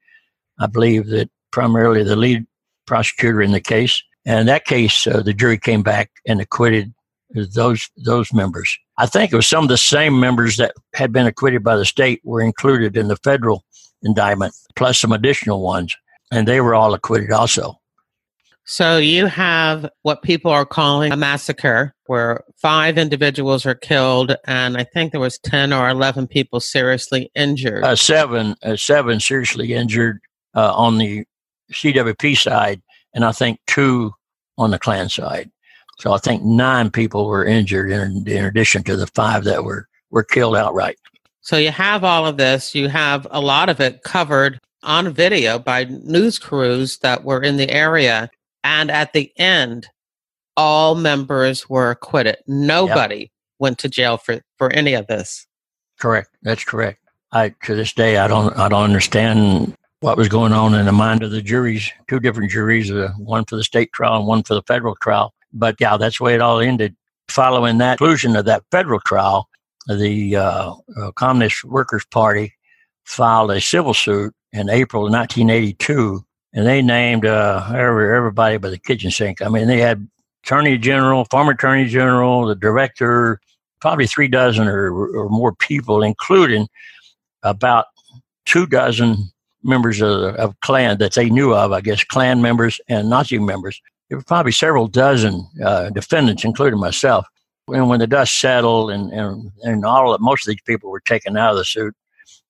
I 0.59 0.67
believe, 0.67 1.07
that 1.07 1.29
primarily 1.51 2.03
the 2.03 2.15
lead 2.15 2.45
prosecutor 2.87 3.41
in 3.41 3.51
the 3.51 3.61
case. 3.61 4.01
And 4.25 4.39
in 4.39 4.45
that 4.47 4.65
case, 4.65 5.05
uh, 5.05 5.21
the 5.21 5.33
jury 5.33 5.57
came 5.57 5.83
back 5.83 6.11
and 6.25 6.39
acquitted 6.39 6.93
those 7.33 7.89
those 7.97 8.33
members. 8.33 8.77
I 8.97 9.05
think 9.05 9.31
it 9.31 9.35
was 9.35 9.47
some 9.47 9.63
of 9.63 9.69
the 9.69 9.77
same 9.77 10.19
members 10.19 10.57
that 10.57 10.73
had 10.93 11.11
been 11.11 11.25
acquitted 11.25 11.63
by 11.63 11.75
the 11.75 11.85
state 11.85 12.21
were 12.23 12.41
included 12.41 12.97
in 12.97 13.07
the 13.07 13.15
federal 13.17 13.63
indictment, 14.03 14.53
plus 14.75 14.99
some 14.99 15.11
additional 15.11 15.61
ones, 15.61 15.95
and 16.31 16.47
they 16.47 16.61
were 16.61 16.75
all 16.75 16.93
acquitted 16.93 17.31
also. 17.31 17.79
So 18.63 18.97
you 18.97 19.25
have 19.25 19.89
what 20.03 20.21
people 20.21 20.51
are 20.51 20.65
calling 20.65 21.11
a 21.11 21.17
massacre, 21.17 21.95
where 22.05 22.43
five 22.57 22.97
individuals 22.97 23.65
are 23.65 23.75
killed, 23.75 24.35
and 24.45 24.77
I 24.77 24.83
think 24.83 25.11
there 25.11 25.21
was 25.21 25.39
ten 25.39 25.73
or 25.73 25.89
eleven 25.89 26.27
people 26.27 26.59
seriously 26.59 27.31
injured. 27.35 27.83
Uh, 27.83 27.95
seven, 27.95 28.55
uh, 28.63 28.75
seven 28.75 29.19
seriously 29.19 29.73
injured 29.73 30.19
uh, 30.55 30.73
on 30.75 30.99
the 30.99 31.25
CWP 31.73 32.37
side, 32.37 32.81
and 33.13 33.25
I 33.25 33.31
think 33.31 33.59
two 33.67 34.13
on 34.57 34.71
the 34.71 34.79
Klan 34.79 35.09
side. 35.09 35.51
So 36.01 36.13
I 36.13 36.17
think 36.17 36.41
nine 36.41 36.89
people 36.89 37.27
were 37.27 37.45
injured 37.45 37.91
in, 37.91 38.27
in 38.27 38.43
addition 38.43 38.81
to 38.85 38.95
the 38.95 39.05
five 39.05 39.43
that 39.43 39.63
were, 39.63 39.87
were 40.09 40.23
killed 40.23 40.57
outright. 40.57 40.97
So 41.41 41.57
you 41.57 41.69
have 41.69 42.03
all 42.03 42.25
of 42.25 42.37
this. 42.37 42.73
You 42.73 42.89
have 42.89 43.27
a 43.29 43.39
lot 43.39 43.69
of 43.69 43.79
it 43.79 44.01
covered 44.01 44.59
on 44.81 45.13
video 45.13 45.59
by 45.59 45.83
news 45.83 46.39
crews 46.39 46.97
that 46.99 47.23
were 47.23 47.43
in 47.43 47.57
the 47.57 47.69
area. 47.69 48.31
And 48.63 48.89
at 48.89 49.13
the 49.13 49.31
end, 49.37 49.89
all 50.57 50.95
members 50.95 51.69
were 51.69 51.91
acquitted. 51.91 52.37
Nobody 52.47 53.19
yep. 53.19 53.29
went 53.59 53.77
to 53.79 53.87
jail 53.87 54.17
for, 54.17 54.41
for 54.57 54.71
any 54.71 54.95
of 54.95 55.05
this. 55.05 55.45
Correct. 55.99 56.35
That's 56.41 56.63
correct. 56.63 56.97
I 57.31 57.53
to 57.63 57.75
this 57.75 57.93
day 57.93 58.17
I 58.17 58.27
don't 58.27 58.57
I 58.57 58.67
don't 58.67 58.83
understand 58.83 59.75
what 60.01 60.17
was 60.17 60.27
going 60.27 60.51
on 60.51 60.73
in 60.73 60.87
the 60.87 60.91
mind 60.91 61.21
of 61.21 61.29
the 61.29 61.43
juries, 61.43 61.91
two 62.09 62.19
different 62.19 62.49
juries, 62.49 62.91
uh, 62.91 63.09
one 63.19 63.45
for 63.45 63.55
the 63.55 63.63
state 63.63 63.93
trial 63.93 64.17
and 64.17 64.27
one 64.27 64.41
for 64.41 64.55
the 64.55 64.63
federal 64.63 64.95
trial. 64.95 65.33
But 65.53 65.75
yeah, 65.79 65.97
that's 65.97 66.17
the 66.17 66.23
way 66.23 66.35
it 66.35 66.41
all 66.41 66.59
ended. 66.59 66.95
Following 67.27 67.77
that 67.77 67.97
conclusion 67.97 68.35
of 68.35 68.45
that 68.45 68.63
federal 68.71 68.99
trial, 68.99 69.47
the 69.87 70.35
uh, 70.35 70.73
uh, 70.97 71.11
Communist 71.13 71.63
Workers' 71.63 72.05
Party 72.05 72.53
filed 73.05 73.51
a 73.51 73.61
civil 73.61 73.93
suit 73.93 74.33
in 74.53 74.69
April 74.69 75.05
of 75.05 75.11
1982, 75.11 76.23
and 76.53 76.67
they 76.67 76.81
named 76.81 77.25
uh, 77.25 77.65
every, 77.69 78.15
everybody 78.15 78.57
but 78.57 78.71
the 78.71 78.77
kitchen 78.77 79.11
sink. 79.11 79.41
I 79.41 79.47
mean, 79.47 79.67
they 79.67 79.79
had 79.79 80.07
Attorney 80.43 80.77
General, 80.77 81.25
former 81.25 81.53
Attorney 81.53 81.87
General, 81.87 82.47
the 82.47 82.55
director, 82.55 83.39
probably 83.79 84.07
three 84.07 84.27
dozen 84.27 84.67
or, 84.67 84.93
or 84.93 85.29
more 85.29 85.53
people, 85.53 86.03
including 86.03 86.67
about 87.43 87.85
two 88.45 88.65
dozen 88.67 89.31
members 89.63 90.01
of, 90.01 90.35
of 90.35 90.59
Klan 90.61 90.97
that 90.99 91.13
they 91.13 91.29
knew 91.29 91.53
of, 91.53 91.71
I 91.71 91.81
guess, 91.81 92.03
Klan 92.03 92.41
members 92.41 92.79
and 92.87 93.09
Nazi 93.09 93.39
members 93.39 93.81
there 94.11 94.17
were 94.17 94.25
probably 94.25 94.51
several 94.51 94.89
dozen 94.89 95.47
uh, 95.63 95.89
defendants, 95.89 96.43
including 96.43 96.81
myself. 96.81 97.25
And 97.69 97.87
when 97.87 98.01
the 98.01 98.07
dust 98.07 98.37
settled 98.37 98.91
and, 98.91 99.09
and, 99.13 99.53
and 99.63 99.85
all 99.85 100.13
of, 100.13 100.19
most 100.19 100.45
of 100.45 100.51
these 100.51 100.61
people 100.65 100.91
were 100.91 100.99
taken 100.99 101.37
out 101.37 101.51
of 101.51 101.57
the 101.57 101.63
suit, 101.63 101.95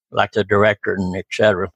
like 0.10 0.32
the 0.32 0.44
director 0.44 0.96
and 0.96 1.16
et 1.16 1.28
cetera. 1.30 1.70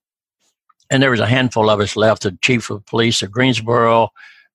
And 0.89 1.03
there 1.03 1.11
was 1.11 1.19
a 1.19 1.27
handful 1.27 1.69
of 1.69 1.79
us 1.81 1.95
left, 1.95 2.23
the 2.23 2.35
chief 2.41 2.71
of 2.71 2.83
police 2.87 3.21
of 3.21 3.29
Greensboro, 3.29 4.09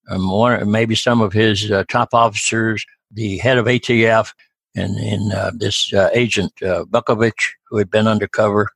um, 0.08 0.32
one, 0.32 0.68
maybe 0.68 0.96
some 0.96 1.20
of 1.20 1.32
his 1.32 1.70
uh, 1.70 1.84
top 1.88 2.08
officers, 2.12 2.84
the 3.12 3.38
head 3.38 3.56
of 3.56 3.66
ATF, 3.66 4.32
and, 4.74 4.96
and 4.96 5.32
uh, 5.32 5.52
this 5.54 5.92
uh, 5.92 6.10
agent, 6.12 6.60
uh, 6.60 6.86
Butkovich, 6.86 7.52
who 7.68 7.76
had 7.76 7.88
been 7.88 8.08
undercover 8.08 8.68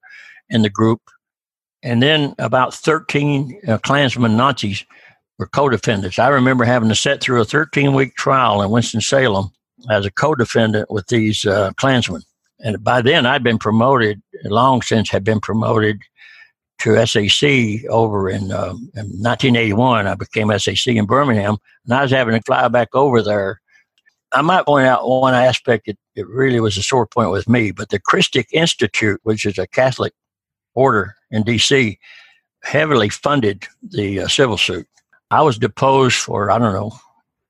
in 0.50 0.62
the 0.62 0.70
group. 0.70 1.00
And 1.82 2.00
then 2.00 2.32
about 2.38 2.74
13 2.74 3.60
uh, 3.66 3.78
Klansmen 3.78 4.36
Nazis 4.36 4.84
were 5.38 5.46
co-defendants. 5.46 6.18
I 6.18 6.28
remember 6.28 6.64
having 6.64 6.88
to 6.88 6.94
sit 6.94 7.20
through 7.20 7.40
a 7.40 7.46
13-week 7.46 8.14
trial 8.14 8.62
in 8.62 8.70
Winston-Salem 8.70 9.50
as 9.90 10.06
a 10.06 10.10
co-defendant 10.10 10.90
with 10.90 11.06
these 11.08 11.44
uh, 11.44 11.72
Klansmen. 11.76 12.22
And 12.60 12.82
by 12.82 13.02
then, 13.02 13.26
I'd 13.26 13.42
been 13.42 13.58
promoted, 13.58 14.22
long 14.44 14.82
since 14.82 15.10
had 15.10 15.24
been 15.24 15.40
promoted 15.40 16.00
to 16.80 17.06
SAC 17.06 17.84
over 17.90 18.28
in, 18.28 18.52
uh, 18.52 18.74
in 18.94 19.06
1981. 19.20 20.06
I 20.06 20.14
became 20.14 20.56
SAC 20.58 20.94
in 20.94 21.06
Birmingham, 21.06 21.56
and 21.84 21.94
I 21.94 22.02
was 22.02 22.10
having 22.10 22.34
to 22.34 22.42
fly 22.42 22.68
back 22.68 22.88
over 22.94 23.22
there. 23.22 23.60
I 24.32 24.42
might 24.42 24.66
point 24.66 24.86
out 24.86 25.08
one 25.08 25.34
aspect 25.34 25.86
that 25.86 25.96
it 26.16 26.26
really 26.28 26.60
was 26.60 26.76
a 26.76 26.82
sore 26.82 27.06
point 27.06 27.30
with 27.30 27.48
me, 27.48 27.70
but 27.70 27.90
the 27.90 28.00
Christic 28.00 28.46
Institute, 28.52 29.20
which 29.22 29.44
is 29.44 29.58
a 29.58 29.66
Catholic 29.66 30.12
order 30.74 31.14
in 31.30 31.42
D.C., 31.42 31.98
heavily 32.62 33.08
funded 33.08 33.66
the 33.82 34.20
uh, 34.20 34.28
civil 34.28 34.58
suit. 34.58 34.86
I 35.34 35.42
was 35.42 35.58
deposed 35.58 36.14
for, 36.14 36.48
I 36.48 36.58
don't 36.60 36.72
know, 36.72 36.92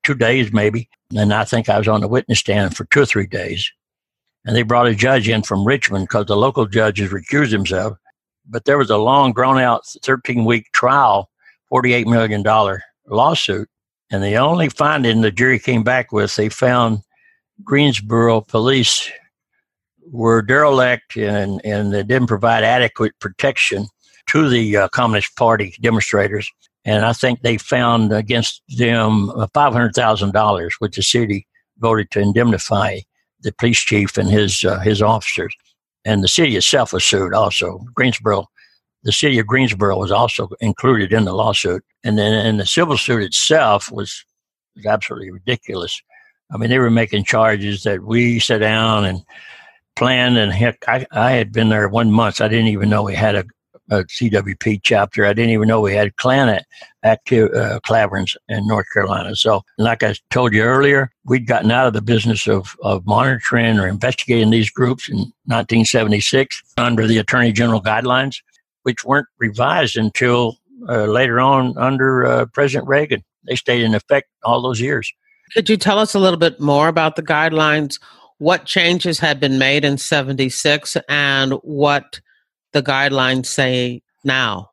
two 0.04 0.14
days 0.14 0.54
maybe. 0.54 0.88
And 1.14 1.34
I 1.34 1.44
think 1.44 1.68
I 1.68 1.76
was 1.76 1.86
on 1.86 2.00
the 2.00 2.08
witness 2.08 2.38
stand 2.38 2.74
for 2.74 2.86
two 2.86 3.02
or 3.02 3.06
three 3.06 3.26
days. 3.26 3.70
And 4.46 4.56
they 4.56 4.62
brought 4.62 4.86
a 4.86 4.94
judge 4.94 5.28
in 5.28 5.42
from 5.42 5.66
Richmond 5.66 6.04
because 6.08 6.24
the 6.24 6.36
local 6.36 6.64
judges 6.64 7.10
recused 7.10 7.52
himself. 7.52 7.98
But 8.48 8.64
there 8.64 8.78
was 8.78 8.88
a 8.88 8.96
long, 8.96 9.34
drawn 9.34 9.58
out 9.58 9.86
13 10.02 10.46
week 10.46 10.72
trial, 10.72 11.28
$48 11.70 12.06
million 12.06 12.42
lawsuit. 13.06 13.68
And 14.10 14.24
the 14.24 14.36
only 14.36 14.70
finding 14.70 15.20
the 15.20 15.30
jury 15.30 15.58
came 15.58 15.82
back 15.82 16.10
with, 16.10 16.34
they 16.36 16.48
found 16.48 17.00
Greensboro 17.64 18.40
police 18.40 19.10
were 20.10 20.40
derelict 20.40 21.18
and, 21.18 21.60
and 21.66 21.92
they 21.92 22.02
didn't 22.02 22.28
provide 22.28 22.64
adequate 22.64 23.12
protection 23.20 23.88
to 24.28 24.48
the 24.48 24.74
uh, 24.74 24.88
Communist 24.88 25.36
Party 25.36 25.74
demonstrators. 25.82 26.50
And 26.84 27.04
I 27.04 27.12
think 27.12 27.40
they 27.40 27.56
found 27.56 28.12
against 28.12 28.62
them 28.76 29.28
$500,000, 29.28 30.72
which 30.78 30.96
the 30.96 31.02
city 31.02 31.46
voted 31.78 32.10
to 32.10 32.20
indemnify 32.20 33.00
the 33.40 33.52
police 33.52 33.80
chief 33.80 34.16
and 34.18 34.28
his, 34.28 34.64
uh, 34.64 34.78
his 34.80 35.00
officers. 35.00 35.54
And 36.04 36.22
the 36.22 36.28
city 36.28 36.56
itself 36.56 36.92
was 36.92 37.04
sued 37.04 37.32
also. 37.32 37.78
Greensboro, 37.94 38.46
the 39.02 39.12
city 39.12 39.38
of 39.38 39.46
Greensboro 39.46 39.96
was 39.98 40.10
also 40.10 40.50
included 40.60 41.12
in 41.12 41.24
the 41.24 41.32
lawsuit. 41.32 41.82
And 42.04 42.18
then 42.18 42.34
and 42.34 42.60
the 42.60 42.66
civil 42.66 42.98
suit 42.98 43.22
itself 43.22 43.90
was, 43.90 44.24
was 44.76 44.84
absolutely 44.84 45.30
ridiculous. 45.30 46.00
I 46.52 46.58
mean, 46.58 46.68
they 46.68 46.78
were 46.78 46.90
making 46.90 47.24
charges 47.24 47.82
that 47.84 48.02
we 48.04 48.38
sat 48.38 48.60
down 48.60 49.06
and 49.06 49.22
planned. 49.96 50.36
And 50.36 50.52
heck, 50.52 50.84
I, 50.86 51.06
I 51.12 51.32
had 51.32 51.52
been 51.52 51.70
there 51.70 51.88
one 51.88 52.12
month. 52.12 52.42
I 52.42 52.48
didn't 52.48 52.68
even 52.68 52.90
know 52.90 53.02
we 53.02 53.14
had 53.14 53.34
a 53.34 53.44
a 53.90 54.04
CWP 54.04 54.80
chapter. 54.82 55.24
I 55.24 55.32
didn't 55.32 55.50
even 55.50 55.68
know 55.68 55.80
we 55.80 55.94
had 55.94 56.16
Klan 56.16 56.60
active 57.02 57.52
uh, 57.52 57.80
Klaverns 57.80 58.36
in 58.48 58.66
North 58.66 58.86
Carolina. 58.92 59.36
So, 59.36 59.62
like 59.78 60.02
I 60.02 60.14
told 60.30 60.54
you 60.54 60.62
earlier, 60.62 61.10
we'd 61.24 61.46
gotten 61.46 61.70
out 61.70 61.86
of 61.86 61.92
the 61.92 62.02
business 62.02 62.46
of, 62.46 62.76
of 62.82 63.06
monitoring 63.06 63.78
or 63.78 63.86
investigating 63.86 64.50
these 64.50 64.70
groups 64.70 65.08
in 65.08 65.18
1976 65.46 66.62
under 66.78 67.06
the 67.06 67.18
Attorney 67.18 67.52
General 67.52 67.82
guidelines, 67.82 68.36
which 68.82 69.04
weren't 69.04 69.28
revised 69.38 69.96
until 69.96 70.58
uh, 70.88 71.04
later 71.04 71.40
on 71.40 71.76
under 71.78 72.26
uh, 72.26 72.46
President 72.46 72.88
Reagan. 72.88 73.22
They 73.46 73.56
stayed 73.56 73.82
in 73.82 73.94
effect 73.94 74.28
all 74.42 74.62
those 74.62 74.80
years. 74.80 75.12
Could 75.52 75.68
you 75.68 75.76
tell 75.76 75.98
us 75.98 76.14
a 76.14 76.18
little 76.18 76.38
bit 76.38 76.58
more 76.58 76.88
about 76.88 77.16
the 77.16 77.22
guidelines? 77.22 78.00
What 78.38 78.64
changes 78.64 79.18
had 79.18 79.38
been 79.38 79.58
made 79.58 79.84
in 79.84 79.98
76 79.98 80.96
and 81.08 81.52
what 81.62 82.20
the 82.74 82.82
guidelines 82.82 83.46
say 83.46 84.02
now? 84.24 84.70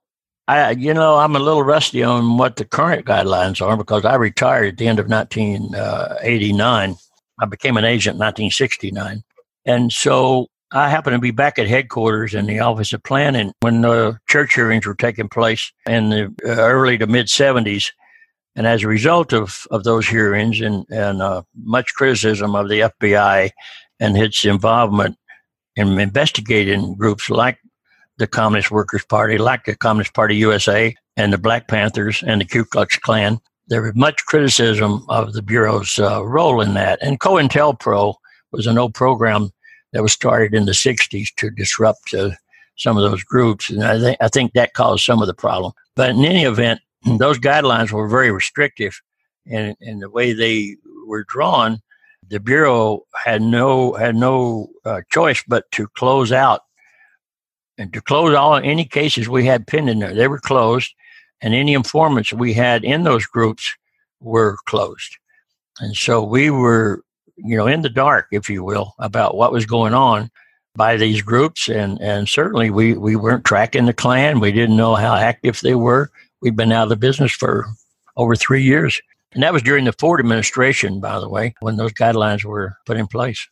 I, 0.48 0.72
you 0.72 0.94
know, 0.94 1.16
I'm 1.18 1.38
a 1.38 1.40
little 1.40 1.64
rusty 1.64 2.04
on 2.04 2.38
what 2.38 2.58
the 2.58 2.66
current 2.66 3.06
guidelines 3.06 3.66
are 3.66 3.78
because 3.78 4.04
I 4.04 4.16
retired 4.16 4.74
at 4.74 4.78
the 4.78 4.88
end 4.88 5.00
of 5.00 5.08
1989. 5.08 6.96
I 7.40 7.46
became 7.46 7.78
an 7.78 7.86
agent 7.86 8.16
in 8.16 8.20
1969. 8.20 9.24
And 9.66 9.94
so 9.94 10.48
I 10.74 10.90
happened 10.90 11.16
to 11.16 11.20
be 11.20 11.32
back 11.32 11.58
at 11.58 11.68
headquarters 11.68 12.34
in 12.34 12.48
the 12.48 12.60
Office 12.60 12.92
of 12.92 13.04
Planning 13.04 13.54
when 13.62 13.82
the 13.82 14.18
church 14.28 14.56
hearings 14.56 14.86
were 14.86 14.96
taking 14.96 15.30
place 15.30 15.72
in 15.88 16.10
the 16.10 16.26
uh, 16.46 16.62
early 16.62 16.98
to 16.98 17.08
mid 17.08 17.28
70s. 17.28 17.92
And 18.56 18.68
as 18.68 18.84
a 18.84 18.88
result 18.88 19.32
of, 19.32 19.66
of 19.72 19.86
those 19.86 20.08
hearings 20.08 20.60
and, 20.60 20.86
and 20.90 21.22
uh, 21.22 21.44
much 21.64 21.94
criticism 21.94 22.56
of 22.56 22.68
the 22.68 22.92
FBI 23.02 23.52
and 24.02 24.18
its 24.18 24.44
involvement 24.44 25.16
in 25.78 25.98
investigating 25.98 26.96
groups 26.96 27.30
like 27.30 27.58
the 28.22 28.28
Communist 28.28 28.70
Workers' 28.70 29.04
Party, 29.04 29.40
like 29.40 29.66
the 29.66 29.76
Communist 29.76 30.14
Party 30.14 30.36
USA 30.36 30.96
and 31.18 31.34
the 31.34 31.40
Black 31.40 31.68
Panthers 31.68 32.24
and 32.26 32.40
the 32.40 32.46
Ku 32.46 32.64
Klux 32.64 32.96
Klan. 32.98 33.40
There 33.68 33.82
was 33.82 33.96
much 33.96 34.24
criticism 34.28 35.04
of 35.10 35.34
the 35.34 35.42
Bureau's 35.42 35.98
uh, 35.98 36.24
role 36.24 36.62
in 36.62 36.76
that. 36.76 37.00
And 37.02 37.20
COINTELPRO 37.20 38.14
was 38.52 38.68
an 38.68 38.78
old 38.78 38.94
program 38.94 39.50
that 39.92 40.04
was 40.04 40.14
started 40.14 40.54
in 40.54 40.66
the 40.66 40.72
60s 40.72 41.30
to 41.38 41.50
disrupt 41.50 42.14
uh, 42.14 42.30
some 42.78 42.96
of 42.96 43.10
those 43.10 43.24
groups. 43.24 43.72
And 43.72 43.84
I, 43.84 43.98
th- 43.98 44.18
I 44.22 44.28
think 44.28 44.54
that 44.54 44.76
caused 44.76 45.04
some 45.04 45.20
of 45.20 45.28
the 45.28 45.34
problem. 45.34 45.74
But 45.96 46.12
in 46.12 46.24
any 46.24 46.44
event, 46.44 46.80
those 47.18 47.40
guidelines 47.40 47.92
were 47.92 48.08
very 48.08 48.32
restrictive. 48.32 49.02
And, 49.48 49.76
and 49.82 50.00
the 50.00 50.12
way 50.12 50.32
they 50.32 50.78
were 51.08 51.26
drawn, 51.28 51.82
the 52.30 52.40
Bureau 52.40 53.02
had 53.26 53.42
no, 53.42 53.94
had 53.94 54.16
no 54.16 54.70
uh, 54.86 55.02
choice 55.10 55.44
but 55.48 55.70
to 55.72 55.88
close 55.88 56.32
out 56.32 56.62
and 57.82 57.92
to 57.94 58.02
close 58.02 58.36
all 58.36 58.56
any 58.56 58.86
cases 58.86 59.28
we 59.28 59.46
had 59.46 59.66
pending 59.66 60.00
there. 60.00 60.14
They 60.14 60.28
were 60.28 60.40
closed, 60.40 60.94
and 61.42 61.54
any 61.54 61.74
informants 61.74 62.32
we 62.32 62.54
had 62.54 62.84
in 62.84 63.04
those 63.04 63.26
groups 63.26 63.76
were 64.20 64.58
closed. 64.68 65.18
And 65.80 65.96
so 65.96 66.24
we 66.24 66.52
were, 66.52 67.04
you 67.38 67.58
know, 67.58 67.66
in 67.66 67.82
the 67.82 67.90
dark, 67.90 68.28
if 68.32 68.50
you 68.50 68.64
will, 68.64 68.94
about 69.00 69.36
what 69.36 69.52
was 69.52 69.66
going 69.66 69.96
on 69.96 70.30
by 70.76 70.96
these 70.96 71.24
groups. 71.24 71.68
And, 71.68 72.00
and 72.00 72.30
certainly 72.30 72.70
we, 72.70 72.94
we 72.94 73.16
weren't 73.16 73.46
tracking 73.46 73.88
the 73.88 73.94
Klan. 73.94 74.40
We 74.40 74.52
didn't 74.52 74.78
know 74.78 74.94
how 74.94 75.16
active 75.16 75.60
they 75.62 75.76
were. 75.76 76.12
We'd 76.42 76.56
been 76.56 76.72
out 76.72 76.84
of 76.84 76.90
the 76.90 76.96
business 76.96 77.32
for 77.32 77.66
over 78.16 78.36
three 78.36 78.64
years. 78.64 79.02
And 79.34 79.42
that 79.42 79.54
was 79.54 79.64
during 79.64 79.86
the 79.86 79.94
Ford 79.94 80.20
administration, 80.20 81.00
by 81.00 81.20
the 81.20 81.30
way, 81.30 81.56
when 81.62 81.78
those 81.78 81.94
guidelines 81.94 82.44
were 82.44 82.78
put 82.86 82.98
in 82.98 83.08
place. 83.08 83.48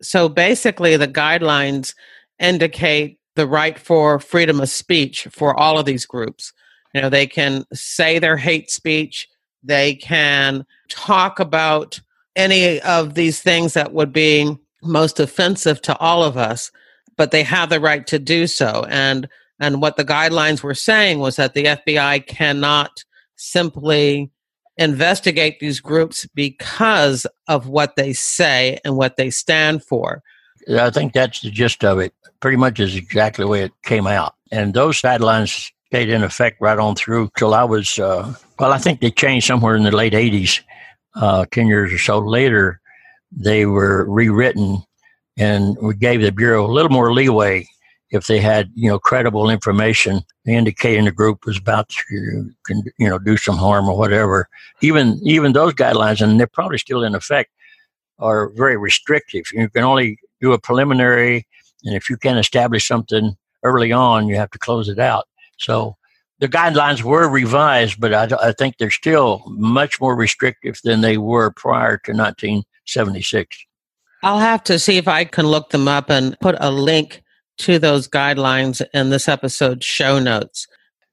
So 0.00 0.28
basically, 0.28 0.96
the 0.96 1.08
guidelines 1.08 1.94
indicate 2.38 3.18
the 3.36 3.46
right 3.46 3.78
for 3.78 4.18
freedom 4.18 4.60
of 4.60 4.68
speech 4.68 5.26
for 5.30 5.58
all 5.58 5.78
of 5.78 5.86
these 5.86 6.06
groups. 6.06 6.52
You 6.94 7.02
know, 7.02 7.10
they 7.10 7.26
can 7.26 7.64
say 7.72 8.18
their 8.18 8.36
hate 8.36 8.70
speech, 8.70 9.28
they 9.62 9.96
can 9.96 10.64
talk 10.88 11.40
about 11.40 12.00
any 12.36 12.80
of 12.82 13.14
these 13.14 13.40
things 13.40 13.74
that 13.74 13.92
would 13.92 14.12
be 14.12 14.56
most 14.82 15.18
offensive 15.18 15.80
to 15.82 15.96
all 15.98 16.22
of 16.22 16.36
us, 16.36 16.70
but 17.16 17.30
they 17.30 17.42
have 17.42 17.70
the 17.70 17.80
right 17.80 18.06
to 18.06 18.18
do 18.18 18.46
so. 18.46 18.84
And 18.88 19.28
and 19.60 19.80
what 19.80 19.96
the 19.96 20.04
guidelines 20.04 20.62
were 20.62 20.74
saying 20.74 21.20
was 21.20 21.36
that 21.36 21.54
the 21.54 21.64
FBI 21.64 22.26
cannot 22.26 23.04
simply 23.36 24.30
investigate 24.76 25.60
these 25.60 25.80
groups 25.80 26.26
because 26.34 27.26
of 27.46 27.68
what 27.68 27.94
they 27.96 28.12
say 28.12 28.78
and 28.84 28.96
what 28.96 29.16
they 29.16 29.30
stand 29.30 29.84
for. 29.84 30.22
I 30.68 30.90
think 30.90 31.12
that's 31.12 31.40
the 31.40 31.50
gist 31.50 31.84
of 31.84 31.98
it 31.98 32.14
pretty 32.44 32.58
much 32.58 32.78
is 32.78 32.94
exactly 32.94 33.42
the 33.42 33.48
way 33.48 33.62
it 33.62 33.72
came 33.84 34.06
out. 34.06 34.34
And 34.52 34.74
those 34.74 35.00
guidelines 35.00 35.70
stayed 35.86 36.10
in 36.10 36.22
effect 36.22 36.58
right 36.60 36.78
on 36.78 36.94
through 36.94 37.30
till 37.38 37.54
I 37.54 37.64
was, 37.64 37.98
uh, 37.98 38.34
well, 38.58 38.70
I 38.70 38.76
think 38.76 39.00
they 39.00 39.10
changed 39.10 39.46
somewhere 39.46 39.76
in 39.76 39.82
the 39.82 39.90
late 39.90 40.12
80s. 40.12 40.60
Uh, 41.14 41.46
10 41.52 41.68
years 41.68 41.90
or 41.90 41.96
so 41.96 42.18
later, 42.18 42.82
they 43.32 43.64
were 43.64 44.04
rewritten 44.04 44.82
and 45.38 45.74
we 45.80 45.94
gave 45.94 46.20
the 46.20 46.32
Bureau 46.32 46.66
a 46.66 46.70
little 46.70 46.90
more 46.90 47.14
leeway 47.14 47.66
if 48.10 48.26
they 48.26 48.40
had, 48.40 48.70
you 48.74 48.90
know, 48.90 48.98
credible 48.98 49.48
information 49.48 50.20
indicating 50.44 51.06
the 51.06 51.12
group 51.12 51.46
was 51.46 51.56
about 51.56 51.88
to, 51.88 52.50
you 52.98 53.08
know, 53.08 53.18
do 53.18 53.38
some 53.38 53.56
harm 53.56 53.88
or 53.88 53.96
whatever. 53.96 54.50
Even, 54.82 55.18
even 55.22 55.54
those 55.54 55.72
guidelines, 55.72 56.20
and 56.20 56.38
they're 56.38 56.46
probably 56.46 56.76
still 56.76 57.02
in 57.02 57.14
effect, 57.14 57.50
are 58.18 58.50
very 58.50 58.76
restrictive. 58.76 59.44
You 59.52 59.70
can 59.70 59.82
only 59.82 60.18
do 60.44 60.52
a 60.52 60.58
preliminary 60.58 61.46
and 61.84 61.94
if 61.94 62.08
you 62.08 62.16
can't 62.16 62.38
establish 62.38 62.86
something 62.86 63.36
early 63.62 63.92
on, 63.92 64.28
you 64.28 64.36
have 64.36 64.50
to 64.50 64.58
close 64.58 64.88
it 64.88 64.98
out. 64.98 65.26
So 65.58 65.96
the 66.40 66.48
guidelines 66.48 67.02
were 67.02 67.28
revised, 67.28 68.00
but 68.00 68.14
I, 68.14 68.48
I 68.48 68.52
think 68.52 68.78
they're 68.78 68.90
still 68.90 69.42
much 69.46 70.00
more 70.00 70.16
restrictive 70.16 70.80
than 70.82 71.00
they 71.00 71.18
were 71.18 71.50
prior 71.50 71.98
to 71.98 72.12
1976. 72.12 73.56
I'll 74.22 74.38
have 74.38 74.64
to 74.64 74.78
see 74.78 74.96
if 74.96 75.06
I 75.06 75.24
can 75.24 75.46
look 75.46 75.70
them 75.70 75.86
up 75.86 76.10
and 76.10 76.38
put 76.40 76.56
a 76.58 76.70
link 76.70 77.22
to 77.58 77.78
those 77.78 78.08
guidelines 78.08 78.84
in 78.94 79.10
this 79.10 79.28
episode's 79.28 79.84
show 79.84 80.18
notes. 80.18 80.66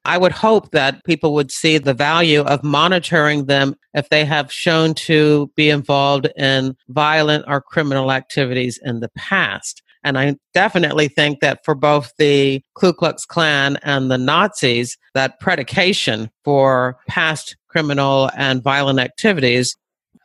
I 0.04 0.18
would 0.18 0.32
hope 0.32 0.72
that 0.72 1.04
people 1.06 1.34
would 1.36 1.52
see 1.52 1.78
the 1.78 1.94
value 1.94 2.42
of 2.42 2.64
monitoring 2.64 3.46
them 3.46 3.76
if 3.94 4.10
they 4.10 4.26
have 4.26 4.52
shown 4.52 4.94
to 4.96 5.52
be 5.56 5.70
involved 5.70 6.28
in 6.38 6.76
violent 6.90 7.46
or 7.48 7.62
criminal 7.62 8.12
activities 8.12 8.80
in 8.84 9.00
the 9.00 9.10
past. 9.16 9.84
And 10.04 10.18
I 10.18 10.36
definitely 10.54 11.08
think 11.08 11.42
that 11.42 11.64
for 11.64 11.76
both 11.76 12.12
the 12.18 12.64
Ku 12.74 12.94
Klux 12.94 13.26
Klan 13.26 13.78
and 13.84 14.10
the 14.10 14.18
Nazis, 14.18 14.98
that 15.14 15.40
predication 15.40 16.32
for 16.44 16.98
past 17.08 17.56
criminal 17.68 18.30
and 18.36 18.64
violent 18.64 19.00
activities. 19.00 19.78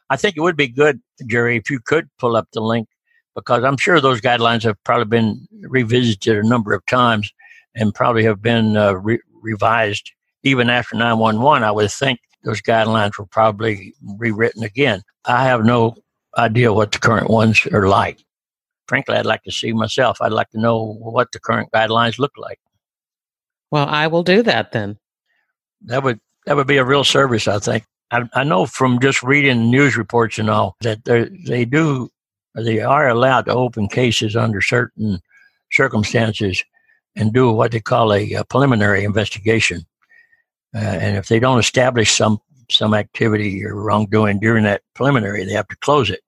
I 0.08 0.16
think 0.16 0.36
it 0.36 0.40
would 0.40 0.56
be 0.56 0.68
good, 0.68 1.00
Jerry, 1.26 1.56
if 1.56 1.68
you 1.68 1.80
could 1.84 2.08
pull 2.18 2.36
up 2.36 2.48
the 2.52 2.60
link, 2.60 2.88
because 3.34 3.64
I'm 3.64 3.76
sure 3.76 4.00
those 4.00 4.20
guidelines 4.20 4.62
have 4.62 4.82
probably 4.84 5.04
been 5.04 5.46
revisited 5.62 6.38
a 6.38 6.48
number 6.48 6.72
of 6.72 6.84
times 6.86 7.30
and 7.74 7.94
probably 7.94 8.24
have 8.24 8.40
been 8.40 8.76
uh, 8.76 8.92
re- 8.94 9.20
revised 9.46 10.12
even 10.42 10.68
after 10.68 10.96
911. 10.96 11.62
I 11.62 11.70
would 11.70 11.90
think 11.90 12.20
those 12.44 12.60
guidelines 12.60 13.18
were 13.18 13.26
probably 13.26 13.94
rewritten 14.18 14.62
again. 14.62 15.02
I 15.24 15.44
have 15.44 15.64
no 15.64 15.96
idea 16.36 16.72
what 16.72 16.92
the 16.92 16.98
current 16.98 17.30
ones 17.30 17.66
are 17.72 17.88
like 17.88 18.18
frankly, 18.86 19.16
I'd 19.16 19.26
like 19.26 19.42
to 19.44 19.52
see 19.52 19.72
myself. 19.72 20.18
I'd 20.20 20.32
like 20.32 20.50
to 20.50 20.60
know 20.60 20.96
what 21.00 21.32
the 21.32 21.40
current 21.40 21.70
guidelines 21.72 22.18
look 22.18 22.32
like. 22.36 22.58
Well, 23.70 23.86
I 23.86 24.06
will 24.06 24.22
do 24.22 24.42
that 24.42 24.72
then. 24.72 24.98
That 25.82 26.02
would 26.02 26.20
that 26.46 26.56
would 26.56 26.66
be 26.66 26.76
a 26.76 26.84
real 26.84 27.04
service, 27.04 27.48
I 27.48 27.58
think. 27.58 27.84
I, 28.10 28.28
I 28.34 28.44
know 28.44 28.66
from 28.66 29.00
just 29.00 29.22
reading 29.22 29.70
news 29.70 29.96
reports 29.96 30.38
and 30.38 30.48
all 30.48 30.76
that 30.82 31.04
they 31.04 31.64
do 31.64 32.08
they 32.54 32.80
are 32.80 33.08
allowed 33.08 33.46
to 33.46 33.52
open 33.52 33.88
cases 33.88 34.36
under 34.36 34.62
certain 34.62 35.20
circumstances 35.72 36.64
and 37.16 37.32
do 37.32 37.50
what 37.50 37.72
they 37.72 37.80
call 37.80 38.12
a, 38.12 38.32
a 38.34 38.44
preliminary 38.44 39.04
investigation. 39.04 39.84
Uh, 40.74 40.78
and 40.78 41.16
if 41.16 41.28
they 41.28 41.38
don't 41.38 41.58
establish 41.58 42.12
some 42.12 42.38
some 42.68 42.94
activity 42.94 43.64
or 43.64 43.74
wrongdoing 43.74 44.40
during 44.40 44.64
that 44.64 44.82
preliminary, 44.94 45.44
they 45.44 45.52
have 45.52 45.68
to 45.68 45.76
close 45.76 46.10
it. 46.10 46.20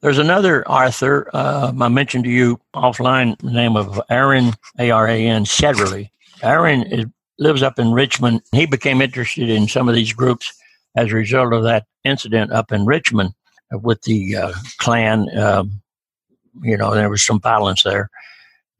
There's 0.00 0.18
another 0.18 0.66
Arthur 0.68 1.28
uh, 1.34 1.72
I 1.80 1.88
mentioned 1.88 2.24
to 2.24 2.30
you 2.30 2.60
offline, 2.74 3.38
the 3.38 3.50
name 3.50 3.76
of 3.76 4.00
Aran, 4.10 4.52
A 4.78 4.90
R 4.90 5.08
A 5.08 5.26
N, 5.26 5.44
Shetterly. 5.44 6.10
Aran 6.42 6.82
is, 6.84 7.06
lives 7.38 7.62
up 7.62 7.78
in 7.78 7.92
Richmond. 7.92 8.42
He 8.52 8.66
became 8.66 9.00
interested 9.00 9.48
in 9.48 9.66
some 9.66 9.88
of 9.88 9.94
these 9.94 10.12
groups 10.12 10.52
as 10.94 11.10
a 11.10 11.14
result 11.14 11.52
of 11.52 11.64
that 11.64 11.86
incident 12.04 12.52
up 12.52 12.70
in 12.70 12.84
Richmond 12.84 13.34
with 13.72 14.02
the 14.02 14.36
uh, 14.36 14.52
Klan. 14.78 15.36
Um, 15.36 15.82
you 16.62 16.76
know, 16.76 16.94
there 16.94 17.10
was 17.10 17.24
some 17.24 17.40
violence 17.40 17.82
there. 17.82 18.10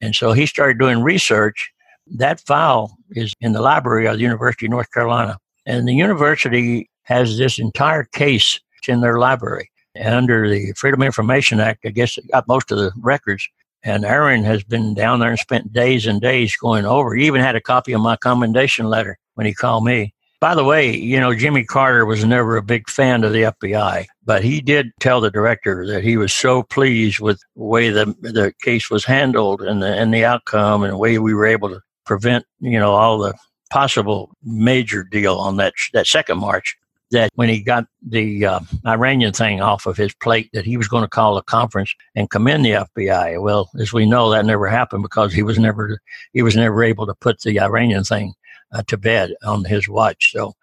And 0.01 0.15
so 0.15 0.33
he 0.33 0.47
started 0.47 0.79
doing 0.79 1.03
research. 1.03 1.71
That 2.07 2.41
file 2.41 2.97
is 3.13 3.33
in 3.41 3.53
the 3.53 3.63
library 3.63 4.07
of 4.07 4.17
the 4.17 4.23
University 4.23 4.67
of 4.67 4.71
North 4.71 4.91
Carolina. 4.93 5.39
And 5.67 5.89
the 5.89 5.95
university 5.95 6.91
has 7.05 7.39
this 7.39 7.59
entire 7.59 8.05
case 8.05 8.61
in 8.89 9.01
their 9.01 9.19
library. 9.19 9.71
And 9.95 10.15
under 10.15 10.49
the 10.49 10.73
Freedom 10.77 11.03
of 11.03 11.07
Information 11.07 11.61
Act, 11.61 11.87
I 11.87 11.91
guess 11.91 12.19
it 12.19 12.31
got 12.31 12.49
most 12.49 12.71
of 12.71 12.79
the 12.79 12.93
records. 13.01 13.49
And 13.83 14.05
Aran 14.05 14.45
has 14.45 14.65
been 14.65 14.95
down 14.95 15.21
there 15.21 15.31
and 15.31 15.39
spent 15.39 15.73
days 15.73 16.07
and 16.07 16.21
days 16.21 16.57
going 16.57 16.87
over. 16.87 17.15
He 17.15 17.27
even 17.27 17.41
had 17.41 17.55
a 17.55 17.61
copy 17.61 17.93
of 17.93 18.01
my 18.01 18.17
commendation 18.17 18.87
letter 18.87 19.19
when 19.35 19.47
he 19.47 19.55
called 19.55 19.85
me. 19.85 20.14
By 20.45 20.55
the 20.55 20.63
way, 20.63 20.95
you 20.95 21.19
know, 21.19 21.35
Jimmy 21.35 21.65
Carter 21.65 22.05
was 22.05 22.23
never 22.23 22.59
a 22.59 22.63
big 22.63 22.91
fan 22.91 23.25
of 23.25 23.33
the 23.33 23.45
FBI, 23.45 24.05
but 24.27 24.45
he 24.45 24.61
did 24.61 24.93
tell 25.01 25.23
the 25.23 25.31
director 25.31 25.87
that 25.87 26.05
he 26.05 26.19
was 26.19 26.35
so 26.35 26.63
pleased 26.63 27.19
with 27.19 27.41
the 27.57 27.63
way 27.63 27.89
the, 27.89 28.15
the 28.21 28.53
case 28.61 28.91
was 28.91 29.07
handled 29.07 29.63
and 29.63 29.83
the, 29.83 29.87
and 29.87 30.13
the 30.13 30.27
outcome 30.27 30.83
and 30.83 30.93
the 30.93 30.99
way 30.99 31.19
we 31.19 31.33
were 31.33 31.47
able 31.47 31.71
to 31.71 31.81
prevent, 32.05 32.45
you 32.61 32.79
know, 32.79 32.93
all 32.93 33.17
the 33.17 33.33
possible 33.71 34.33
major 34.43 35.03
deal 35.03 35.37
on 35.37 35.57
that, 35.57 35.73
that 35.95 36.07
second 36.07 36.37
march 36.37 36.77
that 37.11 37.31
when 37.37 37.49
he 37.49 37.63
got 37.63 37.87
the 38.07 38.45
uh, 38.45 38.61
Iranian 38.87 39.33
thing 39.33 39.63
off 39.63 39.87
of 39.87 39.97
his 39.97 40.13
plate, 40.13 40.51
that 40.53 40.67
he 40.67 40.77
was 40.77 40.89
going 40.89 41.05
to 41.05 41.09
call 41.09 41.39
a 41.39 41.43
conference 41.43 41.95
and 42.15 42.29
commend 42.29 42.67
the 42.67 42.87
FBI. 42.97 43.41
Well, 43.41 43.71
as 43.79 43.95
we 43.95 44.05
know, 44.05 44.29
that 44.29 44.45
never 44.45 44.67
happened 44.69 45.05
because 45.05 45.33
he 45.33 45.43
was 45.43 45.59
never 45.59 46.03
he 46.35 46.43
was 46.43 46.55
never 46.55 46.85
able 46.85 47.07
to 47.07 47.15
put 47.15 47.41
the 47.41 47.59
Iranian 47.61 48.05
thing 48.05 48.35
uh, 48.73 48.83
to 48.89 48.97
bed 48.97 49.35
on 49.45 49.65
his 49.65 49.89
watch. 49.89 50.33
So, 50.33 50.55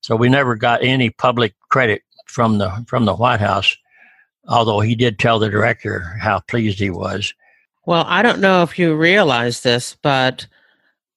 so 0.00 0.16
we 0.16 0.28
never 0.28 0.54
got 0.54 0.82
any 0.82 1.10
public 1.10 1.54
credit 1.68 2.02
from 2.26 2.58
the 2.58 2.84
from 2.86 3.04
the 3.04 3.14
White 3.14 3.40
House, 3.40 3.76
although 4.48 4.80
he 4.80 4.94
did 4.94 5.18
tell 5.18 5.38
the 5.38 5.48
director 5.48 6.00
how 6.20 6.40
pleased 6.40 6.78
he 6.78 6.90
was. 6.90 7.32
Well, 7.86 8.04
I 8.06 8.22
don't 8.22 8.40
know 8.40 8.62
if 8.62 8.78
you 8.78 8.94
realize 8.94 9.60
this, 9.60 9.96
but 10.02 10.46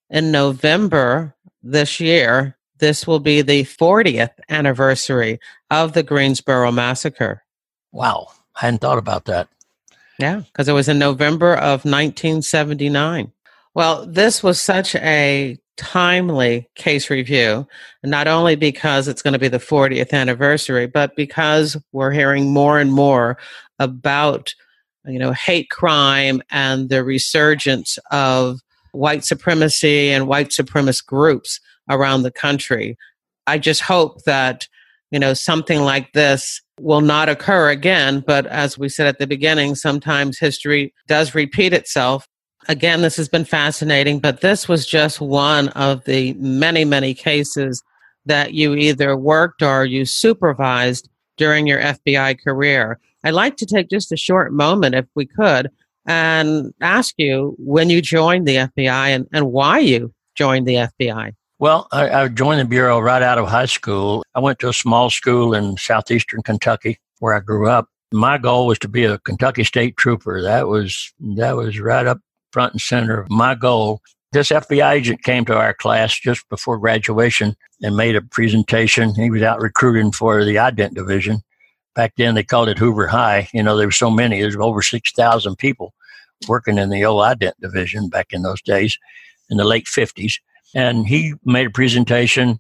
in 0.10 0.32
November 0.32 1.36
this 1.64 2.00
year, 2.00 2.58
this 2.80 3.08
will 3.08 3.20
be 3.20 3.42
the 3.42 3.64
40th 3.64 4.32
anniversary 4.50 5.40
of 5.72 5.94
the 5.94 6.04
Greensboro 6.04 6.72
massacre. 6.72 7.44
Wow, 7.92 8.28
I 8.56 8.66
hadn't 8.66 8.82
thought 8.82 8.98
about 8.98 9.26
that. 9.26 9.48
Yeah, 10.20 10.42
because 10.42 10.68
it 10.68 10.74
was 10.74 10.90
in 10.90 11.00
November 11.00 11.54
of 11.56 11.86
1979. 11.86 13.32
Well, 13.74 14.06
this 14.06 14.42
was 14.42 14.60
such 14.60 14.96
a 14.96 15.58
timely 15.78 16.70
case 16.76 17.10
review, 17.10 17.68
not 18.04 18.28
only 18.28 18.56
because 18.56 19.08
it's 19.08 19.22
going 19.22 19.34
to 19.34 19.40
be 19.40 19.48
the 19.48 19.58
40th 19.58 20.12
anniversary, 20.12 20.88
but 20.88 21.16
because 21.16 21.78
we're 21.92 22.12
hearing 22.12 22.52
more 22.52 22.80
and 22.80 22.92
more 22.92 23.38
about, 23.80 24.54
you 25.06 25.20
know, 25.20 25.32
hate 25.32 25.70
crime 25.70 26.42
and 26.50 26.90
the 26.90 27.04
resurgence 27.04 27.98
of 28.12 28.60
white 28.92 29.24
supremacy 29.24 30.10
and 30.10 30.28
white 30.28 30.50
supremacist 30.50 31.06
groups 31.06 31.60
around 31.90 32.24
the 32.24 32.32
country. 32.32 32.98
I 33.46 33.58
just 33.58 33.82
hope 33.82 34.24
that, 34.24 34.68
you 35.12 35.20
know, 35.20 35.34
something 35.34 35.82
like 35.82 36.12
this 36.14 36.62
will 36.80 37.02
not 37.02 37.30
occur 37.30 37.70
again. 37.70 38.24
But 38.26 38.46
as 38.48 38.78
we 38.78 38.90
said 38.90 39.08
at 39.08 39.20
the 39.20 39.28
beginning, 39.28 39.76
sometimes 39.76 40.38
history 40.38 40.94
does 41.08 41.34
repeat 41.34 41.74
itself. 41.74 42.28
Again, 42.70 43.02
this 43.02 43.16
has 43.16 43.30
been 43.30 43.46
fascinating, 43.46 44.20
but 44.20 44.42
this 44.42 44.68
was 44.68 44.86
just 44.86 45.22
one 45.22 45.70
of 45.70 46.04
the 46.06 46.34
many, 46.34 46.84
many 46.84 47.14
cases 47.14 47.82
that 48.26 48.54
you 48.54 48.76
either 48.76 49.16
worked 49.16 49.62
or 49.62 49.86
you 49.86 50.06
supervised 50.06 51.10
during 51.38 51.66
your 51.66 51.80
FBI 51.80 52.44
career. 52.44 53.00
I'd 53.24 53.34
like 53.34 53.58
to 53.58 53.66
take 53.66 53.90
just 53.90 54.12
a 54.12 54.18
short 54.18 54.52
moment, 54.52 54.96
if 54.96 55.06
we 55.16 55.26
could, 55.26 55.70
and 56.06 56.74
ask 56.82 57.14
you 57.18 57.56
when 57.58 57.90
you 57.90 58.02
joined 58.02 58.48
the 58.48 58.56
FBI 58.56 59.08
and, 59.10 59.28
and 59.32 59.52
why 59.52 59.80
you 59.80 60.14
joined 60.36 60.68
the 60.68 60.76
FBI. 61.00 61.34
Well, 61.60 61.88
I, 61.92 62.10
I, 62.10 62.28
joined 62.28 62.60
the 62.60 62.66
Bureau 62.66 63.00
right 63.00 63.22
out 63.24 63.40
of 63.40 63.48
high 63.48 63.66
school. 63.66 64.24
I 64.36 64.40
went 64.40 64.60
to 64.60 64.70
a 64.70 64.74
small 64.74 65.10
school 65.10 65.54
in 65.56 65.76
southeastern 65.78 66.44
Kentucky 66.44 67.00
where 67.20 67.34
I 67.34 67.40
grew 67.40 67.68
up. 67.68 67.88
My 68.12 68.38
goal 68.38 68.68
was 68.68 68.78
to 68.80 68.88
be 68.88 69.06
a 69.06 69.18
Kentucky 69.20 69.64
State 69.64 69.98
Trooper. 69.98 70.42
That 70.42 70.68
was 70.68 71.12
that 71.20 71.56
was 71.56 71.80
right 71.80 72.06
up 72.06 72.20
front 72.58 72.74
and 72.74 72.82
center 72.82 73.22
of 73.22 73.30
my 73.30 73.54
goal. 73.54 74.02
This 74.32 74.50
FBI 74.50 74.94
agent 74.94 75.22
came 75.22 75.46
to 75.46 75.56
our 75.56 75.76
class 75.76 76.20
just 76.20 76.50
before 76.50 76.80
graduation 76.80 77.56
and 77.84 77.96
made 77.96 78.16
a 78.16 78.22
presentation. 78.24 79.14
He 79.14 79.30
was 79.30 79.44
out 79.44 79.62
recruiting 79.62 80.12
for 80.12 80.44
the 80.44 80.56
ident 80.56 80.96
division. 80.96 81.44
Back 81.94 82.14
then, 82.18 82.34
they 82.34 82.44
called 82.44 82.68
it 82.68 82.80
Hoover 82.80 83.06
High. 83.06 83.48
You 83.54 83.62
know, 83.62 83.78
there 83.78 83.86
were 83.86 83.92
so 83.92 84.10
many. 84.10 84.42
There's 84.42 84.56
over 84.56 84.82
6,000 84.82 85.56
people 85.58 85.94
working 86.48 86.80
in 86.80 86.90
the 86.90 87.06
old 87.06 87.22
ident 87.22 87.54
division 87.62 88.10
back 88.10 88.30
in 88.32 88.42
those 88.42 88.64
days 88.64 88.98
in 89.52 89.58
the 89.58 89.64
late 89.64 89.86
50s 89.86 90.40
and 90.74 91.08
he 91.08 91.36
made 91.46 91.68
a 91.68 91.70
presentation. 91.70 92.60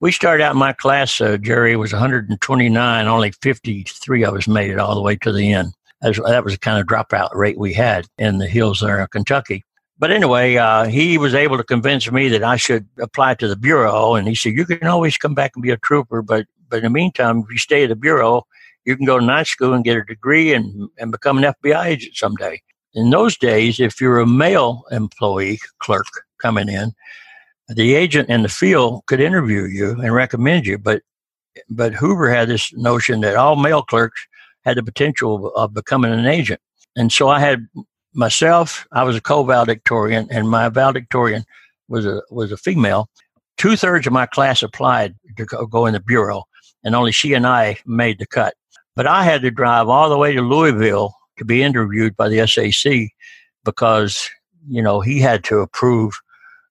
We 0.00 0.12
started 0.12 0.42
out 0.42 0.52
in 0.52 0.58
my 0.58 0.72
class, 0.72 1.20
uh, 1.20 1.36
Jerry, 1.36 1.76
was 1.76 1.92
129. 1.92 3.06
Only 3.06 3.32
53 3.32 4.24
of 4.24 4.34
us 4.34 4.48
made 4.48 4.70
it 4.70 4.78
all 4.78 4.94
the 4.94 5.02
way 5.02 5.16
to 5.16 5.30
the 5.30 5.52
end. 5.52 5.74
That 6.00 6.08
was, 6.08 6.18
that 6.18 6.44
was 6.44 6.54
the 6.54 6.58
kind 6.58 6.80
of 6.80 6.86
dropout 6.86 7.34
rate 7.34 7.58
we 7.58 7.74
had 7.74 8.06
in 8.18 8.38
the 8.38 8.46
hills 8.46 8.80
there 8.80 9.00
in 9.00 9.06
Kentucky. 9.08 9.64
But 9.98 10.10
anyway, 10.10 10.56
uh, 10.56 10.86
he 10.86 11.18
was 11.18 11.34
able 11.34 11.58
to 11.58 11.64
convince 11.64 12.10
me 12.10 12.28
that 12.28 12.42
I 12.42 12.56
should 12.56 12.88
apply 12.98 13.34
to 13.34 13.48
the 13.48 13.56
bureau, 13.56 14.14
and 14.14 14.26
he 14.26 14.34
said, 14.34 14.54
"You 14.54 14.64
can 14.64 14.86
always 14.86 15.18
come 15.18 15.34
back 15.34 15.52
and 15.54 15.62
be 15.62 15.70
a 15.70 15.76
trooper, 15.76 16.22
but 16.22 16.46
but 16.70 16.78
in 16.78 16.84
the 16.84 16.90
meantime, 16.90 17.40
if 17.40 17.50
you 17.50 17.58
stay 17.58 17.82
at 17.82 17.90
the 17.90 17.96
bureau, 17.96 18.46
you 18.86 18.96
can 18.96 19.04
go 19.04 19.18
to 19.18 19.24
night 19.24 19.46
school 19.46 19.74
and 19.74 19.84
get 19.84 19.98
a 19.98 20.04
degree 20.04 20.54
and 20.54 20.88
and 20.98 21.12
become 21.12 21.36
an 21.36 21.44
FBI 21.44 21.84
agent 21.84 22.16
someday." 22.16 22.62
In 22.94 23.10
those 23.10 23.36
days, 23.36 23.78
if 23.78 24.00
you're 24.00 24.20
a 24.20 24.26
male 24.26 24.84
employee 24.90 25.60
clerk 25.80 26.06
coming 26.38 26.68
in, 26.68 26.92
the 27.68 27.94
agent 27.94 28.30
in 28.30 28.42
the 28.42 28.48
field 28.48 29.04
could 29.06 29.20
interview 29.20 29.64
you 29.64 29.90
and 30.00 30.14
recommend 30.14 30.66
you, 30.66 30.78
but 30.78 31.02
but 31.68 31.92
Hoover 31.92 32.30
had 32.30 32.48
this 32.48 32.72
notion 32.72 33.20
that 33.20 33.36
all 33.36 33.56
male 33.56 33.82
clerks 33.82 34.26
had 34.64 34.76
the 34.76 34.82
potential 34.82 35.52
of, 35.54 35.74
becoming 35.74 36.12
an 36.12 36.26
agent, 36.26 36.60
and 36.96 37.12
so 37.12 37.28
I 37.28 37.40
had 37.40 37.66
myself. 38.12 38.86
I 38.92 39.04
was 39.04 39.16
a 39.16 39.20
co-valedictorian, 39.20 40.28
and 40.30 40.48
my 40.48 40.68
valedictorian 40.68 41.44
was 41.88 42.06
a 42.06 42.22
was 42.30 42.52
a 42.52 42.56
female. 42.56 43.08
Two 43.56 43.76
thirds 43.76 44.06
of 44.06 44.12
my 44.12 44.26
class 44.26 44.62
applied 44.62 45.14
to 45.36 45.44
go 45.44 45.86
in 45.86 45.94
the 45.94 46.00
bureau, 46.00 46.44
and 46.84 46.94
only 46.94 47.12
she 47.12 47.34
and 47.34 47.46
I 47.46 47.78
made 47.86 48.18
the 48.18 48.26
cut. 48.26 48.54
But 48.96 49.06
I 49.06 49.24
had 49.24 49.42
to 49.42 49.50
drive 49.50 49.88
all 49.88 50.08
the 50.08 50.18
way 50.18 50.32
to 50.32 50.42
Louisville 50.42 51.14
to 51.38 51.44
be 51.44 51.62
interviewed 51.62 52.16
by 52.16 52.28
the 52.28 52.46
SAC 52.46 53.10
because 53.64 54.30
you 54.68 54.82
know 54.82 55.00
he 55.00 55.20
had 55.20 55.44
to 55.44 55.58
approve 55.60 56.14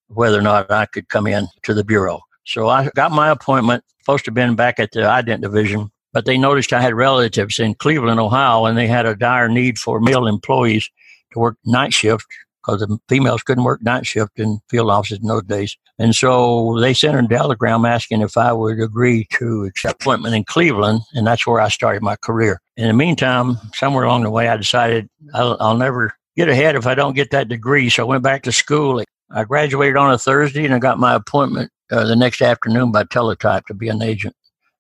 whether 0.07 0.39
or 0.39 0.41
not 0.41 0.71
I 0.71 0.85
could 0.85 1.09
come 1.09 1.27
in 1.27 1.47
to 1.63 1.73
the 1.73 1.83
bureau. 1.83 2.21
So 2.45 2.67
I 2.67 2.89
got 2.95 3.11
my 3.11 3.29
appointment, 3.29 3.83
supposed 3.99 4.25
to 4.25 4.29
have 4.29 4.35
been 4.35 4.55
back 4.55 4.79
at 4.79 4.91
the 4.91 5.01
ident 5.01 5.41
division, 5.41 5.91
but 6.13 6.25
they 6.25 6.37
noticed 6.37 6.73
I 6.73 6.81
had 6.81 6.93
relatives 6.93 7.59
in 7.59 7.75
Cleveland, 7.75 8.19
Ohio, 8.19 8.65
and 8.65 8.77
they 8.77 8.87
had 8.87 9.05
a 9.05 9.15
dire 9.15 9.49
need 9.49 9.77
for 9.77 9.99
male 9.99 10.27
employees 10.27 10.89
to 11.33 11.39
work 11.39 11.57
night 11.65 11.93
shift 11.93 12.25
because 12.65 12.81
the 12.81 12.97
females 13.07 13.43
couldn't 13.43 13.63
work 13.63 13.81
night 13.81 14.05
shift 14.05 14.39
in 14.39 14.59
field 14.69 14.89
offices 14.89 15.19
in 15.19 15.27
those 15.27 15.43
days. 15.43 15.77
And 15.97 16.15
so 16.15 16.79
they 16.79 16.93
sent 16.93 17.17
a 17.17 17.27
telegram 17.27 17.85
asking 17.85 18.21
if 18.21 18.37
I 18.37 18.53
would 18.53 18.79
agree 18.79 19.27
to 19.31 19.65
accept 19.65 20.01
appointment 20.01 20.35
in 20.35 20.43
Cleveland, 20.43 21.01
and 21.13 21.27
that's 21.27 21.45
where 21.45 21.61
I 21.61 21.69
started 21.69 22.01
my 22.01 22.15
career. 22.17 22.59
In 22.77 22.87
the 22.87 22.93
meantime, 22.93 23.57
somewhere 23.73 24.03
along 24.03 24.23
the 24.23 24.31
way, 24.31 24.47
I 24.47 24.57
decided 24.57 25.09
I'll, 25.33 25.57
I'll 25.59 25.77
never 25.77 26.13
get 26.35 26.49
ahead 26.49 26.75
if 26.75 26.87
I 26.87 26.95
don't 26.95 27.15
get 27.15 27.31
that 27.31 27.49
degree. 27.49 27.89
So 27.89 28.03
I 28.03 28.07
went 28.07 28.23
back 28.23 28.43
to 28.43 28.51
school 28.51 29.03
I 29.31 29.43
graduated 29.43 29.95
on 29.95 30.11
a 30.11 30.17
Thursday 30.17 30.65
and 30.65 30.73
I 30.73 30.79
got 30.79 30.99
my 30.99 31.13
appointment 31.13 31.71
uh, 31.91 32.05
the 32.05 32.15
next 32.15 32.41
afternoon 32.41 32.91
by 32.91 33.03
teletype 33.03 33.65
to 33.67 33.73
be 33.73 33.89
an 33.89 34.01
agent. 34.01 34.35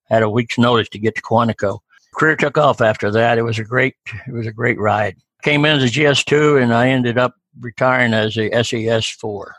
Had 0.09 0.23
a 0.23 0.29
week's 0.29 0.57
notice 0.57 0.89
to 0.89 0.99
get 0.99 1.15
to 1.15 1.21
Quantico. 1.21 1.79
Career 2.15 2.35
took 2.35 2.57
off 2.57 2.81
after 2.81 3.11
that. 3.11 3.37
It 3.37 3.43
was 3.43 3.59
a 3.59 3.63
great, 3.63 3.95
it 4.27 4.33
was 4.33 4.47
a 4.47 4.51
great 4.51 4.79
ride. 4.79 5.17
Came 5.43 5.65
in 5.65 5.77
as 5.77 5.83
a 5.83 5.87
GS2 5.87 6.61
and 6.61 6.73
I 6.73 6.89
ended 6.89 7.17
up 7.17 7.35
retiring 7.59 8.13
as 8.13 8.35
a 8.37 8.49
SES4. 8.49 9.51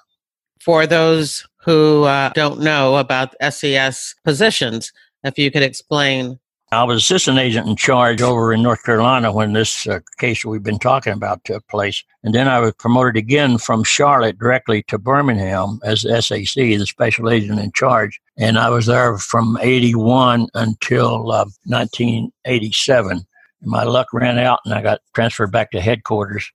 For 0.61 0.87
those 0.87 1.47
who 1.65 2.05
uh, 2.05 2.31
don't 2.35 2.61
know 2.61 2.97
about 2.97 3.35
SES 3.49 4.15
positions, 4.25 4.93
if 5.25 5.39
you 5.39 5.51
could 5.51 5.63
explain 5.63 6.39
I 6.73 6.85
was 6.85 7.03
assistant 7.03 7.41
agent 7.41 7.67
in 7.67 7.75
charge 7.75 8.23
over 8.23 8.53
in 8.53 8.63
North 8.63 8.85
Carolina 8.85 9.33
when 9.33 9.55
this 9.55 9.89
uh, 9.89 9.99
case 10.19 10.45
we've 10.45 10.63
been 10.63 10.79
talking 10.79 11.13
about 11.13 11.45
took 11.45 11.67
place. 11.67 12.05
And 12.23 12.33
then 12.33 12.47
I 12.47 12.61
was 12.61 12.75
promoted 12.75 13.17
again 13.17 13.59
from 13.59 13.83
Charlotte 13.83 14.39
directly 14.39 14.85
to 14.85 14.97
Birmingham 14.97 15.81
as 15.83 16.03
SAC, 16.03 16.55
the 16.55 16.87
special 16.87 17.29
agent 17.29 17.59
in 17.59 17.73
charge. 17.73 18.21
And 18.39 18.57
I 18.57 18.71
was 18.71 18.87
there 18.87 19.19
from 19.19 19.59
81 19.61 20.47
until 20.55 21.33
uh, 21.33 21.47
1987. 21.65 23.23
My 23.63 23.83
luck 23.83 24.07
ran 24.13 24.39
out 24.39 24.61
and 24.65 24.73
I 24.73 24.81
got 24.81 25.01
transferred 25.13 25.51
back 25.51 25.73
to 25.73 25.81
headquarters. 25.81 26.49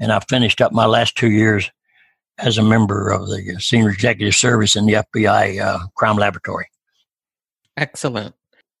And 0.00 0.12
I 0.12 0.20
finished 0.20 0.62
up 0.62 0.72
my 0.72 0.86
last 0.86 1.14
two 1.14 1.30
years 1.30 1.70
as 2.38 2.56
a 2.56 2.62
member 2.62 3.10
of 3.10 3.28
the 3.28 3.56
senior 3.60 3.90
executive 3.90 4.34
service 4.34 4.76
in 4.76 4.86
the 4.86 4.94
FBI 4.94 5.60
uh, 5.60 5.78
crime 5.94 6.16
laboratory. 6.16 6.70
Excellent. 7.76 8.34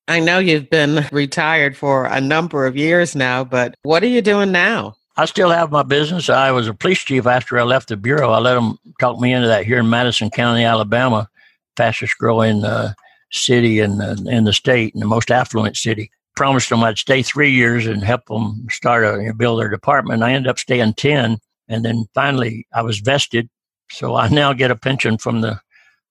I 0.08 0.20
know 0.20 0.38
you've 0.38 0.70
been 0.70 1.06
retired 1.12 1.76
for 1.76 2.06
a 2.06 2.20
number 2.20 2.64
of 2.64 2.76
years 2.76 3.14
now, 3.14 3.44
but 3.44 3.74
what 3.82 4.02
are 4.02 4.08
you 4.08 4.22
doing 4.22 4.50
now? 4.50 4.96
I 5.18 5.26
still 5.26 5.50
have 5.50 5.70
my 5.70 5.82
business. 5.82 6.30
I 6.30 6.50
was 6.50 6.66
a 6.66 6.72
police 6.72 7.00
chief 7.00 7.26
after 7.26 7.58
I 7.58 7.64
left 7.64 7.88
the 7.88 7.96
bureau. 7.96 8.30
I 8.30 8.38
let 8.38 8.54
them 8.54 8.78
talk 9.00 9.20
me 9.20 9.34
into 9.34 9.48
that 9.48 9.66
here 9.66 9.78
in 9.78 9.90
Madison 9.90 10.30
County, 10.30 10.64
Alabama, 10.64 11.28
fastest 11.76 12.16
growing 12.18 12.64
uh, 12.64 12.94
city 13.30 13.80
in 13.80 14.00
uh, 14.00 14.16
in 14.26 14.44
the 14.44 14.52
state 14.52 14.94
and 14.94 15.02
the 15.02 15.06
most 15.06 15.30
affluent 15.30 15.76
city. 15.76 16.10
promised 16.36 16.70
them 16.70 16.84
I'd 16.84 16.98
stay 16.98 17.22
three 17.22 17.50
years 17.50 17.86
and 17.86 18.02
help 18.02 18.24
them 18.26 18.66
start 18.70 19.04
a 19.04 19.20
you 19.20 19.28
know, 19.28 19.34
build 19.34 19.60
their 19.60 19.68
department. 19.68 20.22
I 20.22 20.32
ended 20.32 20.48
up 20.48 20.58
staying 20.58 20.94
ten, 20.94 21.38
and 21.68 21.84
then 21.84 22.06
finally 22.14 22.66
I 22.72 22.82
was 22.82 23.00
vested, 23.00 23.50
so 23.90 24.14
I 24.14 24.28
now 24.28 24.52
get 24.54 24.70
a 24.70 24.76
pension 24.76 25.18
from 25.18 25.42
the 25.42 25.60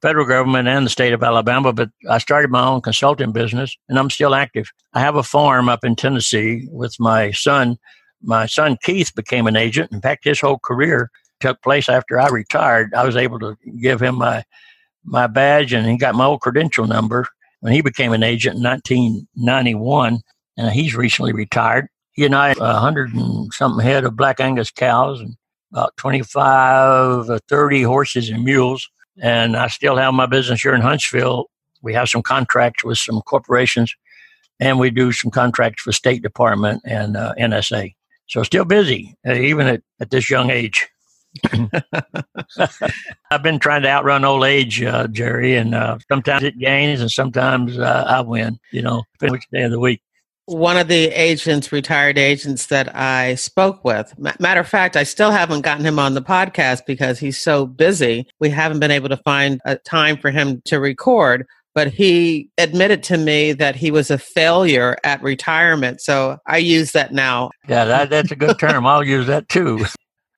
federal 0.01 0.25
government 0.25 0.67
and 0.67 0.85
the 0.85 0.89
state 0.89 1.13
of 1.13 1.23
Alabama. 1.23 1.73
But 1.73 1.89
I 2.09 2.17
started 2.17 2.51
my 2.51 2.65
own 2.65 2.81
consulting 2.81 3.31
business, 3.31 3.75
and 3.89 3.97
I'm 3.97 4.09
still 4.09 4.35
active. 4.35 4.69
I 4.93 4.99
have 4.99 5.15
a 5.15 5.23
farm 5.23 5.69
up 5.69 5.83
in 5.83 5.95
Tennessee 5.95 6.67
with 6.71 6.95
my 6.99 7.31
son. 7.31 7.77
My 8.21 8.45
son 8.45 8.77
Keith 8.83 9.13
became 9.15 9.47
an 9.47 9.55
agent. 9.55 9.91
In 9.91 10.01
fact, 10.01 10.23
his 10.23 10.39
whole 10.39 10.59
career 10.59 11.09
took 11.39 11.61
place 11.61 11.89
after 11.89 12.19
I 12.19 12.29
retired. 12.29 12.93
I 12.93 13.05
was 13.05 13.15
able 13.15 13.39
to 13.39 13.55
give 13.79 14.01
him 14.01 14.15
my 14.15 14.43
my 15.03 15.27
badge, 15.27 15.73
and 15.73 15.87
he 15.87 15.97
got 15.97 16.15
my 16.15 16.25
old 16.25 16.41
credential 16.41 16.85
number 16.85 17.27
when 17.61 17.73
he 17.73 17.81
became 17.81 18.13
an 18.13 18.23
agent 18.23 18.57
in 18.57 18.63
1991, 18.63 20.19
and 20.57 20.71
he's 20.71 20.95
recently 20.95 21.33
retired. 21.33 21.87
He 22.13 22.25
and 22.25 22.35
I, 22.35 22.55
a 22.59 22.73
hundred 22.73 23.13
and 23.13 23.53
something 23.53 23.85
head 23.85 24.03
of 24.03 24.17
black 24.17 24.39
Angus 24.39 24.71
cows, 24.71 25.21
and 25.21 25.35
about 25.71 25.95
25 25.97 27.29
or 27.29 27.39
30 27.47 27.83
horses 27.83 28.29
and 28.29 28.43
mules. 28.43 28.89
And 29.21 29.55
I 29.55 29.67
still 29.67 29.97
have 29.97 30.13
my 30.13 30.25
business 30.25 30.61
here 30.61 30.73
in 30.73 30.81
Huntsville. 30.81 31.49
We 31.81 31.93
have 31.93 32.09
some 32.09 32.23
contracts 32.23 32.83
with 32.83 32.97
some 32.97 33.21
corporations, 33.21 33.93
and 34.59 34.79
we 34.79 34.89
do 34.89 35.11
some 35.11 35.31
contracts 35.31 35.83
for 35.83 35.91
State 35.91 36.21
Department 36.21 36.81
and 36.85 37.17
uh, 37.17 37.33
NSA. 37.39 37.95
So 38.27 38.43
still 38.43 38.65
busy, 38.65 39.15
uh, 39.25 39.33
even 39.33 39.67
at, 39.67 39.81
at 39.99 40.11
this 40.11 40.29
young 40.29 40.49
age. 40.49 40.87
I've 43.31 43.43
been 43.43 43.59
trying 43.59 43.83
to 43.83 43.89
outrun 43.89 44.25
old 44.25 44.43
age, 44.43 44.81
uh, 44.81 45.07
Jerry, 45.07 45.55
and 45.55 45.75
uh, 45.75 45.99
sometimes 46.09 46.43
it 46.43 46.57
gains 46.57 47.01
and 47.01 47.11
sometimes 47.11 47.77
uh, 47.77 48.05
I 48.07 48.21
win, 48.21 48.59
you 48.71 48.81
know, 48.81 49.03
which 49.21 49.45
day 49.51 49.63
of 49.63 49.71
the 49.71 49.79
week. 49.79 50.01
One 50.47 50.77
of 50.77 50.87
the 50.87 51.07
agents, 51.07 51.71
retired 51.71 52.17
agents 52.17 52.67
that 52.67 52.95
I 52.95 53.35
spoke 53.35 53.83
with, 53.83 54.13
matter 54.39 54.61
of 54.61 54.67
fact, 54.67 54.95
I 54.95 55.03
still 55.03 55.31
haven't 55.31 55.61
gotten 55.61 55.85
him 55.85 55.99
on 55.99 56.13
the 56.13 56.21
podcast 56.21 56.85
because 56.85 57.19
he's 57.19 57.37
so 57.37 57.65
busy. 57.65 58.27
We 58.39 58.49
haven't 58.49 58.79
been 58.79 58.91
able 58.91 59.09
to 59.09 59.17
find 59.17 59.59
a 59.65 59.75
time 59.75 60.17
for 60.17 60.31
him 60.31 60.61
to 60.65 60.79
record 60.79 61.45
but 61.77 61.93
he 61.93 62.49
admitted 62.57 63.03
to 63.03 63.19
me 63.19 63.53
that 63.53 63.75
he 63.75 63.91
was 63.91 64.09
a 64.09 64.17
failure 64.17 64.97
at 65.03 65.21
retirement. 65.21 66.01
So 66.01 66.39
I 66.47 66.57
use 66.57 66.91
that 66.93 67.13
now. 67.13 67.51
Yeah, 67.67 67.85
that, 67.85 68.09
that's 68.09 68.31
a 68.31 68.35
good 68.35 68.57
term. 68.57 68.87
I'll 68.87 69.03
use 69.03 69.27
that 69.27 69.47
too. 69.47 69.85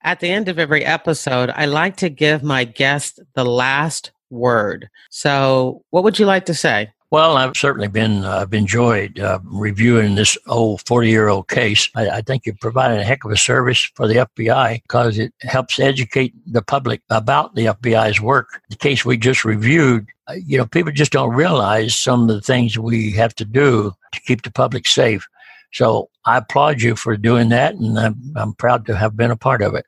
At 0.04 0.20
the 0.20 0.30
end 0.30 0.50
of 0.50 0.60
every 0.60 0.84
episode, 0.84 1.50
I 1.56 1.64
like 1.64 1.96
to 1.98 2.10
give 2.10 2.44
my 2.44 2.66
guest 2.66 3.22
the 3.36 3.46
last 3.46 4.12
word. 4.30 4.90
So, 5.12 5.82
what 5.92 6.04
would 6.04 6.20
you 6.20 6.26
like 6.26 6.46
to 6.48 6.54
say? 6.54 6.92
Well, 7.12 7.38
I've 7.38 7.58
certainly 7.58 7.88
been 7.88 8.24
uh, 8.24 8.46
enjoyed 8.52 9.20
uh, 9.20 9.40
reviewing 9.44 10.14
this 10.14 10.38
old 10.46 10.86
forty 10.86 11.10
year 11.10 11.28
old 11.28 11.48
case. 11.48 11.90
I, 11.96 12.10
I, 12.10 12.22
think 12.22 12.46
you've 12.46 12.60
provided 12.60 13.00
a 13.00 13.04
heck 13.04 13.26
of 13.26 13.32
a 13.32 13.38
service 13.38 13.92
for 13.96 14.08
the 14.08 14.28
FBI 14.38 14.84
because 14.84 15.18
it 15.18 15.34
helps 15.42 15.80
educate 15.80 16.36
the 16.46 16.62
public 16.62 17.02
about 17.10 17.56
the 17.56 17.66
FBI's 17.66 18.22
work. 18.22 18.62
The 18.70 18.76
case 18.76 19.06
we 19.06 19.18
just 19.18 19.44
reviewed, 19.44 20.06
uh, 20.28 20.36
you 20.46 20.60
know, 20.60 20.68
people 20.68 20.92
just 20.92 21.12
don't 21.12 21.34
realize 21.34 21.96
some 21.96 22.30
of 22.30 22.36
the 22.36 22.42
things 22.42 22.78
we 22.78 23.12
have 23.14 23.34
to 23.36 23.46
do 23.46 23.92
to 24.12 24.22
keep 24.22 24.44
the 24.44 24.52
public 24.52 24.86
safe. 24.86 25.28
So 25.74 26.12
I 26.26 26.38
applaud 26.38 26.82
you 26.82 26.96
for 26.96 27.18
doing 27.18 27.50
that, 27.50 27.74
and 27.74 27.98
I'm, 27.98 28.34
I'm 28.36 28.54
proud 28.54 28.86
to 28.86 28.96
have 28.96 29.18
been 29.18 29.32
a 29.32 29.36
part 29.36 29.64
of 29.64 29.74
it. 29.74 29.86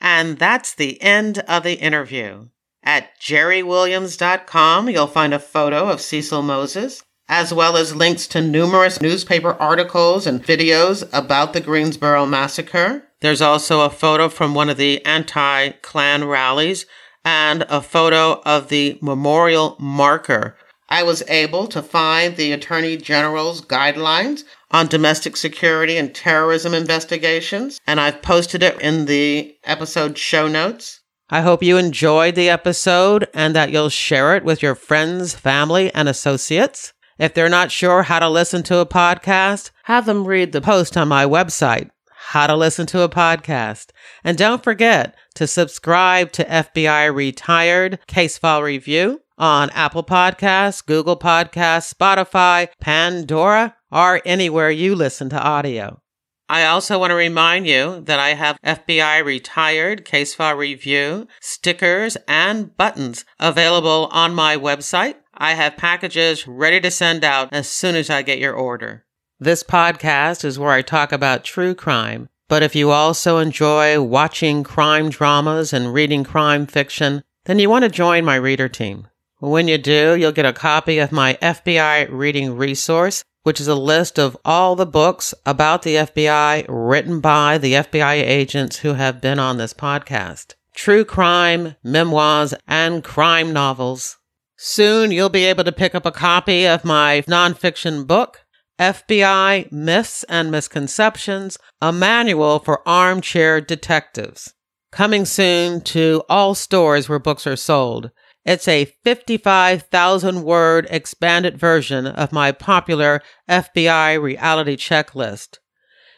And 0.00 0.38
that's 0.38 0.74
the 0.74 1.00
end 1.00 1.38
of 1.40 1.62
the 1.62 1.74
interview. 1.74 2.48
At 2.86 3.20
jerrywilliams.com, 3.20 4.88
you'll 4.88 5.06
find 5.06 5.34
a 5.34 5.38
photo 5.38 5.90
of 5.90 6.00
Cecil 6.00 6.40
Moses, 6.40 7.02
as 7.28 7.52
well 7.52 7.76
as 7.76 7.94
links 7.94 8.26
to 8.28 8.40
numerous 8.40 9.02
newspaper 9.02 9.52
articles 9.60 10.26
and 10.26 10.42
videos 10.42 11.06
about 11.12 11.52
the 11.52 11.60
Greensboro 11.60 12.24
massacre. 12.24 13.02
There's 13.20 13.42
also 13.42 13.82
a 13.82 13.90
photo 13.90 14.30
from 14.30 14.54
one 14.54 14.70
of 14.70 14.78
the 14.78 15.04
anti 15.04 15.70
Klan 15.82 16.24
rallies 16.24 16.86
and 17.24 17.62
a 17.68 17.82
photo 17.82 18.40
of 18.46 18.68
the 18.68 18.98
memorial 19.02 19.76
marker 19.78 20.56
I 20.88 21.02
was 21.02 21.22
able 21.28 21.66
to 21.68 21.82
find 21.82 22.36
the 22.36 22.52
Attorney 22.52 22.96
General's 22.96 23.60
guidelines 23.60 24.44
on 24.70 24.86
domestic 24.86 25.36
security 25.36 25.96
and 25.96 26.14
terrorism 26.14 26.74
investigations, 26.74 27.80
and 27.86 28.00
I've 28.00 28.22
posted 28.22 28.62
it 28.62 28.80
in 28.80 29.06
the 29.06 29.56
episode 29.64 30.16
show 30.16 30.46
notes. 30.46 30.95
I 31.28 31.40
hope 31.40 31.62
you 31.62 31.76
enjoyed 31.76 32.36
the 32.36 32.48
episode 32.48 33.26
and 33.34 33.56
that 33.56 33.72
you'll 33.72 33.88
share 33.88 34.36
it 34.36 34.44
with 34.44 34.62
your 34.62 34.76
friends, 34.76 35.34
family, 35.34 35.92
and 35.92 36.08
associates. 36.08 36.92
If 37.18 37.34
they're 37.34 37.48
not 37.48 37.72
sure 37.72 38.04
how 38.04 38.20
to 38.20 38.28
listen 38.28 38.62
to 38.64 38.78
a 38.78 38.86
podcast, 38.86 39.72
have 39.84 40.06
them 40.06 40.24
read 40.24 40.52
the 40.52 40.60
post 40.60 40.96
on 40.96 41.08
my 41.08 41.24
website, 41.24 41.90
How 42.10 42.46
to 42.46 42.54
Listen 42.54 42.86
to 42.86 43.02
a 43.02 43.08
Podcast. 43.08 43.86
And 44.22 44.38
don't 44.38 44.62
forget 44.62 45.16
to 45.34 45.48
subscribe 45.48 46.30
to 46.32 46.44
FBI 46.44 47.12
Retired 47.12 47.98
Case 48.06 48.38
File 48.38 48.62
Review 48.62 49.22
on 49.36 49.70
Apple 49.70 50.04
Podcasts, 50.04 50.84
Google 50.84 51.18
Podcasts, 51.18 51.92
Spotify, 51.92 52.68
Pandora, 52.80 53.74
or 53.90 54.22
anywhere 54.24 54.70
you 54.70 54.94
listen 54.94 55.28
to 55.30 55.42
audio. 55.42 56.00
I 56.48 56.64
also 56.64 56.98
want 56.98 57.10
to 57.10 57.16
remind 57.16 57.66
you 57.66 58.02
that 58.02 58.20
I 58.20 58.34
have 58.34 58.58
FBI 58.64 59.24
retired 59.24 60.04
case 60.04 60.34
file 60.34 60.56
review, 60.56 61.26
stickers, 61.40 62.16
and 62.28 62.76
buttons 62.76 63.24
available 63.40 64.08
on 64.12 64.34
my 64.34 64.56
website. 64.56 65.16
I 65.34 65.54
have 65.54 65.76
packages 65.76 66.46
ready 66.46 66.80
to 66.80 66.90
send 66.90 67.24
out 67.24 67.52
as 67.52 67.68
soon 67.68 67.96
as 67.96 68.10
I 68.10 68.22
get 68.22 68.38
your 68.38 68.54
order. 68.54 69.04
This 69.40 69.64
podcast 69.64 70.44
is 70.44 70.58
where 70.58 70.70
I 70.70 70.82
talk 70.82 71.10
about 71.10 71.44
true 71.44 71.74
crime, 71.74 72.28
but 72.48 72.62
if 72.62 72.76
you 72.76 72.90
also 72.90 73.38
enjoy 73.38 74.00
watching 74.00 74.62
crime 74.62 75.10
dramas 75.10 75.72
and 75.72 75.92
reading 75.92 76.22
crime 76.22 76.66
fiction, 76.66 77.24
then 77.44 77.58
you 77.58 77.68
want 77.68 77.82
to 77.82 77.90
join 77.90 78.24
my 78.24 78.36
reader 78.36 78.68
team. 78.68 79.08
When 79.40 79.68
you 79.68 79.78
do, 79.78 80.16
you'll 80.16 80.32
get 80.32 80.46
a 80.46 80.52
copy 80.52 80.98
of 80.98 81.12
my 81.12 81.34
FBI 81.42 82.08
reading 82.10 82.56
resource, 82.56 83.24
which 83.46 83.60
is 83.60 83.68
a 83.68 83.76
list 83.76 84.18
of 84.18 84.36
all 84.44 84.74
the 84.74 84.84
books 84.84 85.32
about 85.46 85.82
the 85.82 85.94
FBI 85.94 86.66
written 86.68 87.20
by 87.20 87.56
the 87.56 87.74
FBI 87.74 88.14
agents 88.14 88.78
who 88.78 88.94
have 88.94 89.20
been 89.20 89.38
on 89.38 89.56
this 89.56 89.72
podcast. 89.72 90.54
True 90.74 91.04
crime, 91.04 91.76
memoirs, 91.84 92.54
and 92.66 93.04
crime 93.04 93.52
novels. 93.52 94.16
Soon 94.56 95.12
you'll 95.12 95.28
be 95.28 95.44
able 95.44 95.62
to 95.62 95.70
pick 95.70 95.94
up 95.94 96.04
a 96.04 96.10
copy 96.10 96.66
of 96.66 96.84
my 96.84 97.22
nonfiction 97.28 98.04
book, 98.04 98.40
FBI 98.80 99.70
Myths 99.70 100.24
and 100.24 100.50
Misconceptions, 100.50 101.56
a 101.80 101.92
manual 101.92 102.58
for 102.58 102.82
armchair 102.84 103.60
detectives. 103.60 104.54
Coming 104.90 105.24
soon 105.24 105.82
to 105.82 106.24
all 106.28 106.56
stores 106.56 107.08
where 107.08 107.20
books 107.20 107.46
are 107.46 107.54
sold. 107.54 108.10
It's 108.46 108.68
a 108.68 108.84
55,000 109.02 110.44
word 110.44 110.86
expanded 110.88 111.58
version 111.58 112.06
of 112.06 112.30
my 112.30 112.52
popular 112.52 113.20
FBI 113.50 114.22
reality 114.22 114.76
checklist. 114.76 115.58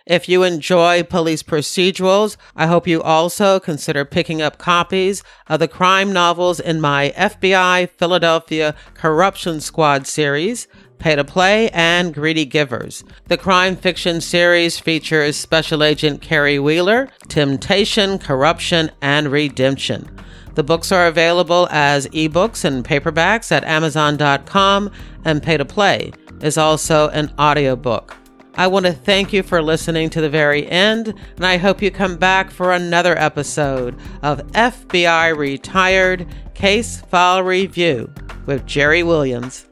If 0.05 0.29
you 0.29 0.43
enjoy 0.43 1.05
police 1.05 1.43
procedurals, 1.43 2.37
I 2.55 2.67
hope 2.67 2.87
you 2.87 3.03
also 3.03 3.59
consider 3.59 4.05
picking 4.05 4.43
up 4.43 4.59
copies 4.59 5.23
of 5.47 5.59
the 5.61 5.69
crime 5.69 6.13
novels 6.13 6.61
in 6.61 6.83
my 6.83 7.15
FBI 7.17 7.89
Philadelphia 7.97 8.75
Corruption 8.93 9.63
Squad 9.63 10.07
series, 10.07 10.69
Pay 10.99 11.17
to 11.17 11.25
Play, 11.25 11.71
and 11.71 12.13
Greedy 12.13 12.45
Givers. 12.45 13.05
The 13.29 13.39
crime 13.39 13.75
fiction 13.75 14.21
series 14.21 14.79
features 14.79 15.37
Special 15.37 15.83
Agent 15.83 16.21
Carrie 16.21 16.59
Wheeler, 16.59 17.09
Temptation, 17.29 18.19
Corruption, 18.19 18.91
and 19.01 19.33
Redemption. 19.33 20.11
The 20.59 20.65
books 20.65 20.91
are 20.91 21.07
available 21.07 21.69
as 21.71 22.09
ebooks 22.09 22.65
and 22.65 22.85
paperbacks 22.85 23.53
at 23.53 23.63
Amazon.com, 23.63 24.91
and 25.25 25.41
Pay 25.41 25.57
to 25.57 25.65
Play 25.65 26.11
is 26.41 26.59
also 26.59 27.11
an 27.11 27.33
audiobook. 27.39 28.17
I 28.57 28.67
want 28.67 28.85
to 28.87 28.93
thank 28.93 29.33
you 29.33 29.45
for 29.45 29.63
listening 29.63 30.11
to 30.11 30.21
the 30.21 30.29
very 30.29 30.67
end, 30.67 31.15
and 31.37 31.47
I 31.47 31.59
hope 31.59 31.81
you 31.81 31.93
come 31.93 32.17
back 32.17 32.51
for 32.51 32.73
another 32.73 33.17
episode 33.17 33.97
of 34.25 34.45
FBI 34.49 35.37
Retired 35.37 36.27
Case 36.55 37.03
File 37.03 37.45
Review 37.45 38.13
with 38.47 38.67
Jerry 38.67 39.05
Williams. 39.05 39.69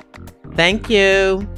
Thank 0.54 0.88
you. 0.88 1.48